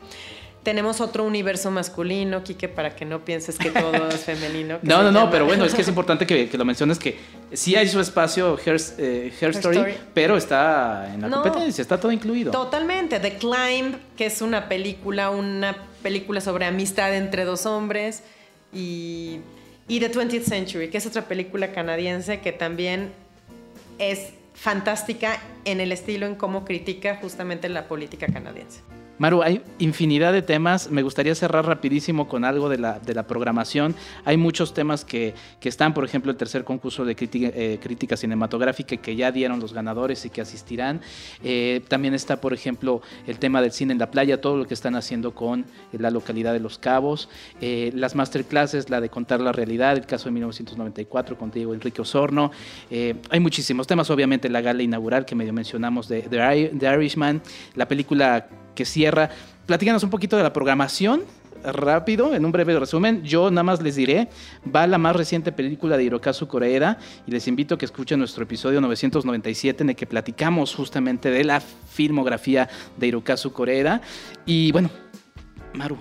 Tenemos 0.64 1.02
otro 1.02 1.24
universo 1.26 1.70
masculino, 1.72 2.44
Kike, 2.44 2.70
para 2.70 2.96
que 2.96 3.06
no 3.06 3.26
pienses 3.26 3.58
que 3.58 3.70
todo 3.70 4.10
es 4.10 4.22
femenino. 4.26 4.80
No, 4.82 5.04
no, 5.04 5.12
no, 5.12 5.30
pero 5.30 5.46
bueno, 5.46 5.66
es 5.66 5.74
que 5.74 5.82
es 5.82 5.88
importante 5.90 6.26
que, 6.26 6.50
lo 6.58 6.66
menciones 6.66 6.98
que 6.98 7.18
sí 7.52 7.76
hay 7.76 7.88
su 7.88 8.00
espacio 8.00 8.58
Hair, 8.66 8.82
eh, 8.98 9.34
Story, 9.40 9.96
pero 10.14 10.38
está 10.38 11.14
en 11.14 11.22
la 11.22 11.30
competencia, 11.30 11.82
está 11.82 12.00
todo 12.00 12.12
incluido. 12.12 12.52
Totalmente. 12.52 13.20
The 13.20 13.38
Climb, 13.38 13.98
que 14.16 14.26
es 14.28 14.42
una 14.42 14.70
película, 14.70 15.30
una 15.30 15.76
película 16.02 16.42
sobre 16.42 16.66
amistad 16.66 17.14
entre 17.14 17.46
dos 17.46 17.66
hombres 17.66 18.24
y 18.72 19.40
y 19.88 20.00
The 20.00 20.12
20th 20.12 20.44
Century, 20.44 20.90
que 20.90 20.98
es 20.98 21.06
otra 21.06 21.24
película 21.24 21.72
canadiense 21.72 22.40
que 22.40 22.52
también 22.52 23.12
es 24.00 24.30
fantástica 24.54 25.42
en 25.66 25.80
el 25.82 25.92
estilo 25.92 26.26
en 26.26 26.36
cómo 26.36 26.64
critica 26.64 27.18
justamente 27.22 27.68
la 27.70 27.88
política 27.88 28.28
canadiense. 28.28 28.82
Maru, 29.24 29.42
hay 29.42 29.62
infinidad 29.80 30.34
de 30.34 30.42
temas. 30.42 30.92
Me 30.92 31.02
gustaría 31.02 31.34
cerrar 31.34 31.66
rapidísimo 31.66 32.28
con 32.28 32.44
algo 32.44 32.68
de 32.68 32.78
la, 32.78 33.00
de 33.00 33.14
la 33.14 33.26
programación. 33.26 33.96
Hay 34.26 34.36
muchos 34.36 34.74
temas 34.74 35.06
que, 35.06 35.34
están, 35.62 35.94
por 35.94 36.04
ejemplo, 36.04 36.30
el 36.30 36.38
tercer 36.38 36.66
concurso 36.66 37.06
de 37.06 37.16
crítica, 37.16 37.50
eh, 37.56 37.80
crítica, 37.82 38.18
cinematográfica 38.18 38.98
que 38.98 39.16
ya 39.16 39.32
dieron 39.32 39.62
los 39.62 39.72
ganadores 39.72 40.26
y 40.26 40.30
que 40.30 40.42
asistirán. 40.42 41.00
Eh, 41.42 41.82
también 41.88 42.14
está, 42.14 42.42
por 42.42 42.54
ejemplo, 42.54 43.02
el 43.26 43.40
tema 43.40 43.62
del 43.62 43.72
cine 43.72 43.94
en 43.94 44.00
la 44.00 44.12
playa, 44.12 44.42
todo 44.42 44.58
lo 44.58 44.68
que 44.68 44.74
están 44.74 44.94
haciendo 44.94 45.34
con 45.34 45.62
eh, 45.62 45.66
la 46.00 46.12
localidad 46.12 46.52
de 46.52 46.60
Los 46.60 46.78
Cabos. 46.78 47.30
las 47.62 48.16
masterclasses, 48.16 48.90
la 48.90 49.00
de 49.00 49.08
contar 49.08 49.40
la 49.40 49.54
realidad, 49.54 49.96
el 49.96 50.06
caso 50.06 50.26
de 50.26 50.32
1994 50.32 51.38
con 51.38 51.50
Diego 51.50 51.74
Enrique 51.74 52.02
Osorno. 52.02 52.52
hay 52.92 53.40
muchísimos 53.40 53.88
temas, 53.88 54.10
obviamente 54.10 54.50
la 54.50 54.60
gala 54.60 54.84
inaugural 54.84 55.24
que 55.24 55.34
medio 55.34 55.54
mencionamos 55.54 56.10
de 56.10 56.24
The 56.24 56.94
Irishman, 56.94 57.42
la 57.76 57.88
película 57.88 58.50
que 58.76 58.86
cierra. 58.86 59.30
Platícanos 59.66 60.04
un 60.04 60.10
poquito 60.10 60.38
de 60.38 60.44
la 60.44 60.54
programación 60.54 61.24
rápido, 61.64 62.36
en 62.36 62.44
un 62.46 62.52
breve 62.52 62.78
resumen, 62.78 63.24
yo 63.24 63.50
nada 63.50 63.64
más 63.64 63.82
les 63.82 63.96
diré, 63.96 64.28
va 64.64 64.86
la 64.88 64.98
más 64.98 65.16
reciente 65.16 65.52
película 65.52 65.98
de 65.98 66.04
Hirokazu 66.04 66.48
Koreeda 66.48 66.98
y 67.26 67.32
les 67.32 67.48
invito 67.48 67.76
a 67.76 67.78
que 67.78 67.86
escuchen 67.86 68.20
nuestro 68.20 68.44
episodio 68.44 68.82
997 68.82 69.84
en 69.84 69.90
el 69.92 69.96
que 69.96 70.06
platicamos 70.06 70.76
justamente 70.76 71.32
de 71.32 71.44
la 71.44 71.62
filmografía 71.62 72.70
de 72.98 73.08
Hirokazu 73.08 73.54
Koreeda. 73.54 74.02
Y 74.46 74.72
bueno, 74.72 74.90
Maru, 75.74 75.98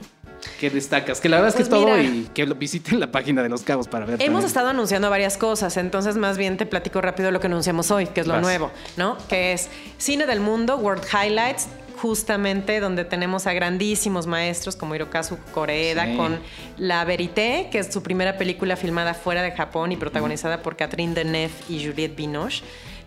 ¿Qué 0.59 0.71
destacas? 0.71 1.21
Que 1.21 1.29
la 1.29 1.37
verdad 1.37 1.51
es 1.51 1.55
que 1.55 1.63
es 1.63 1.69
pues 1.69 1.81
todo 1.81 2.01
y 2.01 2.29
que 2.35 2.45
visiten 2.45 2.99
la 3.01 3.13
página 3.13 3.43
de 3.43 3.49
Los 3.49 3.63
Cabos 3.63 3.89
para 3.89 4.07
ver. 4.07 4.21
Hemos 4.21 4.45
estado 4.45 4.69
anunciando 4.69 5.09
varias 5.11 5.37
cosas, 5.37 5.77
entonces 5.77 6.17
más 6.17 6.37
bien 6.37 6.57
te 6.57 6.67
platico 6.67 7.01
rápido 7.01 7.31
lo 7.31 7.41
que 7.41 7.47
anunciamos 7.47 7.91
hoy, 7.91 8.07
que 8.07 8.23
es 8.23 8.27
lo 8.27 8.41
nuevo, 8.41 8.71
¿no? 8.97 9.17
Que 9.29 9.53
es 9.53 9.69
Cine 9.99 10.27
del 10.27 10.41
Mundo, 10.41 10.77
World 10.77 11.05
Highlights, 11.13 11.69
justamente 12.03 12.81
donde 12.81 13.05
tenemos 13.05 13.47
a 13.47 13.53
grandísimos 13.53 14.27
maestros 14.27 14.75
como 14.75 14.97
Hirokazu 14.97 15.39
Koreeda 15.55 16.17
con 16.17 16.41
La 16.77 17.05
Verité, 17.05 17.69
que 17.71 17.79
es 17.79 17.93
su 17.93 18.03
primera 18.03 18.37
película 18.37 18.75
filmada 18.75 19.15
fuera 19.15 19.41
de 19.41 19.53
Japón 19.53 19.93
y 19.93 19.97
protagonizada 19.97 20.63
por 20.63 20.77
Catherine 20.77 21.15
Deneuve 21.15 21.55
y 21.69 21.87
Juliette 21.87 22.17
Binoche. 22.17 22.65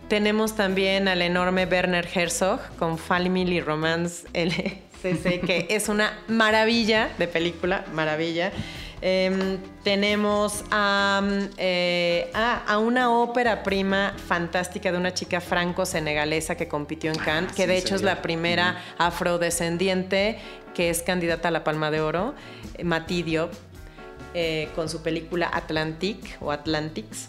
Tenemos 0.08 0.56
también 0.56 1.08
al 1.08 1.20
enorme 1.20 1.66
Werner 1.66 2.08
Herzog 2.14 2.58
con 2.78 2.96
Family 2.96 3.60
Romance 3.60 4.26
LCC, 4.32 5.42
que 5.44 5.66
es 5.68 5.90
una 5.90 6.18
maravilla 6.26 7.10
de 7.18 7.28
película, 7.28 7.84
maravilla. 7.92 8.50
Em, 9.02 9.58
tenemos 9.84 10.64
eh, 11.58 12.30
a, 12.32 12.78
una 12.78 13.10
ópera 13.10 13.62
prima 13.62 14.14
fantástica 14.26 14.90
de 14.90 14.96
una 14.96 15.12
chica 15.12 15.40
franco-senegalesa 15.40 16.56
que 16.56 16.66
compitió 16.66 17.12
en 17.12 17.18
Cannes, 17.18 17.52
que 17.52 17.66
de 17.66 17.76
hecho 17.76 17.94
es 17.94 18.02
la 18.02 18.22
primera 18.22 18.82
afrodescendiente 18.98 20.38
que 20.74 20.90
es 20.90 21.02
candidata 21.02 21.48
a 21.48 21.50
la 21.50 21.64
Palma 21.64 21.90
de 21.90 22.00
Oro, 22.00 22.34
Matidio, 22.82 23.50
eh, 24.34 24.68
con 24.74 24.88
su 24.88 25.02
película 25.02 25.50
Atlantic 25.52 26.36
o 26.40 26.50
Atlantics. 26.50 27.28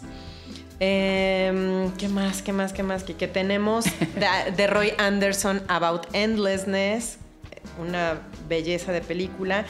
Em, 0.80 1.90
¿Qué 1.92 2.08
más? 2.08 2.42
¿Qué 2.42 2.52
más? 2.52 2.72
¿Qué 2.72 2.82
más? 2.82 3.04
Que 3.04 3.28
tenemos 3.28 3.84
de 4.56 4.66
Roy 4.66 4.92
Anderson 4.98 5.62
About 5.68 6.06
Endlessness, 6.12 7.18
una 7.78 8.20
belleza 8.48 8.92
de 8.92 9.00
película 9.00 9.64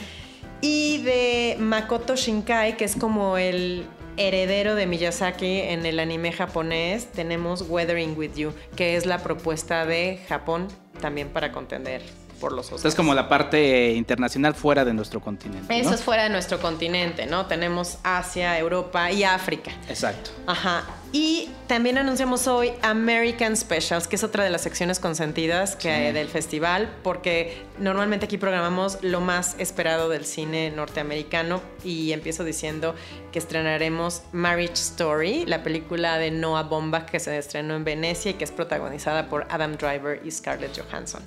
y 0.61 1.01
de 1.03 1.57
Makoto 1.59 2.15
Shinkai, 2.15 2.77
que 2.77 2.85
es 2.85 2.95
como 2.95 3.37
el 3.37 3.85
heredero 4.17 4.75
de 4.75 4.85
Miyazaki 4.85 5.59
en 5.61 5.85
el 5.85 5.99
anime 5.99 6.31
japonés, 6.31 7.11
tenemos 7.11 7.61
Weathering 7.69 8.17
with 8.17 8.35
You, 8.35 8.53
que 8.75 8.95
es 8.97 9.05
la 9.05 9.19
propuesta 9.19 9.85
de 9.85 10.19
Japón 10.27 10.67
también 10.99 11.29
para 11.29 11.51
contender 11.51 12.01
por 12.39 12.53
los 12.53 12.67
Oscars. 12.67 12.85
Es 12.85 12.95
como 12.95 13.13
la 13.13 13.27
parte 13.29 13.93
internacional 13.93 14.55
fuera 14.55 14.85
de 14.85 14.93
nuestro 14.93 15.19
continente. 15.19 15.79
Eso 15.79 15.93
es 15.93 16.01
fuera 16.01 16.23
de 16.23 16.29
nuestro 16.29 16.59
continente, 16.59 17.25
¿no? 17.25 17.45
Tenemos 17.45 17.97
Asia, 18.03 18.57
Europa 18.57 19.11
y 19.11 19.23
África. 19.23 19.71
Exacto. 19.87 20.31
Ajá. 20.47 20.83
Y 21.11 21.49
también 21.67 21.97
anunciamos 21.97 22.45
hoy 22.47 22.71
American 22.83 23.57
Specials, 23.57 24.07
que 24.07 24.15
es 24.15 24.23
otra 24.23 24.43
de 24.43 24.51
las 24.51 24.61
secciones 24.61 24.99
consentidas 24.99 25.75
que, 25.75 26.13
del 26.13 26.27
festival, 26.27 26.87
porque 27.01 27.63
normalmente 27.79 28.25
aquí 28.25 28.37
programamos 28.37 28.99
lo 29.01 29.19
más 29.19 29.55
esperado 29.57 30.07
del 30.09 30.25
cine 30.25 30.69
norteamericano 30.69 31.61
y 31.83 32.11
empiezo 32.11 32.43
diciendo 32.43 32.93
que 33.31 33.39
estrenaremos 33.39 34.21
Marriage 34.33 34.73
Story, 34.73 35.45
la 35.47 35.63
película 35.63 36.19
de 36.19 36.29
Noah 36.29 36.63
Baumbach 36.63 37.09
que 37.09 37.19
se 37.19 37.35
estrenó 37.37 37.75
en 37.75 37.83
Venecia 37.83 38.31
y 38.31 38.33
que 38.35 38.43
es 38.43 38.51
protagonizada 38.51 39.29
por 39.29 39.47
Adam 39.49 39.77
Driver 39.77 40.21
y 40.23 40.29
Scarlett 40.29 40.79
Johansson. 40.79 41.23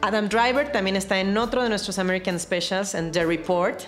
Adam 0.00 0.28
Driver 0.28 0.70
también 0.70 0.96
está 0.96 1.18
en 1.20 1.36
otro 1.36 1.62
de 1.62 1.68
nuestros 1.68 1.98
American 1.98 2.38
Specials, 2.38 2.94
en 2.94 3.10
The 3.10 3.24
Report. 3.24 3.80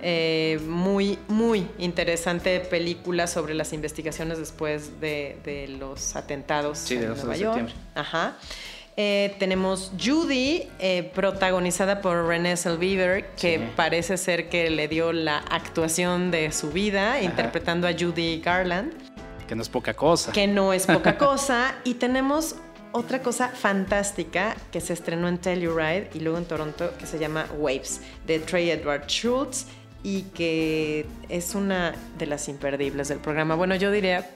Eh, 0.00 0.60
muy, 0.68 1.18
muy 1.26 1.66
interesante 1.78 2.60
película 2.60 3.26
sobre 3.26 3.54
las 3.54 3.72
investigaciones 3.72 4.38
después 4.38 5.00
de, 5.00 5.76
los 5.80 6.14
atentados 6.14 6.88
en 6.90 7.08
Nueva 7.08 7.36
York. 7.36 7.68
Ajá. 7.96 8.36
Eh, 8.96 9.36
tenemos 9.38 9.92
Judy, 10.00 10.68
eh, 10.80 11.10
protagonizada 11.14 12.00
por 12.00 12.26
Renée 12.26 12.56
Zellweger, 12.56 13.26
que 13.36 13.60
parece 13.76 14.16
ser 14.16 14.48
que 14.48 14.70
le 14.70 14.88
dio 14.88 15.12
la 15.12 15.38
actuación 15.38 16.30
de 16.30 16.50
su 16.52 16.70
vida, 16.70 17.20
interpretando 17.22 17.86
a 17.86 17.92
Judy 17.92 18.40
Garland. 18.40 18.92
Que 19.46 19.54
no 19.54 19.62
es 19.62 19.68
poca 19.68 19.94
cosa. 19.94 20.32
Que 20.32 20.46
no 20.46 20.72
es 20.72 20.86
poca 20.86 21.16
cosa. 21.18 21.76
y 21.84 21.94
tenemos 21.94 22.56
otra 22.92 23.22
cosa 23.22 23.48
fantástica 23.48 24.56
que 24.72 24.80
se 24.80 24.92
estrenó 24.92 25.28
en 25.28 25.38
Telluride 25.38 26.10
y 26.14 26.20
luego 26.20 26.38
en 26.38 26.44
Toronto 26.44 26.92
que 26.98 27.06
se 27.06 27.18
llama 27.18 27.46
Waves 27.58 28.00
de 28.26 28.38
Trey 28.38 28.70
Edward 28.70 29.06
Schultz 29.06 29.66
y 30.02 30.22
que 30.22 31.06
es 31.28 31.54
una 31.54 31.94
de 32.18 32.26
las 32.26 32.48
imperdibles 32.48 33.08
del 33.08 33.18
programa. 33.18 33.54
Bueno, 33.56 33.74
yo 33.74 33.90
diría 33.90 34.28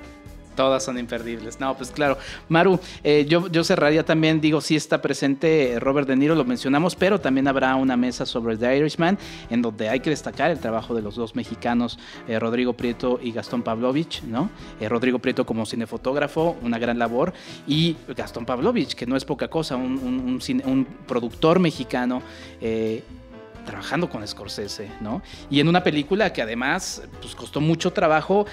Todas 0.57 0.85
son 0.85 0.99
imperdibles. 0.99 1.59
No, 1.61 1.77
pues 1.77 1.91
claro. 1.91 2.19
Maru, 2.49 2.79
eh, 3.03 3.25
yo, 3.29 3.49
yo 3.49 3.65
cerraría 3.65 4.05
también, 4.05 4.41
digo, 4.41 4.61
sí 4.61 4.77
está 4.77 5.01
presente 5.01 5.77
Robert 5.81 6.07
De 6.07 6.17
Niro, 6.17 6.35
lo 6.35 6.45
mencionamos, 6.45 6.95
pero 6.95 7.21
también 7.21 7.49
habrá 7.49 7.75
una 7.77 7.97
mesa 7.97 8.27
sobre 8.27 8.57
The 8.57 8.77
Irishman, 8.77 9.19
en 9.51 9.63
donde 9.63 9.89
hay 9.89 10.01
que 10.01 10.11
destacar 10.11 10.51
el 10.51 10.59
trabajo 10.59 10.95
de 10.95 11.03
los 11.03 11.17
dos 11.17 11.35
mexicanos, 11.35 11.99
eh, 12.29 12.39
Rodrigo 12.39 12.75
Prieto 12.75 13.19
y 13.23 13.33
Gastón 13.33 13.63
Pavlovich, 13.63 14.23
¿no? 14.25 14.51
Eh, 14.81 14.89
Rodrigo 14.89 15.19
Prieto 15.19 15.47
como 15.47 15.65
cinefotógrafo, 15.65 16.57
una 16.63 16.79
gran 16.79 16.99
labor, 16.99 17.33
y 17.67 17.97
Gastón 18.09 18.45
Pavlovich, 18.45 18.95
que 18.95 19.07
no 19.07 19.17
es 19.17 19.25
poca 19.25 19.49
cosa, 19.49 19.77
un, 19.77 20.39
un 20.65 20.87
productor 21.07 21.61
mexicano 21.61 22.23
trabajando 23.65 24.09
con 24.09 24.27
Scorsese, 24.27 24.91
¿no? 25.01 25.23
Y 25.51 25.61
en 25.61 25.69
una 25.69 25.83
película 25.83 26.33
que 26.33 26.43
además 26.43 27.03
pues, 27.21 27.35
costó 27.35 27.61
mucho 27.61 27.93
trabajo 27.93 28.47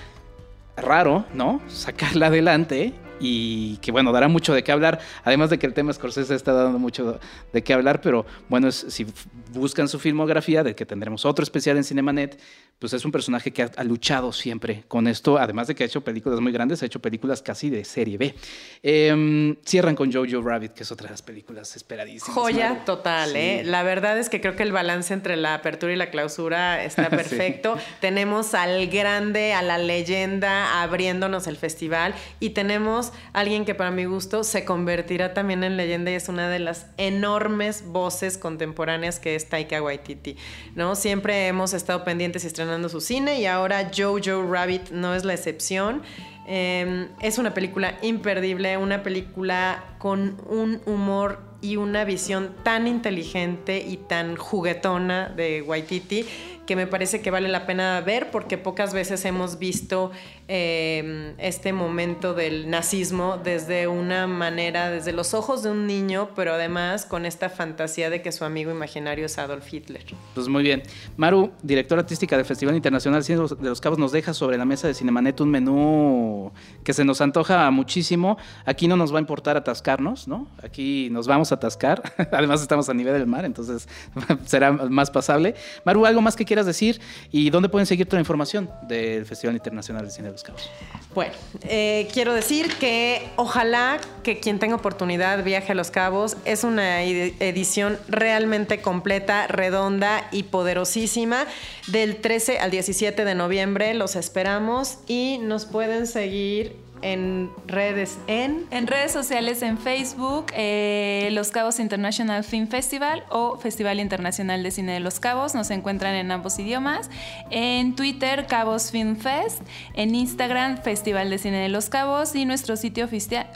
raro, 0.82 1.26
¿no? 1.34 1.62
Sacarla 1.68 2.28
adelante 2.28 2.94
y 3.20 3.78
que 3.78 3.92
bueno, 3.92 4.12
dará 4.12 4.28
mucho 4.28 4.54
de 4.54 4.64
qué 4.64 4.72
hablar, 4.72 5.00
además 5.24 5.50
de 5.50 5.60
que 5.60 5.68
el 5.68 5.74
tema 5.74 5.94
Scorsese 5.94 6.36
está 6.36 6.54
dando 6.54 6.80
mucho 6.80 7.20
de 7.52 7.64
qué 7.64 7.74
hablar, 7.74 8.02
pero 8.02 8.26
bueno, 8.48 8.72
si 8.72 9.06
buscan 9.52 9.88
su 9.88 10.00
filmografía, 10.00 10.64
de 10.64 10.76
que 10.76 10.86
tendremos 10.86 11.26
otro 11.26 11.44
especial 11.44 11.78
en 11.78 11.84
Cinemanet, 11.84 12.40
pues 12.80 12.94
es 12.94 13.04
un 13.04 13.12
personaje 13.12 13.52
que 13.52 13.64
ha, 13.64 13.84
luchado 13.84 14.32
siempre 14.32 14.86
con 14.88 15.08
esto, 15.08 15.38
además 15.38 15.68
de 15.68 15.76
que 15.76 15.84
ha 15.84 15.86
hecho 15.86 16.02
películas 16.02 16.40
muy 16.40 16.54
grandes, 16.54 16.82
ha 16.82 16.86
hecho 16.86 17.02
películas 17.02 17.42
casi 17.42 17.70
de 17.70 17.84
serie 17.84 18.18
B. 18.18 18.34
Em, 18.82 19.58
cierran 19.66 19.96
con 19.96 20.12
Jojo 20.12 20.42
Rabbit, 20.42 20.72
que 20.72 20.84
es 20.84 20.92
otra 20.92 21.08
de 21.08 21.12
las 21.12 21.22
películas 21.22 21.76
esperadísimas. 21.76 22.34
Joya 22.34 22.86
total, 22.86 23.36
¿eh? 23.36 23.64
La 23.66 23.84
verdad 23.84 24.18
es 24.18 24.30
que 24.30 24.40
creo 24.40 24.56
que 24.56 24.64
el 24.64 24.72
balance 24.72 25.14
entre 25.14 25.36
la 25.36 25.56
apertura 25.56 25.92
y 25.92 25.98
la 25.98 26.10
clausura 26.10 26.82
está 26.82 27.10
perfecto. 27.10 27.78
Tenemos 28.00 28.54
al 28.54 28.88
grande, 28.88 29.52
a 29.54 29.62
la 29.62 29.78
leyenda 29.78 30.82
abriéndonos 30.82 31.48
el 31.48 31.58
festival 31.58 32.16
y 32.40 32.52
tenemos 32.52 33.12
alguien 33.34 33.66
que 33.66 33.76
para 33.76 33.92
mi 33.92 34.06
gusto 34.06 34.46
se 34.46 34.64
convertirá 34.64 35.34
también 35.34 35.66
en 35.66 35.76
leyenda 35.76 36.12
y 36.12 36.14
es 36.14 36.30
una 36.30 36.50
de 36.50 36.60
las 36.60 36.88
enormes 36.96 37.84
voces 37.86 38.38
contemporáneas 38.38 39.20
que 39.20 39.36
es 39.36 39.50
Taika 39.50 39.82
Waititi, 39.82 40.38
¿no? 40.76 40.96
Siempre 40.96 41.48
hemos 41.48 41.74
estado 41.74 42.06
pendientes 42.06 42.46
y 42.46 42.48
estrenando 42.48 42.69
su 42.90 43.02
cine 43.02 43.40
y 43.40 43.46
ahora 43.46 43.90
Jojo 43.96 44.44
Rabbit 44.50 44.92
no 44.92 45.16
es 45.16 45.26
la 45.26 45.34
excepción. 45.34 46.04
Em, 46.46 47.10
es 47.22 47.38
una 47.38 47.54
película 47.54 47.98
imperdible, 48.02 48.78
una 48.78 49.04
película 49.04 49.84
con 50.00 50.38
un 50.48 50.82
humor 50.86 51.40
y 51.62 51.76
una 51.76 52.06
visión 52.06 52.56
tan 52.64 52.88
inteligente 52.88 53.86
y 53.86 53.98
tan 53.98 54.36
juguetona 54.36 55.30
de 55.30 55.62
Waititi 55.62 56.26
que 56.70 56.76
me 56.76 56.86
parece 56.86 57.20
que 57.20 57.32
vale 57.32 57.48
la 57.48 57.66
pena 57.66 58.00
ver 58.00 58.30
porque 58.30 58.60
pocas 58.60 58.94
veces 58.94 59.26
hemos 59.26 59.58
visto 59.58 60.12
em, 60.48 61.34
este 61.40 61.74
momento 61.74 62.36
del 62.36 62.70
nazismo 62.70 63.40
desde 63.44 63.88
una 63.88 64.28
manera, 64.28 64.92
desde 64.92 65.12
los 65.12 65.34
ojos 65.34 65.64
de 65.64 65.72
un 65.72 65.88
niño, 65.88 66.30
pero 66.36 66.54
además 66.54 67.08
con 67.08 67.26
esta 67.26 67.50
fantasía 67.50 68.12
de 68.12 68.22
que 68.22 68.32
su 68.32 68.46
amigo 68.46 68.70
imaginario 68.70 69.26
es 69.26 69.40
Adolf 69.40 69.74
Hitler. 69.74 70.06
Pues 70.36 70.48
muy 70.48 70.62
bien. 70.62 70.84
Maru, 71.18 71.50
directora 71.64 72.02
artística 72.02 72.38
del 72.38 72.46
Festival 72.46 72.76
Internacional 72.76 73.24
Cine 73.24 73.40
de 73.40 73.68
los 73.68 73.82
Cabos, 73.82 73.98
nos 73.98 74.12
deja 74.12 74.36
sobre 74.36 74.56
la 74.56 74.66
mesa 74.66 74.88
de 74.88 74.94
Cinemanet 74.94 75.42
un 75.42 75.50
menú 75.50 76.52
que 76.84 76.94
se 76.94 77.04
nos 77.04 77.20
antoja 77.20 77.72
muchísimo. 77.72 78.38
Aquí 78.66 78.88
no 78.88 78.96
nos 78.96 79.12
va 79.12 79.18
a 79.18 79.22
importar 79.22 79.58
atascarnos, 79.58 80.28
¿no? 80.28 80.48
Aquí 80.62 81.10
nos 81.10 81.26
vamos 81.26 81.52
a 81.52 81.56
atascar. 81.56 82.04
Además 82.32 82.62
estamos 82.62 82.90
a 82.90 82.94
nivel 82.94 83.14
del 83.14 83.26
mar, 83.26 83.44
entonces 83.44 83.90
será 84.46 84.72
más 84.72 85.10
pasable. 85.10 85.56
Maru, 85.84 86.06
¿algo 86.06 86.22
más 86.22 86.36
que 86.36 86.46
quieras 86.46 86.59
decir 86.66 87.00
y 87.32 87.50
dónde 87.50 87.70
pueden 87.70 87.86
seguir 87.86 88.08
toda 88.08 88.18
la 88.18 88.22
información 88.22 88.70
del 88.88 89.26
Festival 89.26 89.56
Internacional 89.56 90.06
de 90.06 90.12
Cine 90.12 90.28
de 90.28 90.34
los 90.34 90.44
Cabos. 90.44 90.70
Bueno, 91.14 91.34
eh, 91.64 92.08
quiero 92.14 92.34
decir 92.34 92.74
que 92.76 93.28
ojalá 93.36 94.00
que 94.24 94.40
quien 94.40 94.60
tenga 94.60 94.76
oportunidad 94.76 95.44
viaje 95.44 95.72
a 95.72 95.76
Los 95.76 95.92
Cabos. 95.92 96.38
Es 96.46 96.64
una 96.64 97.02
edición 97.04 97.98
realmente 98.08 98.82
completa, 98.82 99.48
redonda 99.48 100.28
y 100.32 100.44
poderosísima. 100.44 101.46
Del 101.88 102.18
13 102.18 102.60
al 102.60 102.72
17 102.72 103.26
de 103.26 103.36
noviembre 103.36 103.94
los 103.94 104.16
esperamos 104.16 105.00
y 105.08 105.40
nos 105.42 105.66
pueden 105.66 106.08
seguir 106.08 106.76
en 107.02 107.50
redes 107.68 108.18
en... 108.28 108.66
En 108.72 108.88
redes 108.88 109.12
sociales 109.12 109.62
en 109.62 109.78
Facebook, 109.78 110.48
eh, 110.54 111.30
Los 111.32 111.52
Cabos 111.52 111.80
International 111.80 112.44
Film 112.44 112.68
Festival 112.68 113.24
o 113.30 113.58
Festival 113.58 114.00
Internacional 114.00 114.64
de 114.64 114.72
Cine 114.72 114.94
de 114.94 115.00
Los 115.00 115.20
Cabos, 115.20 115.56
nos 115.56 115.70
encuentran 115.72 116.16
en 116.16 116.32
ambos 116.32 116.60
idiomas. 116.60 117.10
En 117.50 117.96
Twitter, 117.96 118.48
Cabos 118.48 118.92
Film 118.92 119.16
Fest. 119.16 119.62
En 119.94 120.16
Instagram, 120.16 120.82
Festival 120.82 121.30
de 121.30 121.38
Cine 121.38 121.58
de 121.58 121.70
Los 121.70 121.90
Cabos. 121.90 122.36
Y 122.36 122.46
nuestro 122.46 122.76
sitio 122.76 123.08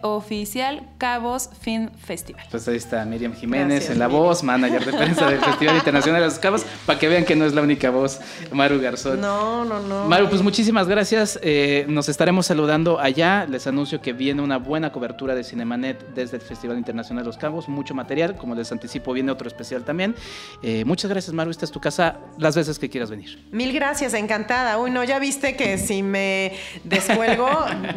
oficial, 0.01 0.83
Cabos 0.97 1.49
Film 1.61 1.89
Festival. 1.91 2.45
Pues 2.51 2.67
ahí 2.67 2.77
está 2.77 3.05
Miriam 3.05 3.33
Jiménez 3.33 3.89
en 3.89 3.99
la 3.99 4.07
voz, 4.07 4.43
manager 4.43 4.85
de 4.85 4.93
prensa 4.93 5.29
del 5.29 5.39
Festival 5.39 5.75
Internacional 5.75 6.21
de 6.21 6.27
Los 6.27 6.39
Cabos, 6.39 6.65
para 6.85 6.99
que 6.99 7.07
vean 7.07 7.25
que 7.25 7.35
no 7.35 7.45
es 7.45 7.53
la 7.53 7.61
única 7.61 7.89
voz, 7.89 8.19
Maru 8.51 8.79
Garzón. 8.79 9.21
No, 9.21 9.65
no, 9.65 9.79
no. 9.79 10.07
Maru, 10.07 10.29
pues 10.29 10.41
muchísimas 10.41 10.87
gracias. 10.87 11.39
Eh, 11.41 11.85
nos 11.87 12.09
estaremos 12.09 12.45
saludando 12.45 12.99
allá 12.99 13.32
les 13.49 13.67
anuncio 13.67 14.01
que 14.01 14.13
viene 14.13 14.41
una 14.41 14.57
buena 14.57 14.91
cobertura 14.91 15.35
de 15.35 15.43
Cinemanet 15.43 16.13
desde 16.13 16.37
el 16.37 16.41
Festival 16.41 16.77
Internacional 16.77 17.23
de 17.23 17.27
los 17.27 17.37
Cabos, 17.37 17.67
mucho 17.67 17.93
material, 17.93 18.35
como 18.35 18.55
les 18.55 18.71
anticipo, 18.71 19.13
viene 19.13 19.31
otro 19.31 19.47
especial 19.47 19.83
también. 19.83 20.15
Eh, 20.61 20.85
muchas 20.85 21.09
gracias, 21.09 21.33
Maru, 21.33 21.51
esta 21.51 21.65
es 21.65 21.71
tu 21.71 21.79
casa 21.79 22.17
las 22.37 22.55
veces 22.55 22.79
que 22.79 22.89
quieras 22.89 23.09
venir. 23.09 23.43
Mil 23.51 23.73
gracias, 23.73 24.13
encantada. 24.13 24.77
Uy, 24.77 24.91
no, 24.91 25.03
ya 25.03 25.19
viste 25.19 25.55
que 25.55 25.77
si 25.77 26.03
me 26.03 26.53
descuelgo, 26.83 27.49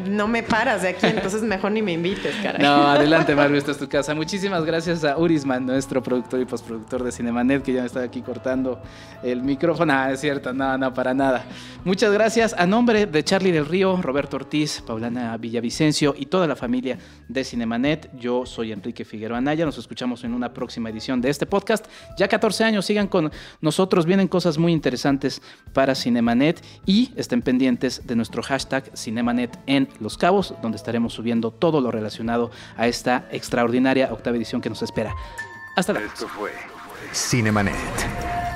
no 0.09 0.27
me 0.29 0.43
paras 0.43 0.83
de 0.83 0.89
aquí, 0.89 1.07
entonces 1.07 1.43
mejor 1.43 1.73
ni 1.73 1.83
me 1.83 1.93
invites, 1.93 2.35
caray. 2.43 2.63
No, 2.63 2.89
adelante, 2.89 3.35
Maru, 3.35 3.55
esta 3.57 3.73
es 3.73 3.79
tu 3.79 3.89
casa. 3.89 4.15
Muchísimas 4.15 4.65
gracias 4.65 5.05
a 5.05 5.19
Urisman, 5.19 5.67
nuestro 5.67 6.03
productor 6.03 6.41
y 6.41 6.45
postproductor 6.45 7.05
de 7.05 7.13
Cinemanet, 7.13 7.63
que 7.63 7.73
ya 7.73 7.81
me 7.81 7.87
está 7.87 8.03
aquí 8.03 8.23
cortando 8.23 8.81
el 9.23 9.43
micrófono. 9.43 9.93
Ah, 9.93 10.13
es 10.13 10.21
cierto, 10.21 10.53
no, 10.53 10.77
no, 10.79 10.93
para 10.95 11.15
nada. 11.15 11.45
Muchas 11.85 12.13
gracias. 12.13 12.55
A 12.57 12.67
nombre 12.67 13.07
de 13.07 13.25
Charlie 13.25 13.53
del 13.53 13.67
Río, 13.67 14.01
Roberto 14.01 14.37
Ortiz, 14.37 14.83
Paulana 14.87 15.26
Villavicencio 15.37 16.15
y 16.17 16.27
toda 16.27 16.47
la 16.47 16.55
familia 16.57 16.99
de 17.27 17.43
Cinemanet. 17.43 18.11
Yo 18.19 18.45
soy 18.45 18.73
Enrique 18.73 19.05
Figueroa 19.05 19.39
Anaya. 19.39 19.65
Nos 19.65 19.79
escuchamos 19.79 20.23
en 20.25 20.35
una 20.35 20.53
próxima 20.53 20.91
edición 20.91 21.21
de 21.21 21.31
este 21.31 21.47
podcast. 21.47 21.87
Ya 22.19 22.29
14 22.29 22.65
años, 22.65 22.85
sigan 22.85 23.09
con 23.09 23.33
nosotros. 23.61 24.05
Vienen 24.05 24.29
cosas 24.29 24.59
muy 24.59 24.73
interesantes 24.73 25.41
para 25.73 25.95
Cinemanet 25.95 26.63
y 26.85 27.13
estén 27.17 27.41
pendientes 27.41 28.07
de 28.07 28.15
nuestro 28.15 28.43
hashtag 28.43 28.91
Cinemanet 28.97 29.59
en 29.67 29.89
Los 30.01 30.19
Cabos, 30.19 30.55
donde 30.61 30.77
estaremos 30.77 31.15
subiendo 31.15 31.51
todo 31.51 31.81
lo 31.81 31.91
relacionado 31.91 32.51
a 32.77 32.87
esta 32.87 33.29
extraordinaria 33.33 34.13
octava 34.13 34.37
edición 34.37 34.61
que 34.61 34.69
nos 34.69 34.83
espera. 34.83 35.15
Hasta 35.75 35.93
la 35.93 36.01
Esto 36.01 36.29
fue 36.29 36.53
Cinemanet. 37.13 38.56